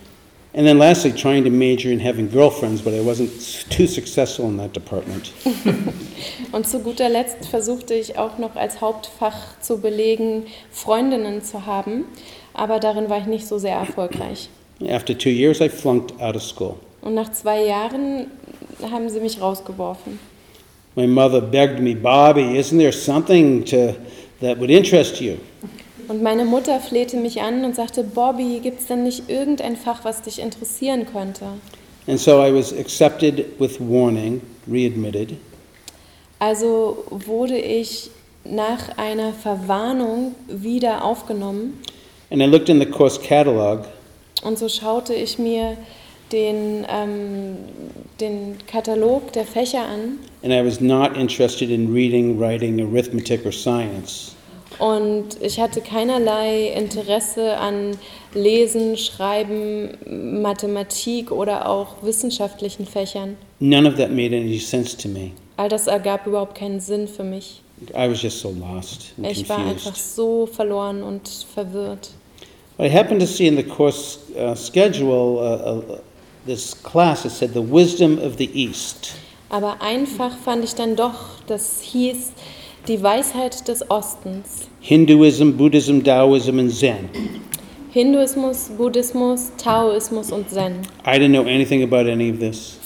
And 0.51 0.65
then 0.65 0.79
lastly, 0.79 1.11
trying 1.11 1.43
to 1.43 1.51
major 1.51 1.91
in 1.91 1.99
having 1.99 2.27
girlfriends, 2.27 2.81
but 2.81 2.93
I 2.93 3.01
wasn't 3.01 3.29
too 3.69 3.85
successful 3.85 4.45
in 4.45 4.57
that 4.57 4.73
department. 4.73 5.31
Und 6.51 6.67
zu 6.67 6.79
guter 6.79 7.07
Letzt 7.07 7.45
versuchte 7.47 7.93
ich 7.93 8.17
auch 8.17 8.39
noch 8.39 8.55
als 8.55 8.81
Hauptfach 8.81 9.59
zu 9.61 9.79
belegen, 9.79 10.47
Freundinnen 10.71 11.43
zu 11.43 11.67
haben, 11.67 12.05
aber 12.55 12.79
darin 12.79 13.09
war 13.09 13.19
ich 13.19 13.27
nicht 13.27 13.45
so 13.45 13.59
sehr 13.59 13.75
erfolgreich. 13.75 14.49
After 14.81 15.15
two 15.15 15.29
years, 15.29 15.61
I 15.61 15.69
flunked 15.69 16.19
out 16.19 16.35
of 16.35 16.41
school. 16.41 16.77
Und 17.01 17.13
nach 17.13 17.31
zwei 17.31 17.63
Jahren 17.65 18.31
haben 18.81 19.07
sie 19.09 19.19
mich 19.19 19.39
rausgeworfen. 19.39 20.19
My 20.95 21.05
mother 21.05 21.41
begged 21.41 21.79
me, 21.79 21.93
Bobby, 21.93 22.57
isn't 22.57 22.79
there 22.79 22.91
something 22.91 23.63
to, 23.65 23.93
that 24.41 24.57
would 24.57 24.71
interest 24.71 25.21
you? 25.21 25.37
Und 26.09 26.23
meine 26.23 26.43
Mutter 26.43 26.79
flehte 26.79 27.17
mich 27.17 27.41
an 27.41 27.63
und 27.63 27.75
sagte, 27.75 28.03
Bobby, 28.03 28.59
gibt 28.63 28.81
es 28.81 28.87
denn 28.87 29.03
nicht 29.03 29.29
irgendein 29.29 29.77
Fach, 29.77 30.03
was 30.03 30.23
dich 30.23 30.39
interessieren 30.39 31.05
könnte? 31.05 31.45
And 32.07 32.19
so 32.19 32.43
I 32.43 32.51
was 32.51 32.73
accepted 32.73 33.45
with 33.59 33.79
warning, 33.79 34.41
readmitted, 34.67 35.33
Also 36.39 37.03
wurde 37.11 37.59
ich 37.59 38.09
nach 38.43 38.97
einer 38.97 39.33
Verwarnung 39.33 40.33
wieder 40.47 41.03
aufgenommen 41.03 41.79
and 42.31 42.41
I 42.41 42.45
looked 42.45 42.69
in 42.69 42.79
the 42.79 42.85
course 42.87 43.19
catalog, 43.19 43.85
und 44.41 44.57
so 44.57 44.67
schaute 44.67 45.13
ich 45.13 45.37
mir 45.37 45.77
den, 46.31 46.87
ähm, 46.89 47.57
den 48.19 48.55
Katalog 48.65 49.31
der 49.33 49.45
Fächer 49.45 49.81
an 49.85 50.17
and 50.41 50.51
I 50.51 50.65
was 50.65 50.81
not 50.81 51.15
interested 51.15 51.69
in 51.69 51.93
reading, 51.93 52.39
writing, 52.39 52.79
arithmetic, 52.81 53.45
or 53.45 53.51
science. 53.51 54.35
Und 54.79 55.41
ich 55.41 55.59
hatte 55.59 55.81
keinerlei 55.81 56.67
Interesse 56.69 57.57
an 57.57 57.97
Lesen, 58.33 58.97
Schreiben, 58.97 59.97
Mathematik 60.41 61.31
oder 61.31 61.67
auch 61.69 62.01
wissenschaftlichen 62.01 62.85
Fächern. 62.85 63.37
None 63.59 63.87
of 63.87 63.95
that 63.97 64.09
made 64.11 64.35
any 64.35 64.57
sense 64.59 64.95
to 64.97 65.07
me. 65.07 65.31
All 65.57 65.67
das 65.69 65.87
ergab 65.87 66.25
überhaupt 66.25 66.55
keinen 66.57 66.79
Sinn 66.79 67.07
für 67.07 67.23
mich. 67.23 67.61
I 67.93 68.09
was 68.09 68.21
just 68.21 68.39
so 68.39 68.49
lost 68.51 69.13
and 69.17 69.27
Ich 69.27 69.47
war 69.49 69.57
einfach 69.57 69.83
confused. 69.93 70.15
so 70.15 70.45
verloren 70.47 71.03
und 71.03 71.27
verwirrt. 71.53 72.11
I 72.79 72.89
happened 72.89 73.19
to 73.21 73.27
see 73.27 73.47
in 73.47 73.57
the 73.57 73.63
course 73.63 74.19
uh, 74.37 74.55
schedule 74.55 75.37
uh, 75.37 75.93
uh, 75.93 75.97
this 76.45 76.73
class 76.81 77.23
that 77.23 77.31
said 77.31 77.53
the 77.53 77.61
wisdom 77.61 78.17
of 78.19 78.37
the 78.37 78.49
East. 78.53 79.11
Aber 79.49 79.81
einfach 79.81 80.31
fand 80.37 80.63
ich 80.63 80.75
dann 80.75 80.95
doch, 80.95 81.41
das 81.47 81.81
hieß 81.81 82.31
die 82.87 83.01
Weisheit 83.03 83.67
des 83.67 83.89
Ostens. 83.89 84.68
Hinduism, 84.81 85.57
Buddhism, 85.57 86.03
Taoism, 86.03 86.59
and 86.59 86.71
Zen. 86.71 87.09
Hinduismus, 87.91 88.69
Buddhismus, 88.77 89.51
Taoismus 89.57 90.31
und 90.31 90.49
Zen. 90.49 90.81
I 91.05 91.17
didn't 91.17 91.31
know 91.31 91.45
anything 91.45 91.83
about 91.83 92.07
any 92.07 92.29
of 92.29 92.39
this. 92.39 92.77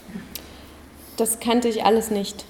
Das 1.17 1.39
kannte 1.39 1.67
ich 1.67 1.83
alles 1.83 2.09
nicht. 2.09 2.45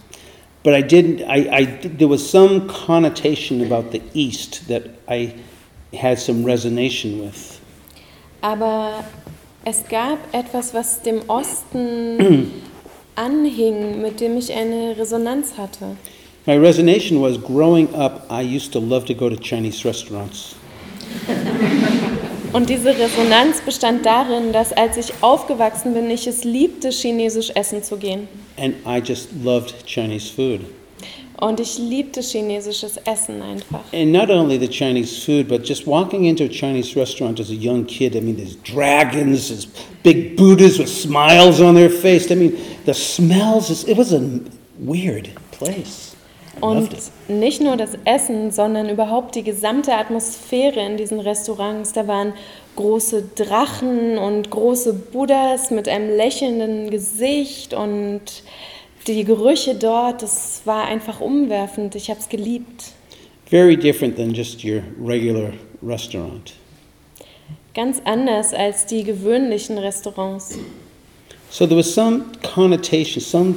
But 0.64 0.74
I 0.74 0.82
didn't, 0.82 1.22
I, 1.24 1.50
I, 1.50 1.66
there 1.66 2.08
was 2.08 2.26
some 2.26 2.68
connotation 2.68 3.62
about 3.62 3.92
the 3.92 4.02
East 4.14 4.68
that 4.70 4.84
I 5.10 5.36
had 5.94 6.20
some 6.20 6.46
resonation 6.46 7.22
with. 7.22 7.60
Aber 8.42 9.04
es 9.66 9.84
gab 9.90 10.20
etwas, 10.32 10.74
was 10.74 11.02
dem 11.02 11.22
Osten 11.28 12.52
anhing, 13.16 14.02
mit 14.02 14.22
dem 14.22 14.38
ich 14.38 14.54
eine 14.54 14.96
Resonanz 14.98 15.58
hatte. 15.58 15.98
My 16.46 16.58
resonation 16.58 17.22
was 17.22 17.38
growing 17.38 17.96
up, 17.96 18.26
I 18.30 18.42
used 18.42 18.74
to 18.74 18.80
love 18.80 19.06
to 19.06 19.14
go 19.14 19.30
to 19.30 19.38
Chinese 19.38 19.86
restaurants. 19.86 20.56
Und 22.54 22.70
diese 22.70 22.96
Resonanz 22.98 23.62
bestand 23.62 24.06
darin, 24.06 24.52
dass 24.52 24.74
als 24.74 24.98
ich 24.98 25.12
aufgewachsen 25.22 25.94
bin, 25.94 26.10
ich 26.12 26.28
es 26.28 26.44
liebte, 26.44 26.90
chinesisch 26.90 27.50
essen 27.56 27.82
zu 27.82 27.96
gehen. 27.96 28.28
And 28.58 28.76
I 28.86 29.00
just 29.00 29.30
loved 29.42 29.86
Chinese 29.86 30.30
food. 30.30 30.62
Und 31.38 31.60
ich 31.60 31.78
liebte 31.78 32.22
chinesisches 32.22 32.98
Essen 33.06 33.42
einfach. 33.42 33.84
And 33.92 34.12
not 34.12 34.30
only 34.30 34.58
the 34.58 34.68
Chinese 34.68 35.26
food, 35.26 35.48
but 35.48 35.64
just 35.64 35.88
walking 35.88 36.26
into 36.26 36.44
a 36.44 36.50
Chinese 36.50 36.96
restaurant 36.96 37.40
as 37.40 37.50
a 37.50 37.56
young 37.56 37.86
kid, 37.86 38.16
I 38.16 38.22
mean, 38.22 38.36
there's 38.36 38.56
dragons, 38.64 39.50
there's 39.50 39.66
big 40.04 40.38
Buddhas 40.38 40.78
with 40.78 40.90
smiles 40.90 41.60
on 41.60 41.76
their 41.76 41.90
face. 41.90 42.30
I 42.32 42.36
mean, 42.36 42.58
the 42.86 42.94
smells, 42.94 43.88
it 43.88 43.98
was 43.98 44.14
a 44.14 44.42
weird 44.78 45.32
place. 45.52 46.13
Und 46.62 46.90
nicht 47.28 47.62
nur 47.62 47.78
das 47.78 47.98
Essen, 48.06 48.52
sondern 48.52 48.90
überhaupt 48.90 49.36
die 49.36 49.44
gesamte 49.44 49.94
Atmosphäre 49.96 50.80
in 50.86 50.98
diesen 50.98 51.20
Restaurants. 51.20 51.94
Da 51.94 52.08
waren 52.08 52.34
große 52.76 53.24
Drachen 53.36 54.18
und 54.18 54.50
große 54.50 54.94
Buddhas 54.94 55.72
mit 55.72 55.90
einem 55.90 56.16
lächelnden 56.16 56.90
Gesicht 56.90 57.74
und 57.74 58.22
die 59.08 59.24
Gerüche 59.24 59.76
dort, 59.76 60.22
das 60.22 60.62
war 60.66 60.86
einfach 60.86 61.20
umwerfend. 61.20 61.96
Ich 61.96 62.10
habe 62.10 62.20
es 62.20 62.30
geliebt. 62.30 62.94
Very 63.48 63.76
different 63.76 64.16
than 64.16 64.34
just 64.34 64.64
your 64.64 64.82
regular 65.04 65.52
restaurant. 65.82 66.54
Ganz 67.74 68.02
anders 68.06 68.54
als 68.54 68.86
die 68.86 69.04
gewöhnlichen 69.04 69.78
Restaurants. 69.78 70.58
So 71.50 71.66
there 71.68 71.78
was 71.78 71.94
some 71.94 72.26
connotation, 72.42 73.22
some, 73.22 73.56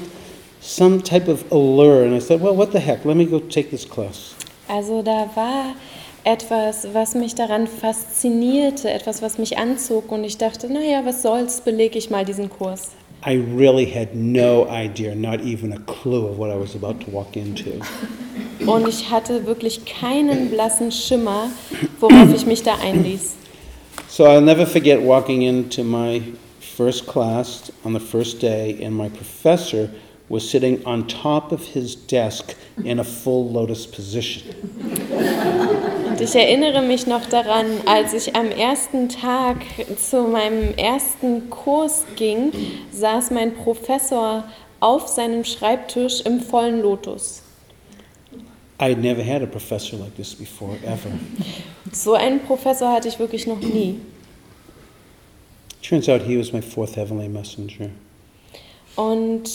some 0.66 1.00
type 1.00 1.28
of 1.28 1.50
allure, 1.52 2.02
and 2.02 2.14
I 2.14 2.20
thought, 2.20 2.40
well, 2.40 2.54
what 2.54 2.72
the 2.72 2.80
heck, 2.80 3.04
let 3.04 3.16
me 3.16 3.24
go 3.24 3.38
take 3.38 3.70
this 3.70 3.84
class. 3.84 4.34
Also 4.68 5.00
da 5.02 5.30
war 5.36 5.76
etwas, 6.24 6.88
was 6.92 7.14
mich 7.14 7.36
daran 7.36 7.68
faszinierte, 7.68 8.90
etwas, 8.90 9.22
was 9.22 9.38
mich 9.38 9.56
anzog 9.58 10.10
und 10.10 10.24
ich 10.24 10.38
dachte, 10.38 10.70
naja, 10.70 11.04
was 11.04 11.22
soll's, 11.22 11.60
belege 11.60 11.98
ich 11.98 12.10
mal 12.10 12.24
diesen 12.24 12.50
Kurs. 12.50 12.90
I 13.24 13.36
really 13.56 13.86
had 13.86 14.14
no 14.14 14.68
idea, 14.68 15.14
not 15.14 15.40
even 15.40 15.72
a 15.72 15.78
clue 15.86 16.26
of 16.26 16.36
what 16.36 16.50
I 16.50 16.56
was 16.56 16.74
about 16.74 17.00
to 17.04 17.10
walk 17.10 17.36
into. 17.36 17.80
Und 18.66 18.88
ich 18.88 19.10
hatte 19.10 19.46
wirklich 19.46 19.84
keinen 19.84 20.50
blassen 20.50 20.90
Schimmer, 20.90 21.50
worauf 22.00 22.32
ich 22.34 22.46
mich 22.46 22.62
da 22.62 22.76
einließ. 22.76 23.34
So 24.08 24.24
I'll 24.24 24.40
never 24.40 24.66
forget 24.66 25.00
walking 25.00 25.42
into 25.42 25.82
my 25.84 26.22
first 26.60 27.06
class 27.06 27.72
on 27.84 27.92
the 27.94 28.00
first 28.00 28.40
day, 28.40 28.82
and 28.84 28.96
my 28.96 29.08
professor 29.08 29.88
was 30.28 30.48
sitting 30.48 30.84
on 30.84 31.06
top 31.06 31.52
of 31.52 31.62
his 31.64 31.94
desk 31.94 32.54
in 32.84 32.98
a 32.98 33.04
full 33.04 33.50
lotus 33.50 33.86
position. 33.86 34.42
Und 36.08 36.20
ich 36.20 36.34
erinnere 36.34 36.82
mich 36.82 37.06
noch 37.06 37.26
daran, 37.26 37.66
als 37.86 38.12
ich 38.12 38.34
am 38.34 38.50
ersten 38.50 39.08
Tag 39.08 39.58
zu 39.98 40.22
meinem 40.22 40.74
ersten 40.76 41.50
Kurs 41.50 42.04
ging, 42.16 42.52
saß 42.92 43.30
mein 43.30 43.54
Professor 43.54 44.44
auf 44.80 45.08
seinem 45.08 45.44
Schreibtisch 45.44 46.22
im 46.22 46.40
vollen 46.40 46.80
Lotus. 46.80 47.42
I'd 48.78 48.98
never 48.98 49.22
had 49.22 49.42
a 49.42 49.46
professor 49.46 49.96
like 49.96 50.14
this 50.16 50.34
before, 50.34 50.76
ever. 50.84 51.10
So 51.92 52.14
einen 52.14 52.40
Professor 52.40 52.92
hatte 52.92 53.08
ich 53.08 53.18
wirklich 53.18 53.46
noch 53.46 53.60
nie. 53.60 54.00
Turns 55.82 56.08
out 56.08 56.22
he 56.22 56.36
was 56.36 56.52
my 56.52 56.60
fourth 56.60 56.96
heavenly 56.96 57.28
messenger. 57.28 57.90
Und 58.96 59.48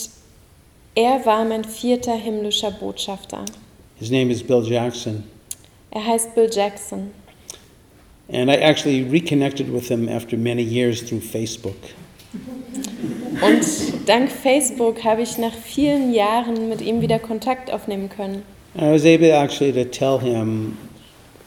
er 0.94 1.24
war 1.24 1.44
mein 1.44 1.64
vierter 1.64 2.14
himmlischer 2.14 2.70
Botschafter. 2.70 3.44
His 3.98 4.10
name 4.10 4.30
is 4.30 4.42
Bill 4.42 4.62
Jackson. 4.62 5.24
Er 5.90 6.06
heißt 6.06 6.34
Bill 6.34 6.50
Jackson. 6.50 7.12
And 8.28 8.50
I 8.50 8.56
actually 8.56 9.02
reconnected 9.02 9.72
with 9.72 9.88
him 9.88 10.08
after 10.08 10.36
many 10.36 10.62
years 10.62 11.04
through 11.04 11.20
Facebook. 11.20 11.76
Und 13.42 14.08
dank 14.08 14.30
Facebook 14.30 15.04
habe 15.04 15.22
ich 15.22 15.36
nach 15.38 15.52
vielen 15.52 16.14
Jahren 16.14 16.68
mit 16.68 16.80
ihm 16.80 17.00
wieder 17.00 17.18
Kontakt 17.18 17.70
aufnehmen 17.70 18.08
können. 18.08 18.42
I 18.74 18.90
was 18.90 19.04
able 19.04 19.32
actually 19.32 19.72
to 19.72 19.84
tell 19.84 20.18
him, 20.18 20.78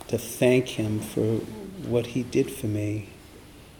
to 0.09 0.17
thank 0.17 0.67
him 0.67 0.99
for 0.99 1.41
what 1.89 2.05
he 2.07 2.23
did 2.23 2.51
for 2.51 2.67
me 2.67 3.03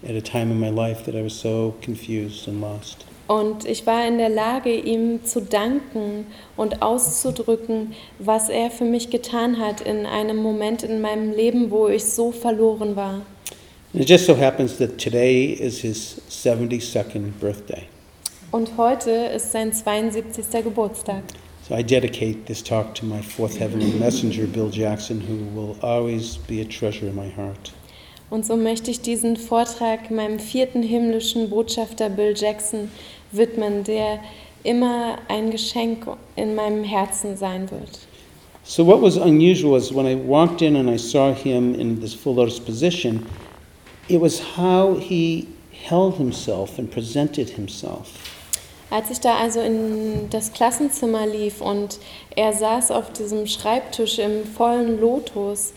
at 0.03 0.16
a 0.16 0.22
time 0.22 0.51
in 0.51 0.59
my 0.59 0.70
life 0.70 1.03
that 1.05 1.16
I 1.16 1.22
was 1.22 1.34
so 1.34 1.76
confused 1.82 2.47
and 2.47 2.61
lost. 2.61 3.05
Und 3.28 3.65
ich 3.65 3.88
war 3.88 4.07
in 4.07 4.19
der 4.19 4.30
Lage, 4.30 4.76
ihm 4.76 5.26
zu 5.26 5.41
danken 5.41 6.28
und 6.55 6.84
auszudrücken, 6.84 7.93
was 8.19 8.49
er 8.49 8.69
für 8.69 8.86
mich 8.86 9.09
getan 9.09 9.59
hat 9.59 9.82
in 9.82 10.05
einem 10.05 10.38
Moment 10.38 10.84
in 10.84 11.01
meinem 11.01 11.32
Leben, 11.32 11.71
wo 11.71 11.88
ich 11.88 12.05
so 12.05 12.32
verloren 12.32 12.95
war. 12.95 13.21
It 13.93 14.09
just 14.09 14.26
so 14.26 14.38
happens 14.38 14.78
that 14.78 14.97
today 14.97 15.53
is 15.53 15.80
his 15.80 16.21
72nd 16.30 17.32
birthday. 17.39 17.84
Und 18.51 18.78
heute 18.78 19.09
ist 19.09 19.51
sein 19.51 19.73
72. 19.73 20.63
Geburtstag. 20.63 21.23
So 21.67 21.76
I 21.76 21.82
dedicate 21.82 22.45
this 22.45 22.63
talk 22.63 22.93
to 22.95 23.05
my 23.05 23.21
fourth 23.23 23.59
heavenly 23.59 23.91
messenger, 23.97 24.45
Bill 24.45 24.69
Jackson, 24.69 25.19
who 25.19 25.59
will 25.59 25.76
always 25.82 26.38
be 26.47 26.61
a 26.61 26.65
treasure 26.65 27.07
in 27.07 27.15
my 27.15 27.32
heart. 27.36 27.73
Und 28.30 28.45
so 28.45 28.55
möchte 28.55 28.91
ich 28.91 29.01
diesen 29.01 29.38
Vortrag 29.38 30.11
meinem 30.11 30.39
vierten 30.39 30.84
himmlischen 30.84 31.49
Botschafter 31.49 32.09
Bill 32.09 32.34
Jackson 32.36 32.89
widmen, 33.38 33.83
der 33.83 34.19
immer 34.63 35.17
ein 35.27 35.51
Geschenk 35.51 36.07
in 36.36 36.55
meinem 36.55 36.83
Herzen 36.83 37.38
sein 37.38 37.69
wird. 37.71 37.99
So 38.63 38.86
what 38.86 39.01
was 39.01 39.15
unusual 39.15 39.73
was 39.73 39.93
when 39.93 40.07
I 40.07 40.15
walked 40.15 40.61
in 40.63 40.75
and 40.75 40.89
I 40.89 40.97
saw 40.97 41.31
him 41.31 41.75
in 41.75 42.01
this 42.01 42.15
full 42.15 42.36
lotus 42.36 42.59
position, 42.59 43.25
it 44.09 44.19
was 44.19 44.39
how 44.57 44.99
he 44.99 45.47
held 45.71 46.15
himself 46.15 46.79
and 46.79 46.89
presented 46.89 47.49
himself. 47.51 48.07
Als 48.89 49.09
ich 49.11 49.19
da 49.19 49.38
also 49.38 49.59
in 49.59 50.29
das 50.29 50.51
Klassenzimmer 50.51 51.27
lief 51.27 51.61
und 51.61 51.99
er 52.36 52.53
saß 52.53 52.91
auf 52.91 53.11
diesem 53.13 53.45
Schreibtisch 53.45 54.19
im 54.19 54.45
vollen 54.45 54.99
Lotus, 54.99 55.73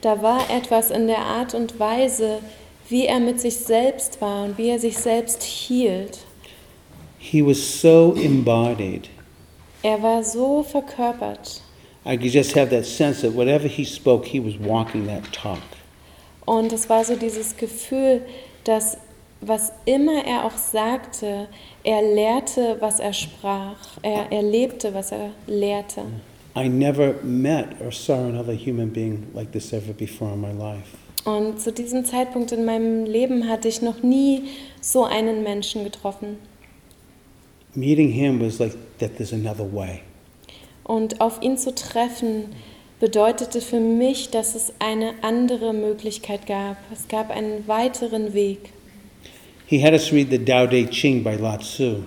da 0.00 0.22
war 0.22 0.50
etwas 0.50 0.90
in 0.90 1.06
der 1.06 1.18
Art 1.18 1.54
und 1.54 1.78
Weise, 1.78 2.38
wie 2.88 3.06
er 3.06 3.20
mit 3.20 3.40
sich 3.40 3.56
selbst 3.56 4.20
war 4.20 4.44
und 4.44 4.58
wie 4.58 4.68
er 4.68 4.78
sich 4.78 4.98
selbst 4.98 5.42
hielt. 5.42 6.20
He 7.24 7.40
was 7.40 7.80
so 7.80 8.14
embodied. 8.14 9.08
Er 9.84 10.02
war 10.02 10.24
so 10.24 10.64
verkörpert. 10.64 11.60
I 12.04 12.16
could 12.16 12.32
just 12.32 12.56
have 12.56 12.70
that 12.70 12.84
sense 12.84 13.22
that 13.22 13.32
whatever 13.32 13.68
he 13.68 13.84
spoke, 13.84 14.26
he 14.26 14.40
was 14.40 14.58
walking 14.58 15.06
that 15.06 15.32
talk. 15.32 15.62
Und 16.44 16.72
es 16.72 16.88
war 16.88 17.04
so 17.04 17.14
dieses 17.14 17.56
Gefühl, 17.56 18.22
dass 18.64 18.96
was 19.40 19.72
immer 19.84 20.24
er 20.24 20.44
auch 20.44 20.56
sagte, 20.56 21.46
er 21.84 22.02
lehrte, 22.02 22.76
was 22.80 22.98
er 22.98 23.12
sprach. 23.12 23.76
Er, 24.02 24.32
er 24.32 24.42
lebte, 24.42 24.92
was 24.92 25.12
er 25.12 25.30
lehrte. 25.46 26.02
I 26.56 26.68
never 26.68 27.14
met 27.22 27.80
or 27.80 27.92
saw 27.92 28.14
another 28.14 28.52
human 28.52 28.90
being 28.90 29.28
like 29.32 29.52
this 29.52 29.72
ever 29.72 29.92
before 29.92 30.32
in 30.32 30.40
my 30.40 30.52
life. 30.52 30.96
Und 31.24 31.60
zu 31.60 31.70
diesem 31.72 32.04
Zeitpunkt 32.04 32.50
in 32.50 32.64
meinem 32.64 33.06
Leben 33.06 33.48
hatte 33.48 33.68
ich 33.68 33.80
noch 33.80 34.02
nie 34.02 34.48
so 34.80 35.04
einen 35.04 35.44
Menschen 35.44 35.84
getroffen. 35.84 36.38
Meeting 37.74 38.10
him 38.12 38.40
was 38.40 38.58
like 38.58 38.74
that 38.98 39.16
there's 39.16 39.32
another 39.32 39.64
way. 39.64 40.00
Und 40.84 41.20
auf 41.20 41.40
ihn 41.40 41.56
zu 41.56 41.74
treffen 41.74 42.46
bedeutete 43.00 43.60
für 43.60 43.80
mich, 43.80 44.30
dass 44.30 44.54
es 44.54 44.72
eine 44.78 45.14
andere 45.22 45.72
Möglichkeit 45.72 46.46
gab. 46.46 46.76
Es 46.92 47.08
gab 47.08 47.30
einen 47.30 47.66
weiteren 47.66 48.34
Weg. 48.34 48.70
He 49.66 49.82
had 49.82 49.92
us 49.94 50.12
read 50.12 50.28
the 50.30 50.38
Tao 50.38 50.66
Te 50.66 50.86
Ching 50.86 51.22
by 51.24 51.36
Lao 51.36 51.56
Tzu, 51.56 52.04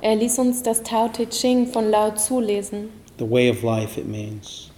Er 0.00 0.16
ließ 0.16 0.38
uns 0.38 0.62
das 0.62 0.82
Tao 0.82 1.08
Te 1.08 1.28
Ching 1.28 1.66
von 1.66 1.90
Lao 1.90 2.10
Tzu 2.10 2.40
lesen. 2.40 2.88
the 3.18 3.24
way 3.28 3.48
of 3.50 3.62
life, 3.62 3.98
it 3.98 4.06
means. 4.06 4.70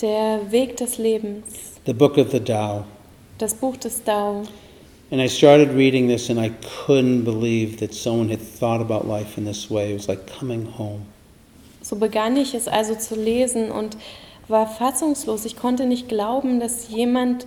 Der 0.00 0.40
Weg 0.50 0.76
des 0.76 0.98
Lebens. 0.98 1.72
The 1.86 1.92
book 1.92 2.18
of 2.18 2.30
the 2.30 2.40
Tao. 2.40 2.84
Das 3.38 3.54
Buch 3.54 3.76
des 3.76 4.02
Tao. 4.04 4.42
And 5.14 5.22
I 5.22 5.28
started 5.28 5.70
reading 5.70 6.08
this 6.08 6.28
and 6.28 6.40
I 6.40 6.50
couldn't 6.84 7.22
believe 7.22 7.78
that 7.78 7.94
someone 7.94 8.30
had 8.30 8.40
thought 8.40 8.80
about 8.80 9.06
life 9.06 9.38
in 9.38 9.44
this 9.44 9.70
way. 9.70 9.92
It 9.92 9.94
was 9.94 10.08
like 10.08 10.26
coming 10.26 10.66
home. 10.66 11.06
So 11.82 11.94
begann 11.94 12.36
ich 12.36 12.52
es 12.52 12.66
also 12.66 12.96
zu 12.96 13.14
lesen 13.14 13.70
und 13.70 13.96
war 14.48 14.66
fassungslos. 14.66 15.44
Ich 15.44 15.54
konnte 15.54 15.86
nicht 15.86 16.08
glauben, 16.08 16.58
dass 16.58 16.88
jemand 16.88 17.46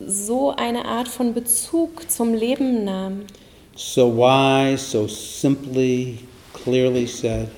so 0.00 0.52
eine 0.56 0.86
Art 0.86 1.08
von 1.08 1.34
Bezug 1.34 2.10
zum 2.10 2.32
Leben 2.32 2.84
nahm. 2.84 3.26
So 3.76 4.10
wise, 4.16 4.82
so 4.82 5.06
simply, 5.06 6.20
clearly 6.54 7.06
said. 7.06 7.48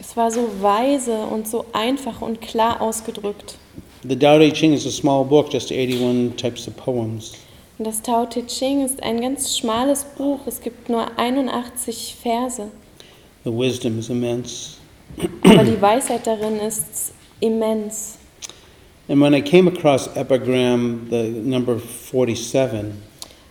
Es 0.00 0.16
war 0.16 0.30
so 0.30 0.48
weise 0.62 1.26
und 1.26 1.46
so 1.46 1.66
einfach 1.74 2.22
und 2.22 2.40
klar 2.40 2.80
ausgedrückt. 2.80 3.58
The 4.08 4.16
Tao 4.16 4.38
Te 4.38 4.50
Ching 4.50 4.72
is 4.72 4.86
a 4.86 4.90
small 4.90 5.26
book, 5.26 5.52
just 5.52 5.70
81 5.70 6.38
types 6.38 6.66
of 6.66 6.74
poems. 6.74 7.34
Und 7.78 7.86
das 7.86 8.02
Tao 8.02 8.26
Te 8.26 8.44
Ching 8.44 8.84
ist 8.84 9.02
ein 9.04 9.20
ganz 9.20 9.56
schmales 9.56 10.04
Buch. 10.04 10.40
Es 10.46 10.60
gibt 10.60 10.88
nur 10.88 11.16
81 11.16 12.16
Verse. 12.20 12.68
The 13.44 13.52
wisdom 13.52 14.00
is 14.00 14.10
immense. 14.10 14.72
Aber 15.44 15.62
die 15.62 15.80
Weisheit 15.80 16.26
darin 16.26 16.58
ist 16.58 17.12
immens. 17.40 18.18
And 19.08 19.22
when 19.22 19.32
I 19.32 19.40
came 19.40 19.68
across 19.68 20.08
epigram, 20.16 21.06
the 21.08 21.28
number 21.28 21.78
47, 21.78 22.92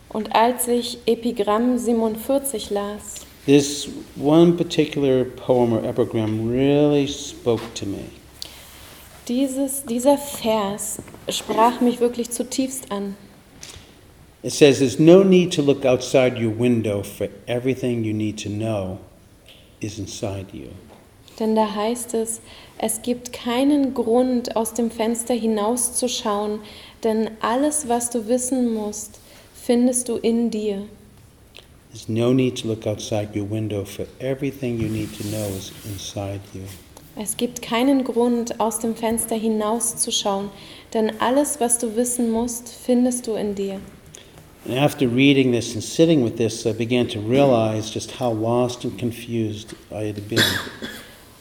Und 0.09 0.35
als 0.35 0.67
ich 0.67 0.99
Epigramm 1.05 1.77
47 1.77 2.69
las, 2.69 3.25
this 3.45 3.87
one 4.21 4.51
particular 4.51 5.23
poem 5.23 5.73
or 5.73 5.83
epigram 5.83 6.49
really 6.49 7.07
spoke 7.07 7.63
to 7.75 7.85
me. 7.85 8.03
dieses, 9.27 9.85
dieser 9.85 10.17
Vers 10.17 10.97
sprach 11.29 11.81
mich 11.81 11.99
wirklich 12.01 12.29
zutiefst 12.29 12.91
an. 12.91 13.15
It 14.47 14.53
says, 14.53 14.79
There's 14.79 14.97
no 14.97 15.23
need 15.23 15.51
to 15.53 15.61
look 15.61 15.83
outside 15.83 16.37
your 16.37 16.51
window, 16.51 17.03
for 17.03 17.27
everything 17.49 18.05
you 18.05 18.13
need 18.13 18.37
to 18.37 18.49
know 18.49 18.99
is 19.81 19.99
inside 19.99 20.53
you. 20.53 20.69
Denn 21.37 21.53
da 21.53 21.75
heißt 21.75 22.13
es, 22.13 22.39
es 22.77 23.01
gibt 23.01 23.33
keinen 23.33 23.93
Grund, 23.93 24.55
aus 24.55 24.73
dem 24.73 24.89
Fenster 24.89 25.33
hinauszuschauen, 25.33 26.61
denn 27.03 27.31
alles, 27.41 27.89
was 27.89 28.09
du 28.09 28.29
wissen 28.29 28.73
musst, 28.73 29.19
findest 29.53 30.07
du 30.07 30.15
in 30.15 30.49
dir. 30.49 30.83
There's 31.91 32.07
no 32.07 32.31
need 32.31 32.57
to 32.61 32.69
look 32.69 32.87
outside 32.87 33.37
your 33.37 33.51
window, 33.51 33.83
for 33.83 34.05
everything 34.19 34.79
you 34.79 34.87
need 34.87 35.09
to 35.17 35.23
know 35.23 35.49
is 35.57 35.73
inside 35.83 36.39
you. 36.53 36.61
Es 37.17 37.35
gibt 37.35 37.61
keinen 37.61 38.05
Grund, 38.05 38.61
aus 38.61 38.79
dem 38.79 38.95
Fenster 38.95 39.35
hinauszuschauen, 39.35 40.51
denn 40.93 41.19
alles, 41.19 41.59
was 41.59 41.79
du 41.79 41.97
wissen 41.97 42.31
musst, 42.31 42.69
findest 42.69 43.27
du 43.27 43.33
in 43.33 43.53
dir. 43.53 43.81
And 44.67 44.77
after 44.77 45.07
reading 45.07 45.51
this 45.53 45.75
and 45.75 45.83
sitting 45.83 46.23
with 46.23 46.37
this, 46.37 46.65
I 46.65 46.73
began 46.73 47.07
to 47.09 47.19
realize 47.21 47.89
just 47.89 48.11
how 48.11 48.31
lost 48.31 48.83
and 48.83 48.99
confused 48.99 49.73
I 49.91 50.07
had 50.07 50.27
been. 50.27 50.43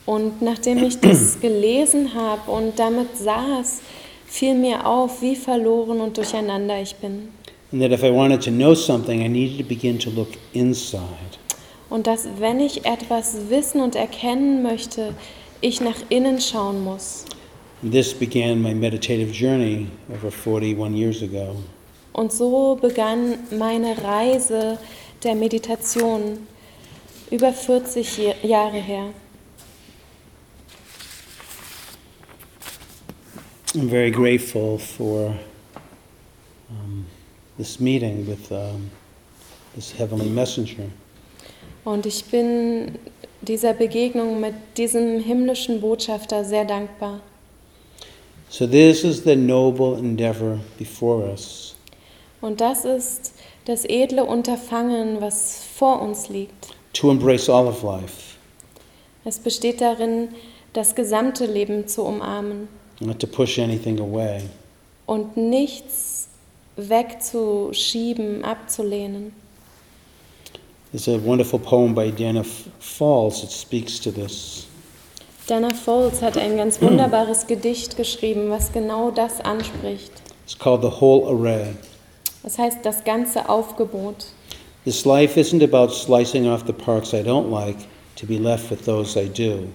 Und 0.06 0.40
nachdem 0.40 0.84
ich 0.84 1.00
das 1.00 1.40
gelesen 1.42 2.14
habe 2.14 2.48
und 2.48 2.78
damit 2.78 3.16
saß, 3.16 3.80
fiel 4.26 4.54
mir 4.54 4.86
auf, 4.86 5.22
wie 5.22 5.34
verloren 5.34 6.00
und 6.00 6.16
durcheinander 6.16 6.80
ich 6.80 6.94
bin. 6.96 7.30
And 7.72 7.82
that 7.82 7.90
if 7.90 8.04
I 8.04 8.12
wanted 8.12 8.42
to 8.42 8.52
know 8.52 8.76
something, 8.76 9.20
I 9.20 9.28
needed 9.28 9.58
to 9.58 9.64
begin 9.64 9.98
to 9.98 10.10
look 10.10 10.28
inside. 10.52 11.40
Und 11.90 12.06
dass, 12.06 12.28
wenn 12.38 12.60
ich 12.60 12.84
etwas 12.84 13.50
wissen 13.50 13.80
und 13.80 13.96
erkennen 13.96 14.62
möchte, 14.62 15.14
ich 15.60 15.80
nach 15.80 15.98
innen 16.10 16.40
schauen 16.40 16.84
muss. 16.84 17.24
This 17.82 18.14
began 18.14 18.62
my 18.62 18.72
meditative 18.72 19.32
journey 19.32 19.88
over 20.12 20.30
41 20.30 20.94
years 20.94 21.22
ago. 21.24 21.56
Und 22.16 22.32
so 22.32 22.76
begann 22.80 23.34
meine 23.50 23.94
Reise 24.02 24.78
der 25.22 25.34
Meditation 25.34 26.46
über 27.30 27.52
40 27.52 28.16
Je- 28.16 28.34
Jahre 28.42 28.78
her. 28.80 29.10
I'm 33.74 33.90
very 33.90 34.10
grateful 34.10 34.78
for 34.78 35.34
um, 36.70 37.04
this 37.58 37.78
meeting 37.80 38.26
with 38.26 38.50
um, 38.50 38.90
this 39.74 39.92
heavenly 39.92 40.30
messenger. 40.30 40.84
Und 41.84 42.06
ich 42.06 42.24
bin 42.24 42.98
dieser 43.42 43.74
Begegnung 43.74 44.40
mit 44.40 44.54
diesem 44.78 45.20
himmlischen 45.20 45.82
Botschafter 45.82 46.46
sehr 46.46 46.64
dankbar. 46.64 47.20
So, 48.48 48.66
this 48.66 49.04
is 49.04 49.22
the 49.24 49.36
noble 49.36 49.98
endeavor 49.98 50.58
before 50.78 51.30
us. 51.30 51.65
Und 52.40 52.60
das 52.60 52.84
ist 52.84 53.32
das 53.64 53.84
edle 53.84 54.24
Unterfangen, 54.24 55.20
was 55.20 55.62
vor 55.76 56.00
uns 56.02 56.28
liegt. 56.28 56.74
to 56.92 57.10
embrace 57.10 57.48
all 57.50 57.66
of 57.66 57.82
life, 57.82 58.36
Es 59.24 59.38
besteht 59.38 59.80
darin, 59.80 60.28
das 60.72 60.94
gesamte 60.94 61.44
Leben 61.46 61.86
zu 61.88 62.02
umarmen 62.04 62.68
not 63.00 63.18
to 63.18 63.26
push 63.26 63.58
anything 63.58 64.00
away. 64.00 64.40
und 65.06 65.36
nichts 65.36 66.28
wegzuschieben, 66.76 68.44
abzulehnen. 68.44 69.32
There's 70.92 71.08
a 71.08 71.18
wonderful 71.22 71.58
poem 71.58 71.94
by 71.94 72.10
Dana 72.10 72.44
Falls 72.78 73.40
that 73.40 73.50
speaks 73.50 74.00
to 74.00 74.10
this. 74.10 74.66
Dana 75.46 75.72
Foles 75.74 76.22
hat 76.22 76.36
ein 76.38 76.56
ganz 76.56 76.80
wunderbares 76.80 77.46
Gedicht 77.46 77.96
geschrieben, 77.96 78.50
was 78.50 78.72
genau 78.72 79.10
das 79.10 79.40
anspricht. 79.40 80.10
It's 80.46 80.58
called 80.58 80.82
The 80.82 81.00
Whole 81.00 81.26
Array. 81.28 81.74
Das 82.46 82.58
heißt 82.58 82.78
das 82.84 83.02
ganze 83.02 83.48
Aufgebot. 83.48 84.26
This 84.84 85.04
life 85.04 85.36
isn't 85.36 85.64
about 85.64 85.92
slicing 85.92 86.46
off 86.46 86.62
the 86.64 86.72
parts 86.72 87.12
I 87.12 87.20
don't 87.24 87.50
like 87.50 87.76
to 88.14 88.24
be 88.24 88.38
left 88.38 88.70
with 88.70 88.84
those 88.84 89.20
I 89.20 89.26
do. 89.26 89.66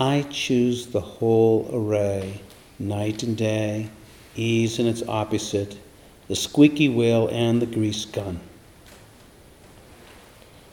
I 0.00 0.24
choose 0.30 0.86
the 0.90 1.02
whole 1.20 1.66
array, 1.70 2.40
night 2.78 3.22
and 3.22 3.36
day, 3.38 3.90
ease 4.34 4.80
and 4.80 4.88
its 4.88 5.06
opposite, 5.06 5.76
the 6.28 6.34
squeaky 6.34 6.88
wheel 6.88 7.28
and 7.30 7.60
the 7.60 7.66
grease 7.66 8.06
gun. 8.10 8.40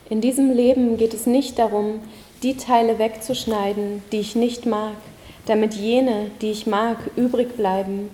In 0.09 0.21
diesem 0.21 0.53
Leben 0.53 0.95
geht 0.95 1.13
es 1.13 1.25
nicht 1.25 1.59
darum, 1.59 1.99
die 2.43 2.55
Teile 2.55 2.97
wegzuschneiden, 2.97 4.03
die 4.13 4.21
ich 4.21 4.37
nicht 4.37 4.65
mag, 4.65 4.95
damit 5.47 5.73
jene, 5.73 6.31
die 6.41 6.51
ich 6.51 6.65
mag, 6.65 7.11
übrig 7.17 7.57
bleiben. 7.57 8.09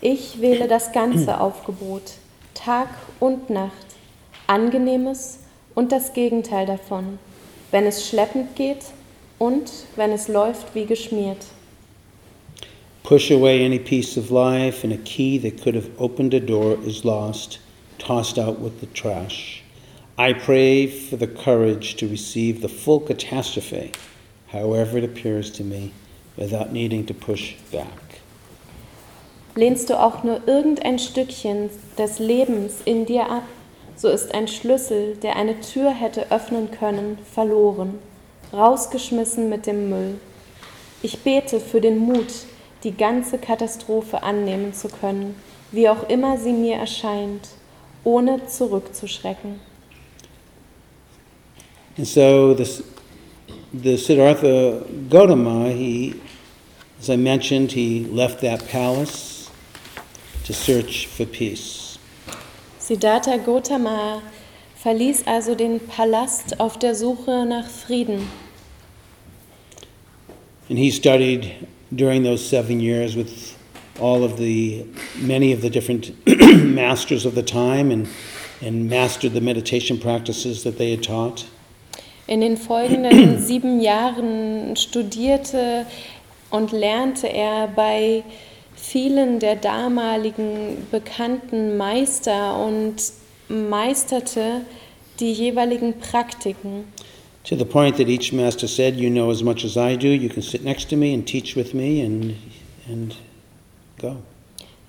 Ich 0.00 0.40
wähle 0.40 0.68
das 0.68 0.92
ganze 0.92 1.38
Aufgebot, 1.38 2.12
Tag 2.56 2.88
und 3.20 3.50
Nacht, 3.50 3.86
angenehmes 4.46 5.40
und 5.74 5.92
das 5.92 6.14
Gegenteil 6.14 6.66
davon, 6.66 7.18
wenn 7.70 7.86
es 7.86 8.08
schleppend 8.08 8.56
geht 8.56 8.84
und 9.38 9.70
wenn 9.94 10.10
es 10.10 10.26
läuft 10.26 10.74
wie 10.74 10.86
geschmiert. 10.86 11.44
Push 13.02 13.30
away 13.30 13.64
any 13.64 13.78
piece 13.78 14.16
of 14.16 14.30
life, 14.30 14.82
and 14.82 14.92
a 14.92 15.02
key 15.04 15.38
that 15.38 15.62
could 15.62 15.76
have 15.76 15.90
opened 15.98 16.34
a 16.34 16.40
door 16.40 16.76
is 16.84 17.04
lost, 17.04 17.60
tossed 17.98 18.36
out 18.38 18.58
with 18.58 18.80
the 18.80 18.86
trash. 18.86 19.62
I 20.18 20.32
pray 20.32 20.88
for 20.88 21.16
the 21.16 21.28
courage 21.28 21.96
to 21.96 22.08
receive 22.08 22.62
the 22.62 22.68
full 22.68 23.00
catastrophe, 23.00 23.92
however 24.48 24.98
it 24.98 25.04
appears 25.04 25.52
to 25.52 25.62
me, 25.62 25.92
without 26.36 26.72
needing 26.72 27.06
to 27.06 27.14
push 27.14 27.54
back. 27.70 28.05
Lehnst 29.56 29.88
du 29.88 29.98
auch 29.98 30.22
nur 30.22 30.46
irgendein 30.46 30.98
Stückchen 30.98 31.70
des 31.96 32.18
Lebens 32.18 32.74
in 32.84 33.06
dir 33.06 33.30
ab, 33.30 33.44
so 33.96 34.08
ist 34.08 34.34
ein 34.34 34.48
Schlüssel, 34.48 35.16
der 35.22 35.36
eine 35.36 35.58
Tür 35.60 35.90
hätte 35.90 36.30
öffnen 36.30 36.70
können, 36.70 37.16
verloren, 37.32 37.98
rausgeschmissen 38.52 39.48
mit 39.48 39.66
dem 39.66 39.88
Müll. 39.88 40.20
Ich 41.02 41.20
bete 41.20 41.58
für 41.58 41.80
den 41.80 41.96
Mut, 41.96 42.26
die 42.84 42.94
ganze 42.94 43.38
Katastrophe 43.38 44.22
annehmen 44.22 44.74
zu 44.74 44.88
können, 44.88 45.34
wie 45.72 45.88
auch 45.88 46.06
immer 46.10 46.36
sie 46.36 46.52
mir 46.52 46.76
erscheint, 46.76 47.48
ohne 48.04 48.46
zurückzuschrecken. 48.46 49.58
And 51.96 52.06
so 52.06 52.52
this, 52.52 52.84
the 53.72 53.96
Siddhartha 53.96 54.82
Gautama, 55.08 55.70
he, 55.70 56.14
as 57.00 57.08
I 57.08 57.16
mentioned, 57.16 57.72
he 57.72 58.06
left 58.12 58.42
that 58.42 58.68
palace 58.70 59.35
to 60.46 60.52
search 60.52 61.06
for 61.08 61.26
peace. 61.26 61.98
Siddhartha 62.78 63.36
Gautama 63.38 64.22
verließ 64.76 65.26
also 65.26 65.56
den 65.56 65.80
Palast 65.80 66.60
auf 66.60 66.78
der 66.78 66.94
Suche 66.94 67.44
nach 67.44 67.68
Frieden. 67.68 68.28
And 70.68 70.78
he 70.78 70.90
studied 70.90 71.66
during 71.90 72.22
those 72.22 72.44
seven 72.44 72.80
years 72.80 73.16
with 73.16 73.56
all 74.00 74.22
of 74.22 74.36
the, 74.36 74.84
many 75.16 75.52
of 75.52 75.62
the 75.62 75.70
different 75.70 76.14
masters 76.64 77.24
of 77.24 77.34
the 77.34 77.42
time 77.42 77.90
and, 77.90 78.08
and 78.60 78.88
mastered 78.88 79.32
the 79.32 79.40
meditation 79.40 79.98
practices 79.98 80.62
that 80.62 80.78
they 80.78 80.92
had 80.92 81.02
taught. 81.02 81.44
In 82.28 82.40
den 82.40 82.56
folgenden 82.56 83.38
sieben 83.46 83.80
Jahren 83.80 84.76
studierte 84.76 85.86
und 86.50 86.72
lernte 86.72 87.28
er 87.28 87.68
bei 87.68 88.24
vielen 88.88 89.38
der 89.40 89.56
damaligen 89.56 90.86
bekannten 90.90 91.76
Meister 91.76 92.56
und 92.64 92.94
meisterte 93.48 94.62
die 95.18 95.32
jeweiligen 95.32 95.98
Praktiken. 95.98 96.84
To 97.44 97.56
the 97.56 97.64
point 97.64 97.96
that 97.96 98.08
each 98.08 98.32
master 98.32 98.66
said, 98.66 98.96
You 98.96 99.08
know 99.08 99.30
as 99.30 99.42
much 99.42 99.64
as 99.64 99.76
I 99.76 99.96
do, 99.96 100.08
you 100.08 100.28
can 100.28 100.42
sit 100.42 100.64
next 100.64 100.90
to 100.90 100.96
me 100.96 101.14
and 101.14 101.24
teach 101.26 101.56
with 101.56 101.74
me 101.74 102.04
and, 102.04 102.34
and 102.88 103.14
go. 104.00 104.16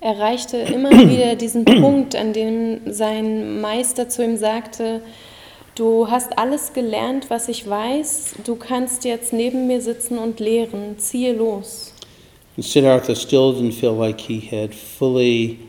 Er 0.00 0.14
erreichte 0.14 0.58
immer 0.58 0.90
wieder 1.10 1.36
diesen 1.36 1.64
Punkt, 1.64 2.14
an 2.14 2.32
dem 2.32 2.92
sein 2.92 3.60
Meister 3.60 4.08
zu 4.08 4.24
ihm 4.24 4.36
sagte, 4.36 5.02
du 5.74 6.10
hast 6.10 6.38
alles 6.38 6.72
gelernt, 6.72 7.30
was 7.30 7.48
ich 7.48 7.68
weiß, 7.68 8.34
du 8.44 8.56
kannst 8.56 9.04
jetzt 9.04 9.32
neben 9.32 9.66
mir 9.66 9.80
sitzen 9.80 10.18
und 10.18 10.40
lehren, 10.40 10.98
ziehe 10.98 11.32
los. 11.32 11.94
And 12.58 12.64
Siddhartha 12.64 13.14
still 13.14 13.52
didn't 13.52 13.74
feel 13.74 13.94
like 13.94 14.22
he 14.22 14.40
had 14.40 14.74
fully 14.74 15.60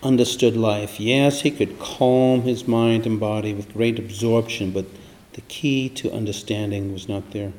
understood 0.00 0.56
life. 0.56 1.00
Yes, 1.00 1.40
he 1.40 1.50
could 1.50 1.80
calm 1.80 2.42
his 2.42 2.68
mind 2.68 3.04
and 3.04 3.18
body 3.18 3.52
with 3.52 3.74
great 3.74 3.98
absorption, 3.98 4.70
but 4.70 4.84
the 5.32 5.40
key 5.48 5.88
to 5.96 6.08
understanding 6.12 6.92
was 6.92 7.08
not 7.08 7.32
there. 7.32 7.52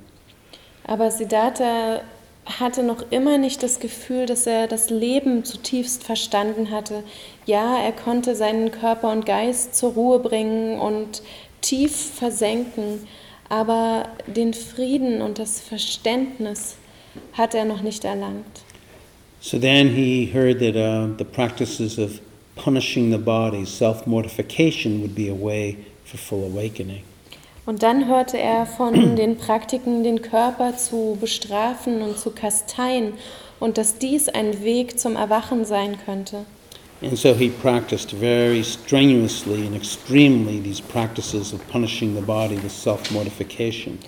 Aber 0.86 1.12
Siddhartha 1.12 2.00
hatte 2.46 2.82
noch 2.82 3.04
immer 3.12 3.38
nicht 3.38 3.62
das 3.62 3.82
Gefühl, 3.82 4.26
dass 4.26 4.48
er 4.48 4.68
das 4.68 4.90
Leben 4.90 5.44
zutiefst 5.44 6.06
verstanden 6.06 6.72
hatte. 6.72 7.04
Ja, 7.46 7.80
er 7.80 7.92
konnte 7.92 8.36
seinen 8.38 8.72
Körper 8.72 9.12
und 9.12 9.26
Geist 9.26 9.76
zur 9.76 9.96
Ruhe 9.96 10.20
bringen 10.20 10.80
und 10.80 11.24
tief 11.60 11.94
versenken, 11.94 13.06
aber 13.50 14.08
den 14.28 14.54
Frieden 14.54 15.22
und 15.22 15.40
das 15.40 15.60
Verständnis 15.60 16.78
hat 17.34 17.54
er 17.54 17.66
noch 17.66 17.82
nicht 17.82 18.06
erlangt. 18.06 18.46
So 19.40 19.60
then 19.60 19.90
he 19.90 20.26
heard 20.26 20.60
that 20.60 20.76
uh, 20.76 21.16
the 21.18 21.26
practices 21.26 21.98
of 21.98 22.20
punishing 22.56 23.12
the 23.12 23.18
body, 23.18 23.66
self 23.66 24.08
mortification, 24.08 25.02
would 25.02 25.16
be 25.16 25.30
a 25.30 25.36
way 25.36 25.78
for 26.06 26.18
full 26.18 26.44
awakening. 26.44 27.04
Und 27.66 27.84
dann 27.84 28.08
hörte 28.08 28.40
er 28.40 28.66
von 28.66 29.16
den 29.16 29.38
Praktiken, 29.38 30.04
den 30.04 30.22
Körper 30.22 30.76
zu 30.78 31.18
bestrafen 31.20 32.02
und 32.02 32.18
zu 32.18 32.32
kasteien 32.32 33.14
und 33.60 33.78
dass 33.78 33.98
dies 33.98 34.30
ein 34.30 34.64
Weg 34.64 35.00
zum 35.00 35.16
Erwachen 35.16 35.66
sein 35.66 35.98
könnte. 36.04 36.46
And 37.02 37.16
so 37.16 37.36
he 37.36 37.50
practiced 37.50 38.12
very 38.12 38.64
strenuously 38.64 39.68
and 39.68 39.76
extremely 39.76 40.60
these 40.60 40.82
practices 40.82 41.54
of 41.54 41.60
punishing 41.68 42.16
the 42.16 42.22
body 42.22 42.56
with 42.56 42.72
self 42.72 43.12
mortification. 43.12 44.00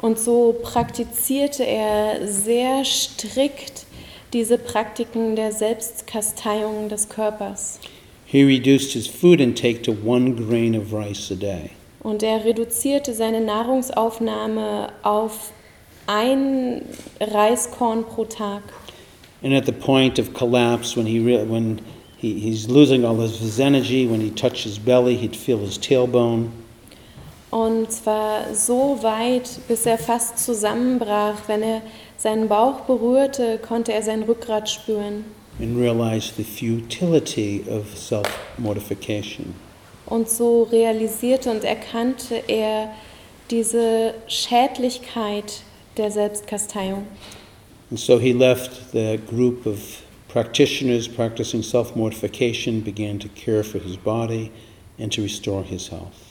Und 0.00 0.18
so 0.18 0.54
praktizierte 0.62 1.64
er 1.64 2.26
sehr 2.26 2.84
strikt 2.84 3.86
diese 4.34 4.58
Praktiken 4.58 5.36
der 5.36 5.52
Selbstkasteiung 5.52 6.88
des 6.88 7.08
Körpers. 7.08 7.78
He 8.26 8.42
reduced 8.42 8.92
his 8.92 9.06
food 9.06 9.40
intake 9.40 9.82
to 9.84 9.92
one 9.92 10.34
grain 10.34 10.76
of 10.76 10.92
rice 10.92 11.30
a 11.30 11.36
day. 11.36 11.70
Und 12.02 12.22
er 12.22 12.44
reduzierte 12.44 13.14
seine 13.14 13.40
Nahrungsaufnahme 13.40 14.88
auf 15.02 15.52
ein 16.06 16.82
Reiskorn 17.20 18.04
pro 18.04 18.24
Tag. 18.24 18.62
And 19.42 19.54
at 19.54 19.66
the 19.66 19.72
point 19.72 20.18
of 20.18 20.34
collapse, 20.34 20.96
when, 20.96 21.06
he 21.06 21.20
when 21.20 21.80
he, 22.16 22.38
he's 22.40 22.68
losing 22.68 23.04
all 23.04 23.20
of 23.20 23.38
his 23.38 23.60
energy, 23.60 24.06
when 24.06 24.20
he 24.20 24.30
touched 24.30 24.64
his 24.64 24.78
belly, 24.78 25.16
he'd 25.16 25.36
feel 25.36 25.58
his 25.58 25.78
tailbone. 25.78 26.50
Und 27.50 27.92
zwar 27.92 28.52
so 28.52 28.98
weit, 29.02 29.48
bis 29.68 29.86
er 29.86 29.96
fast 29.96 30.44
zusammenbrach. 30.44 31.36
Wenn 31.46 31.62
er 31.62 31.82
seinen 32.16 32.48
Bauch 32.48 32.80
berührte, 32.82 33.58
konnte 33.58 33.92
er 33.92 34.02
sein 34.02 34.22
Rückgrat 34.22 34.68
spüren. 34.70 35.24
and 35.60 35.76
realized 35.78 36.36
the 36.36 36.42
futility 36.42 37.64
of 37.68 37.96
self 37.96 38.26
mortification. 38.58 39.54
Und 40.06 40.28
so 40.28 40.64
realisierte 40.64 41.50
und 41.50 41.64
erkannte 41.64 42.42
er 42.48 42.90
diese 43.50 44.14
Schädlichkeit 44.26 45.62
der 45.96 46.10
Selbstkasteiung. 46.10 47.06
And 47.90 47.98
so 47.98 48.18
he 48.18 48.32
left 48.32 48.92
the 48.92 49.18
group 49.30 49.66
of 49.66 50.02
practitioners 50.28 51.08
practicing 51.08 51.62
self 51.62 51.94
mortification, 51.94 52.82
began 52.82 53.18
to 53.20 53.28
care 53.36 53.62
for 53.62 53.78
his 53.80 53.96
body 53.96 54.50
and 54.98 55.12
to 55.12 55.22
restore 55.22 55.62
his 55.62 55.88
health. 55.90 56.23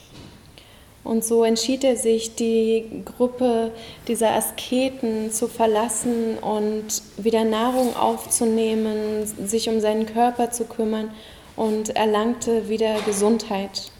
Und 1.04 1.22
so 1.22 1.44
entschied 1.44 1.84
er 1.84 1.96
sich, 1.96 2.34
die 2.34 3.02
Gruppe 3.04 3.72
dieser 4.08 4.32
Asketen 4.32 5.30
zu 5.30 5.48
verlassen 5.48 6.38
und 6.38 6.86
wieder 7.18 7.44
Nahrung 7.44 7.94
aufzunehmen, 7.94 9.26
sich 9.44 9.68
um 9.68 9.80
seinen 9.80 10.06
Körper 10.06 10.50
zu 10.50 10.64
kümmern 10.64 11.10
und 11.56 11.94
erlangte 11.94 12.70
wieder 12.70 12.96
Gesundheit. 13.04 13.90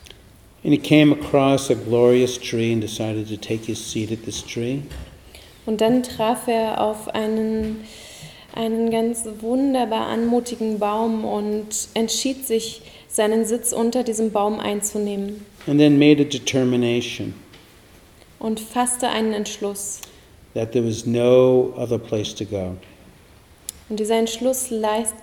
And 0.65 0.73
he 0.73 0.79
came 0.79 1.13
across 1.13 1.71
a 1.71 1.75
glorious 1.75 2.39
tree 2.39 2.73
and 2.73 2.83
decided 2.83 3.29
to 3.29 3.37
take 3.37 3.67
his 3.67 3.79
seat 3.79 4.11
at 4.11 4.25
this 4.25 4.43
tree. 4.43 4.79
Und 5.67 5.83
dann 5.83 6.03
traf 6.03 6.49
er 6.49 6.81
auf 6.81 7.09
einen, 7.09 7.85
einen 8.55 8.91
ganz 8.91 9.27
wunderbar 9.41 10.07
anmutigen 10.07 10.79
Baum 10.79 11.27
und 11.27 11.67
entschied 11.93 12.47
sich, 12.47 12.81
seinen 13.09 13.45
Sitz 13.45 13.73
unter 13.73 14.03
diesem 14.03 14.33
Baum 14.33 14.59
einzunehmen 14.59 15.47
and 15.67 15.79
then 15.79 15.99
made 15.99 16.21
a 16.21 16.25
determination 16.25 17.35
und 18.39 18.61
fasste 18.61 19.09
einen 19.09 19.33
Entschluss. 19.33 20.01
that 20.55 20.73
there 20.73 20.85
was 20.85 21.07
no 21.07 21.73
other 21.77 21.99
place 21.99 22.35
to 22.35 22.45
go. 22.45 22.77
Und 23.91 24.01
dieser 24.01 24.17
Entschluss 24.19 24.71
leist, 24.71 25.15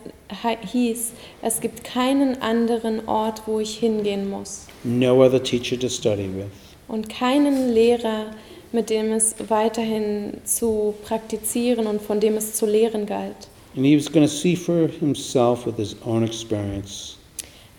hieß, 0.71 1.13
es 1.41 1.61
gibt 1.61 1.83
keinen 1.83 2.41
anderen 2.43 3.07
Ort, 3.07 3.41
wo 3.47 3.59
ich 3.59 3.77
hingehen 3.77 4.29
muss 4.29 4.67
no 4.83 5.23
other 5.23 5.41
teacher 5.41 5.77
to 5.79 5.89
study 5.89 6.27
with, 6.35 6.45
und 6.87 7.09
keinen 7.09 7.73
Lehrer, 7.73 8.31
mit 8.71 8.89
dem 8.89 9.11
es 9.13 9.35
weiterhin 9.49 10.37
zu 10.43 10.93
praktizieren 11.03 11.87
und 11.87 12.01
von 12.01 12.19
dem 12.19 12.37
es 12.37 12.53
zu 12.53 12.65
lehren 12.65 13.05
galt. 13.05 13.47
and 13.75 13.85
he 13.85 13.95
was 13.95 14.11
going 14.11 14.25
to 14.25 14.31
see 14.31 14.55
for 14.55 14.87
himself 14.99 15.65
with 15.65 15.77
his 15.77 15.95
own 16.05 16.23
experience 16.23 17.15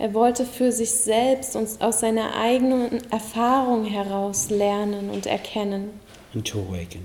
Er 0.03 0.15
wollte 0.15 0.45
für 0.45 0.73
sich 0.73 0.91
selbst 0.91 1.55
und 1.55 1.81
aus 1.81 2.01
seiner 2.01 2.35
eigenen 2.35 3.09
Erfahrung 3.13 3.85
heraus 3.85 4.51
lernen 4.51 5.11
und 5.11 5.27
erkennen 5.27 5.91
and 6.35 6.45
to 6.45 6.59
awaken. 6.59 7.05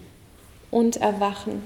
und 0.72 0.98
erwachen. 0.98 1.62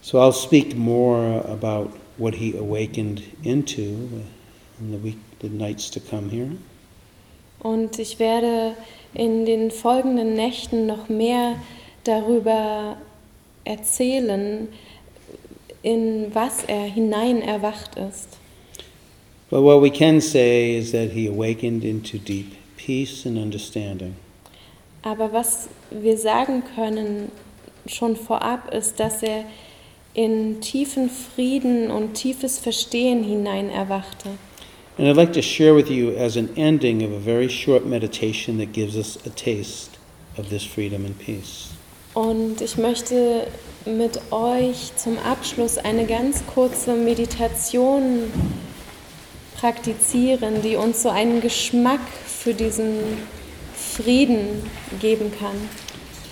So 0.00 0.18
I'll 0.18 0.32
speak 0.32 0.76
more 0.76 1.44
about 1.48 1.92
what 2.18 2.34
he 2.34 2.56
awakened 2.58 3.22
into 3.44 3.82
in 4.80 4.90
the 4.90 5.00
week, 5.00 5.18
the 5.40 5.48
nights 5.48 5.88
to 5.92 6.00
come 6.00 6.28
here. 6.28 6.50
Und 7.60 8.00
ich 8.00 8.18
werde 8.18 8.74
in 9.14 9.46
den 9.46 9.70
folgenden 9.70 10.34
Nächten 10.34 10.86
noch 10.86 11.08
mehr 11.08 11.54
darüber 12.02 12.96
erzählen, 13.62 14.66
in 15.82 16.34
was 16.34 16.64
er 16.64 16.82
hinein 16.82 17.42
erwacht 17.42 17.94
ist. 17.94 18.41
But 19.52 19.60
what 19.60 19.82
we 19.82 19.90
can 19.90 20.22
say 20.22 20.74
is 20.74 20.92
that 20.92 21.10
he 21.10 21.26
awakened 21.26 21.84
into 21.84 22.18
deep 22.18 22.54
peace 22.78 23.26
and 23.26 23.36
understanding. 23.36 24.16
Aber 25.02 25.30
was 25.30 25.68
wir 25.90 26.16
sagen 26.16 26.62
können 26.74 27.30
schon 27.86 28.16
vorab 28.16 28.72
ist, 28.72 28.98
dass 28.98 29.22
er 29.22 29.44
in 30.14 30.62
tiefen 30.62 31.10
Frieden 31.10 31.90
und 31.90 32.14
tiefes 32.14 32.60
Verstehen 32.60 33.22
hinein 33.24 33.68
erwachte. 33.68 34.30
And 34.96 35.06
I'd 35.06 35.16
like 35.16 35.34
to 35.34 35.42
share 35.42 35.74
with 35.74 35.90
you 35.90 36.16
as 36.16 36.38
an 36.38 36.48
ending 36.56 37.02
of 37.02 37.12
a 37.12 37.18
very 37.18 37.50
short 37.50 37.84
meditation 37.84 38.56
that 38.56 38.72
gives 38.72 38.96
us 38.96 39.18
a 39.26 39.30
taste 39.30 39.98
of 40.38 40.48
this 40.48 40.64
freedom 40.64 41.04
and 41.04 41.18
peace. 41.18 41.68
Und 42.14 42.62
ich 42.62 42.78
möchte 42.78 43.48
mit 43.84 44.18
euch 44.30 44.96
zum 44.96 45.18
Abschluss 45.18 45.76
eine 45.76 46.06
ganz 46.06 46.42
kurze 46.46 46.94
Meditation 46.94 48.30
praktizieren, 49.62 50.60
die 50.60 50.74
uns 50.74 51.02
so 51.02 51.08
einen 51.08 51.40
Geschmack 51.40 52.00
für 52.26 52.52
diesen 52.52 52.98
Frieden 53.74 54.68
geben 55.00 55.30
kann. 55.38 55.56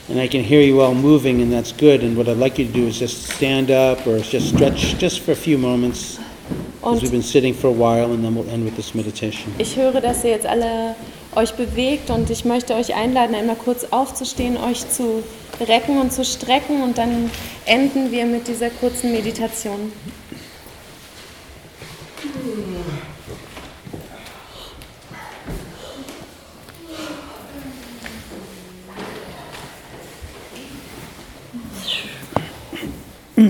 And 0.09 0.19
I 0.19 0.27
can 0.27 0.43
hear 0.43 0.61
you 0.61 0.83
all 0.83 0.93
moving, 0.93 1.41
and 1.41 1.53
that's 1.53 1.73
good. 1.73 2.03
And 2.03 2.17
what 2.17 2.27
I'd 2.27 2.41
like 2.41 2.59
you 2.59 2.67
to 2.67 2.73
do 2.73 2.89
is 2.89 2.99
just 2.99 3.31
stand 3.31 3.71
up 3.71 4.05
or 4.09 4.19
just 4.19 4.49
stretch 4.49 4.97
just 4.99 5.21
for 5.21 5.31
a 5.31 5.37
few 5.37 5.57
moments, 5.57 6.19
because 6.81 7.03
we've 7.03 7.13
been 7.13 7.23
sitting 7.23 7.55
for 7.55 7.69
a 7.69 7.73
while, 7.73 8.13
and 8.13 8.25
then 8.25 8.35
we'll 8.35 8.51
end 8.51 8.65
with 8.65 8.75
this 8.75 8.93
meditation. 8.93 9.55
ich 9.59 9.77
höre, 9.77 10.01
dass 10.01 10.25
ihr 10.25 10.31
jetzt 10.31 10.47
alle 10.47 10.97
euch 11.37 11.53
bewegt 11.53 12.11
und 12.11 12.29
ich 12.31 12.45
möchte 12.45 12.75
euch 12.75 12.97
einladen, 12.97 13.37
einmal 13.37 13.55
kurz 13.55 13.87
aufzustehen, 13.93 14.57
euch 14.57 14.89
zu 14.91 15.23
recken 15.61 16.01
und 16.01 16.13
zu 16.13 16.25
strecken 16.25 16.83
und 16.83 16.99
dann 16.99 17.31
enden 17.67 18.11
wir 18.11 18.27
mit 18.27 18.49
dieser 18.49 18.71
kurzen 18.71 19.13
Meditation. 19.13 19.93
So 33.41 33.47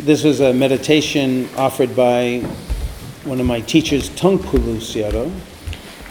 this 0.00 0.22
was 0.22 0.40
a 0.40 0.52
meditation 0.52 1.48
offered 1.56 1.96
by 1.96 2.40
one 3.24 3.40
of 3.40 3.46
my 3.46 3.60
teachers, 3.62 4.10
Tungpulu 4.10 4.76
Siaro. 4.82 5.32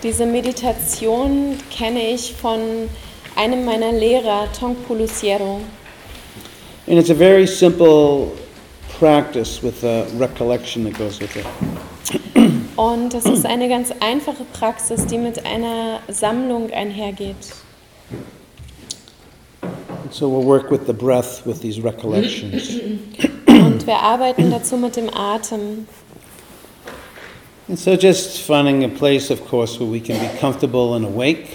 Diese 0.01 0.25
Meditation 0.25 1.59
kenne 1.69 1.99
ich 1.99 2.33
von 2.33 2.89
einem 3.35 3.63
meiner 3.63 3.91
Lehrer, 3.91 4.51
Tongpulu 4.53 5.07
Siero. 5.07 5.61
And 6.87 6.97
it's 6.97 7.11
a 7.11 7.13
very 7.13 7.45
simple 7.45 8.35
practice 8.97 9.61
with 9.61 9.83
a 9.83 10.07
recollection 10.15 10.83
that 10.85 10.97
goes 10.97 11.19
with 11.19 11.37
it. 11.37 11.45
Und 12.81 13.13
es 13.13 13.25
ist 13.25 13.45
eine 13.45 13.69
ganz 13.69 13.93
einfache 13.99 14.43
Praxis, 14.53 15.05
die 15.05 15.19
mit 15.19 15.45
einer 15.45 15.99
Sammlung 16.07 16.71
einhergeht. 16.71 17.35
So 20.09 20.27
we'll 20.27 20.43
work 20.43 20.71
with 20.71 20.87
the 20.87 20.93
breath 20.93 21.45
with 21.45 21.59
these 21.59 21.79
recollections. 21.79 22.79
Und 23.47 23.85
wir 23.85 23.99
arbeiten 23.99 24.49
dazu 24.49 24.77
mit 24.77 24.95
dem 24.95 25.11
Atem. 25.13 25.85
And 27.69 27.77
so 27.77 27.91
just 27.91 28.39
finding 28.39 28.83
a 28.83 28.87
place, 28.87 29.29
of 29.29 29.47
course, 29.47 29.79
where 29.79 29.89
we 29.89 29.99
can 29.99 30.17
be 30.17 30.27
comfortable 30.39 30.95
and 30.95 31.05
awake. 31.05 31.49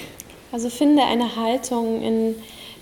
Also 0.53 0.71
finde 0.71 1.03
eine 1.03 1.35
Haltung, 1.35 2.03
in 2.03 2.37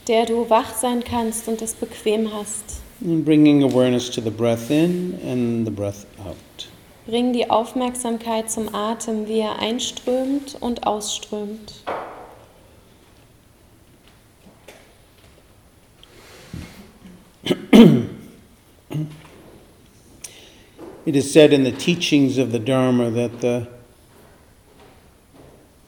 der 0.07 0.27
du 0.27 0.51
wach 0.51 0.75
sein 0.75 1.03
kannst 1.03 1.49
und 1.49 1.63
es 1.63 1.73
bequem 1.73 2.29
hast. 2.31 2.83
And 3.03 3.25
bringing 3.25 3.65
awareness 3.65 4.11
to 4.11 4.21
the 4.21 4.31
breath 4.31 4.71
in 4.71 5.19
and 5.27 5.67
the 5.67 5.73
breath. 5.73 6.07
Bring 7.07 7.35
die 7.35 7.51
Aufmerksamkeit 7.51 8.51
zum 8.51 8.75
Atem, 8.75 9.29
wie 9.29 9.41
er 9.41 9.59
einströmt 9.59 10.57
und 10.61 10.87
ausströmt. 10.87 11.85
It 21.07 21.15
is 21.15 21.31
said 21.31 21.53
in 21.53 21.65
the 21.65 21.73
teachings 21.73 22.39
of 22.39 22.53
the 22.53 22.59
Dharma 22.59 23.11
that 23.11 23.43
the 23.43 23.67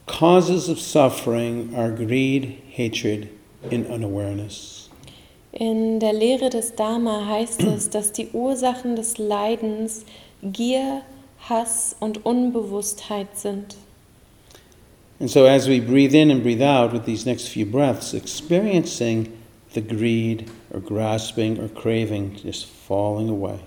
causes 0.05 0.69
of 0.69 0.79
suffering 0.79 1.73
are 1.75 1.89
greed, 1.89 2.61
hatred, 2.71 3.29
and 3.71 3.87
unawareness. 3.87 4.89
In 5.51 5.99
der 5.99 6.13
Lehre 6.13 6.51
des 6.51 6.75
Dharma 6.75 7.25
heißt 7.25 7.63
es, 7.63 7.89
dass 7.89 8.11
die 8.11 8.29
Ursachen 8.31 8.95
des 8.95 9.17
Leidens 9.17 10.05
Gier, 10.41 11.01
Hass 11.49 11.95
und 11.99 12.25
Unbewusstheit 12.25 13.37
sind. 13.37 13.75
And 15.19 15.29
so, 15.29 15.45
as 15.45 15.67
we 15.67 15.79
breathe 15.79 16.13
in 16.13 16.29
and 16.29 16.43
breathe 16.43 16.61
out 16.61 16.93
with 16.93 17.05
these 17.05 17.25
next 17.25 17.47
few 17.47 17.65
breaths, 17.65 18.13
experiencing 18.13 19.33
the 19.73 19.81
greed 19.81 20.49
or 20.71 20.79
grasping 20.79 21.59
or 21.59 21.67
craving 21.67 22.35
just 22.43 22.67
falling 22.67 23.29
away. 23.29 23.59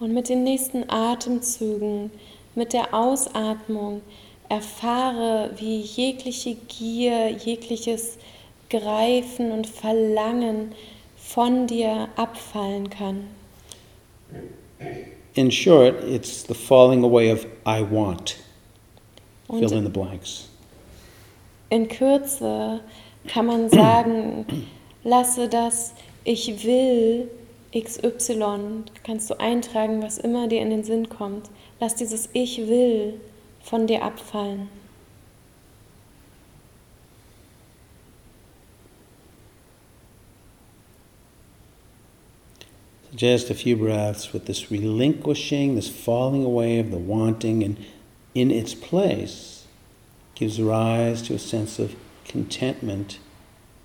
Und 0.00 0.12
mit 0.12 0.28
den 0.28 0.42
nächsten 0.42 0.88
Atemzügen, 0.88 2.10
mit 2.54 2.72
der 2.72 2.92
Ausatmung, 2.92 4.00
erfahre, 4.48 5.50
wie 5.56 5.80
jegliche 5.80 6.56
Gier, 6.66 7.30
jegliches 7.30 8.18
Greifen 8.70 9.52
und 9.52 9.66
Verlangen 9.66 10.72
von 11.16 11.66
dir 11.66 12.08
abfallen 12.16 12.90
kann. 12.90 13.28
In 15.34 15.50
short, 15.50 15.94
it's 16.04 16.42
the 16.42 16.54
falling 16.54 17.04
away 17.04 17.30
of 17.30 17.46
I 17.66 17.82
want. 17.82 18.36
Fill 19.48 19.72
in 19.72 19.78
Und 19.78 19.84
the 19.84 19.90
blanks. 19.90 20.48
in 21.70 21.86
Kürze 21.88 22.80
kann 23.28 23.46
man 23.46 23.68
sagen, 23.70 24.44
lasse 25.04 25.48
das 25.48 25.94
Ich 26.24 26.64
will 26.64 27.28
XY, 27.72 28.84
kannst 29.04 29.30
du 29.30 29.38
eintragen, 29.38 30.02
was 30.02 30.18
immer 30.18 30.48
dir 30.48 30.60
in 30.60 30.70
den 30.70 30.82
Sinn 30.84 31.08
kommt. 31.08 31.48
Lass 31.78 31.94
dieses 31.94 32.28
Ich 32.32 32.58
will 32.66 33.20
von 33.62 33.86
dir 33.86 34.02
abfallen. 34.02 34.68
Just 43.14 43.50
a 43.50 43.54
few 43.54 43.76
breaths 43.76 44.32
with 44.32 44.46
this 44.46 44.70
relinquishing, 44.70 45.74
this 45.74 45.88
falling 45.88 46.44
away 46.44 46.78
of 46.78 46.90
the 46.90 46.98
wanting, 46.98 47.64
and 47.64 47.76
in 48.34 48.50
its 48.50 48.74
place 48.74 49.66
gives 50.36 50.60
rise 50.60 51.20
to 51.22 51.34
a 51.34 51.38
sense 51.38 51.78
of 51.78 51.96
contentment 52.24 53.18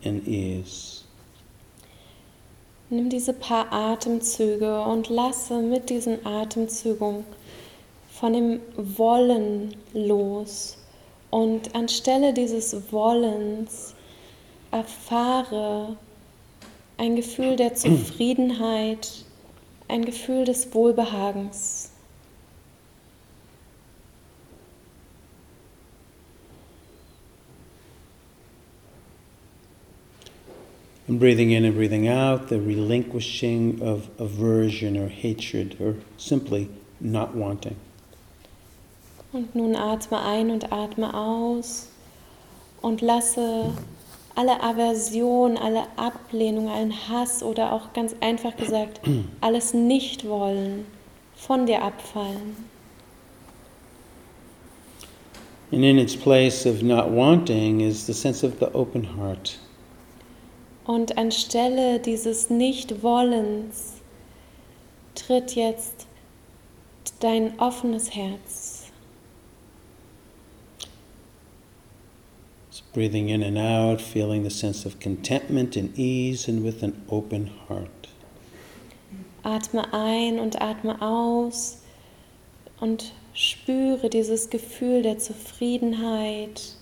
and 0.04 0.28
ease. 0.28 1.04
Nimm 2.92 3.10
diese 3.10 3.34
paar 3.34 3.74
Atemzüge 3.74 4.82
und 4.84 5.10
lasse 5.10 5.60
mit 5.60 5.90
diesen 5.90 6.24
Atemzügen 6.24 7.26
von 8.12 8.34
dem 8.34 8.60
Wollen 8.78 9.76
los. 9.94 10.78
Und 11.32 11.74
anstelle 11.74 12.32
dieses 12.32 12.92
Wollens 12.92 13.96
erfahre 14.72 15.98
ein 16.98 17.16
Gefühl 17.16 17.56
der 17.56 17.76
Zufriedenheit, 17.76 19.26
ein 19.88 20.06
Gefühl 20.06 20.46
des 20.46 20.74
Wohlbehagens. 20.74 21.92
And 31.08 31.20
breathing 31.20 31.52
in 31.52 31.66
and 31.66 31.76
breathing 31.76 32.08
out, 32.08 32.50
the 32.50 32.60
relinquishing 32.60 33.80
of 33.80 34.10
aversion 34.20 34.98
or 34.98 35.08
hatred 35.08 35.80
or 35.80 35.96
simply 36.18 36.68
not 37.00 37.36
wanting. 37.36 37.76
Und 39.32 39.54
nun 39.54 39.76
atme 39.76 40.20
ein 40.20 40.50
und 40.50 40.72
atme 40.72 41.14
aus 41.14 41.90
und 42.82 43.02
lasse 43.02 43.72
alle 44.36 44.62
Aversion, 44.62 45.58
alle 45.58 45.84
Ablehnung, 45.96 46.70
allen 46.70 46.94
Hass 47.10 47.42
oder 47.42 47.72
auch 47.72 47.94
ganz 47.94 48.16
einfach 48.20 48.56
gesagt, 48.56 49.02
alles 49.42 49.74
Nichtwollen 49.74 50.86
von 51.36 51.66
dir 51.66 51.82
abfallen. 51.82 52.56
And 55.72 55.84
in 55.84 55.98
its 55.98 56.16
place 56.16 56.66
of 56.66 56.84
not 56.84 57.12
wanting 57.12 57.82
is 57.82 58.06
the 58.06 58.14
sense 58.14 58.46
of 58.46 58.54
the 58.60 58.68
open 58.74 59.18
heart. 59.18 59.58
Und 60.86 61.18
anstelle 61.18 62.00
dieses 62.00 62.50
Nichtwollens 62.52 63.96
tritt 65.16 65.56
jetzt 65.56 66.06
dein 67.20 67.60
offenes 67.60 68.14
Herz. 68.16 68.65
Breathing 72.96 73.28
in 73.28 73.44
and 73.44 73.58
out, 73.58 74.00
feeling 74.00 74.44
the 74.44 74.50
sense 74.50 74.86
of 74.86 75.02
contentment 75.02 75.76
and 75.76 76.00
ease, 76.00 76.48
and 76.48 76.64
with 76.64 76.82
an 76.82 77.06
open 77.10 77.48
heart. 77.68 78.08
Atme 79.44 79.94
ein 79.94 80.40
und 80.40 80.62
atme 80.62 81.00
aus 81.02 81.82
und 82.80 83.12
spüre 83.34 84.10
dieses 84.10 84.50
Gefühl 84.50 85.02
der 85.02 85.20
Zufriedenheit, 85.20 86.78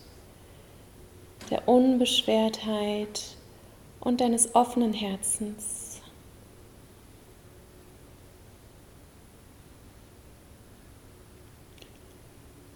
der 1.49 1.67
Unbeschwertheit 1.67 3.35
und 3.99 4.21
deines 4.21 4.53
offenen 4.53 4.93
Herzens. 4.93 5.99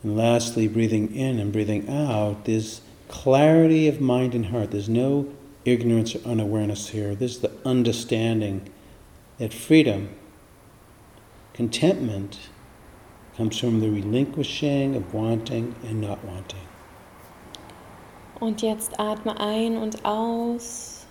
And 0.03 0.17
lastly, 0.17 0.67
breathing 0.67 1.13
in 1.15 1.39
and 1.39 1.51
breathing 1.51 1.88
out, 1.88 2.45
there's 2.45 2.81
clarity 3.08 3.88
of 3.88 3.99
mind 3.99 4.36
and 4.36 4.47
heart. 4.47 4.72
There's 4.72 4.89
no 4.89 5.28
ignorance 5.66 6.16
or 6.16 6.20
unawareness 6.20 6.89
here. 6.89 7.16
This 7.16 7.36
is 7.36 7.39
the 7.39 7.51
understanding 7.66 8.70
that 9.38 9.53
freedom, 9.53 10.10
contentment, 11.53 12.49
comes 13.36 13.60
from 13.60 13.80
the 13.80 13.89
relinquishing 13.89 14.95
of 14.95 15.14
wanting 15.14 15.76
and 15.84 16.01
not 16.01 16.24
wanting. 16.24 16.68
Und 18.39 18.62
jetzt 18.62 18.99
atme 18.99 19.39
ein 19.39 19.78
und 19.78 20.05
aus. 20.05 21.05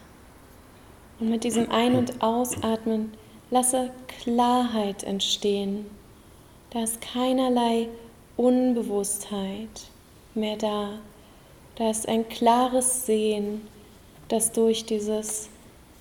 Und 1.19 1.31
mit 1.31 1.45
diesem 1.45 1.71
Ein- 1.71 1.97
und 1.97 2.23
Ausatmen 2.23 3.13
lasse 3.51 3.91
Klarheit 4.07 5.03
entstehen. 5.03 5.87
Da 6.71 6.83
ist 6.83 7.01
keinerlei 7.01 7.89
Unbewusstheit 8.37 9.91
mehr 10.35 10.57
da. 10.57 10.99
Da 11.77 11.91
ist 11.91 12.09
ein 12.09 12.29
klares 12.29 13.07
Sehen, 13.07 13.63
das 14.29 14.53
durch 14.53 14.87
dieses 14.87 15.49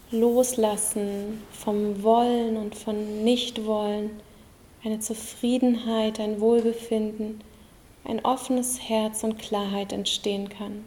Loslassen 0.09 1.43
vom 1.51 2.01
Wollen 2.01 2.57
und 2.57 2.75
von 2.75 3.23
Nichtwollen 3.23 4.11
eine 4.83 4.99
Zufriedenheit, 4.99 6.19
ein 6.19 6.39
Wohlbefinden, 6.39 7.41
ein 8.05 8.23
offenes 8.23 8.79
Herz 8.79 9.23
und 9.23 9.37
Klarheit 9.39 9.91
entstehen 9.91 10.47
kann. 10.47 10.85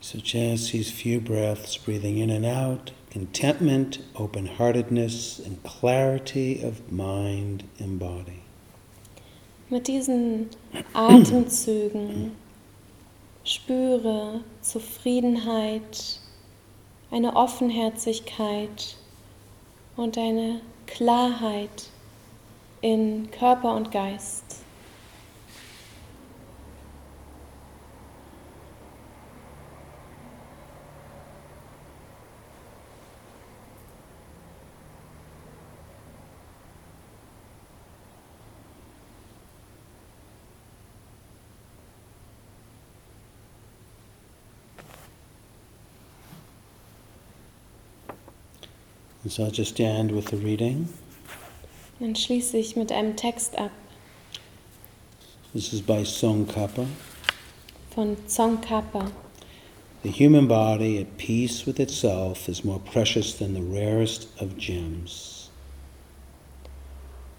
So 0.00 0.18
just 0.18 0.70
these 0.70 0.90
few 0.90 1.20
breaths, 1.20 1.76
breathing 1.76 2.18
in 2.18 2.30
and 2.30 2.46
out, 2.46 2.92
contentment, 3.10 4.00
open 4.14 4.46
heartedness, 4.46 5.40
and 5.44 5.62
clarity 5.64 6.62
of 6.62 6.92
mind 6.92 7.64
and 7.80 7.98
body. 7.98 8.42
Mit 9.70 9.86
diesen 9.86 10.48
Atemzügen 10.94 12.32
spüre 13.44 14.40
Zufriedenheit, 14.62 16.20
eine 17.10 17.36
Offenherzigkeit 17.36 18.96
und 19.94 20.16
eine 20.16 20.62
Klarheit 20.86 21.90
in 22.80 23.30
Körper 23.30 23.76
und 23.76 23.92
Geist. 23.92 24.57
And 49.28 49.32
so 49.34 49.44
I'll 49.44 49.50
just 49.50 49.78
end 49.78 50.12
with 50.12 50.28
the 50.28 50.38
reading. 50.38 50.88
Dann 52.00 52.14
schließe 52.16 52.56
ich 52.56 52.76
mit 52.76 52.90
einem 52.90 53.14
Text 53.14 53.58
ab 53.58 53.70
This 55.52 55.74
is 55.74 55.82
by 55.82 56.02
Song 56.02 56.46
Kappa. 56.46 56.86
von 57.94 58.16
Tsongkhapa. 58.26 59.12
The 60.02 60.10
human 60.10 60.48
body 60.48 60.98
at 60.98 61.18
peace 61.18 61.66
with 61.66 61.78
itself 61.78 62.48
is 62.48 62.64
more 62.64 62.78
precious 62.78 63.34
than 63.34 63.52
the 63.52 63.60
rarest 63.60 64.28
of 64.40 64.56
gems. 64.56 65.50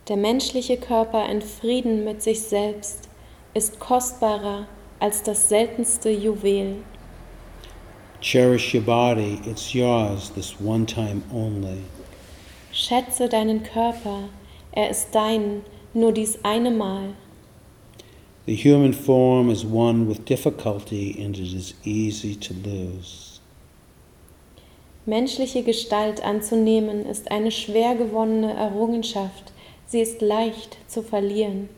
Der 0.08 0.18
menschliche 0.18 0.78
Körper 0.78 1.28
in 1.28 1.42
Frieden 1.42 2.04
mit 2.04 2.22
sich 2.22 2.42
selbst 2.42 3.10
ist 3.56 3.80
kostbarer 3.80 4.68
als 5.00 5.24
das 5.24 5.50
seltenste 5.50 6.12
Juwel. 6.12 6.84
Cherish 8.22 8.74
your 8.74 8.84
body, 8.84 9.40
it's 9.46 9.74
yours 9.74 10.32
this 10.32 10.60
one 10.60 10.86
time 10.86 11.24
only. 11.32 11.84
Schätze 12.74 13.30
deinen 13.30 13.64
Körper, 13.64 14.30
er 14.74 14.90
ist 14.90 15.16
dein, 15.16 15.64
nur 15.94 16.12
dies 16.12 16.38
eine 16.44 16.70
Mal. 16.70 17.16
The 18.46 18.56
human 18.56 18.92
form 18.92 19.50
is 19.50 19.64
one 19.64 20.06
with 20.08 20.26
difficulty 20.26 21.16
and 21.24 21.38
it 21.38 21.54
is 21.54 21.76
easy 21.86 22.36
to 22.36 22.54
lose. 22.54 23.40
Menschliche 25.06 25.64
Gestalt 25.64 26.22
anzunehmen 26.22 27.06
ist 27.06 27.32
eine 27.32 27.52
schwer 27.52 27.96
gewonnene 27.96 28.54
Errungenschaft. 28.54 29.54
Sie 29.86 30.02
ist 30.02 30.22
leicht 30.22 30.78
zu 30.88 31.02
verlieren. 31.04 31.70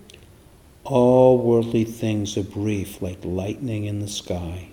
All 0.86 1.38
worldly 1.38 1.86
things 1.86 2.36
are 2.36 2.44
brief 2.44 3.00
like 3.00 3.24
lightning 3.24 3.86
in 3.86 4.02
the 4.02 4.12
sky. 4.12 4.71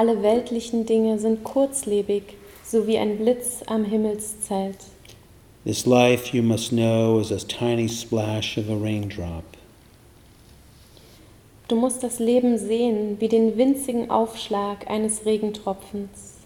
Alle 0.00 0.22
weltlichen 0.22 0.86
Dinge 0.86 1.18
sind 1.18 1.44
kurzlebig, 1.44 2.22
so 2.64 2.86
wie 2.86 2.96
ein 2.96 3.18
Blitz 3.18 3.60
am 3.66 3.84
Himmelszelt. 3.84 4.78
This 5.66 5.84
life, 5.84 6.34
you 6.34 6.42
must 6.42 6.70
know, 6.70 7.20
is 7.20 7.30
a 7.30 7.36
tiny 7.36 7.86
splash 7.86 8.56
of 8.56 8.70
a 8.70 8.76
raindrop. 8.82 9.44
Du 11.68 11.76
musst 11.76 12.02
das 12.02 12.18
Leben 12.18 12.56
sehen 12.56 13.16
wie 13.20 13.28
den 13.28 13.58
winzigen 13.58 14.10
Aufschlag 14.10 14.90
eines 14.90 15.26
Regentropfens. 15.26 16.38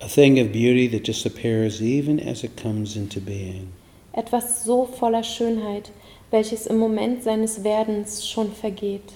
A 0.00 0.08
thing 0.08 0.40
of 0.40 0.50
beauty 0.50 0.88
that 0.90 1.06
disappears 1.06 1.80
even 1.80 2.18
as 2.18 2.42
it 2.42 2.60
comes 2.60 2.96
into 2.96 3.20
being. 3.20 3.68
Etwas 4.14 4.64
so 4.64 4.84
voller 4.84 5.22
Schönheit, 5.22 5.92
welches 6.32 6.66
im 6.66 6.78
Moment 6.78 7.22
seines 7.22 7.62
Werdens 7.62 8.28
schon 8.28 8.50
vergeht. 8.50 9.12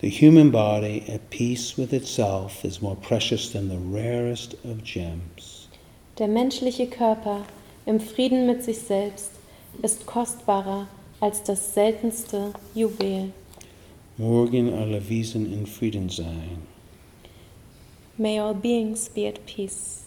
The 0.00 0.08
human 0.08 0.50
body 0.50 1.04
at 1.08 1.28
peace 1.28 1.76
with 1.76 1.92
itself 1.92 2.64
is 2.64 2.80
more 2.80 2.96
precious 2.96 3.52
than 3.52 3.68
the 3.68 3.76
rarest 3.76 4.54
of 4.64 4.82
gems. 4.82 5.68
Der 6.16 6.26
menschliche 6.26 6.86
Körper 6.86 7.44
im 7.84 8.00
Frieden 8.00 8.46
mit 8.46 8.64
sich 8.64 8.78
selbst 8.78 9.32
ist 9.82 10.06
kostbarer 10.06 10.88
als 11.20 11.42
das 11.42 11.74
seltenste 11.74 12.54
Juwel. 12.74 13.34
Morgen 14.16 14.72
alle 14.72 15.06
Wiesen 15.06 15.52
in 15.52 15.66
Frieden 15.66 16.08
sein. 16.08 16.62
May 18.16 18.40
all 18.40 18.54
beings 18.54 19.10
be 19.10 19.28
at 19.28 19.44
peace. 19.44 20.06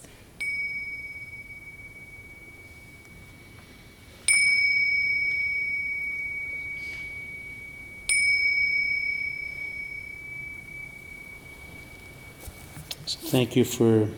So 13.06 13.18
thank 13.28 13.54
you 13.54 13.64
for 13.64 14.08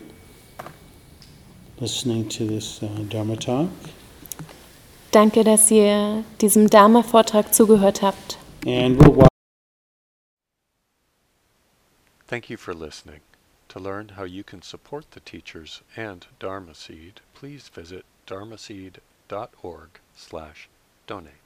listening 1.80 2.28
to 2.28 2.46
this 2.46 2.82
uh, 2.82 2.86
Dharma 3.08 3.36
talk. 3.36 3.70
Danke, 5.10 5.44
dass 5.44 5.70
ihr 5.70 6.24
diesem 6.40 6.68
Dharma-Vortrag 6.68 7.52
zugehört 7.52 8.02
habt. 8.02 8.38
And 8.66 9.00
we'll 9.00 9.14
watch. 9.14 9.28
Thank 12.28 12.50
you 12.50 12.56
for 12.56 12.74
listening. 12.74 13.20
To 13.68 13.80
learn 13.80 14.10
how 14.16 14.24
you 14.24 14.44
can 14.44 14.62
support 14.62 15.10
the 15.12 15.20
teachers 15.20 15.82
and 15.96 16.26
Dharma 16.38 16.74
Seed, 16.74 17.20
please 17.34 17.68
visit 17.68 18.04
dharmaseed.org 18.26 20.00
slash 20.16 20.68
donate. 21.06 21.45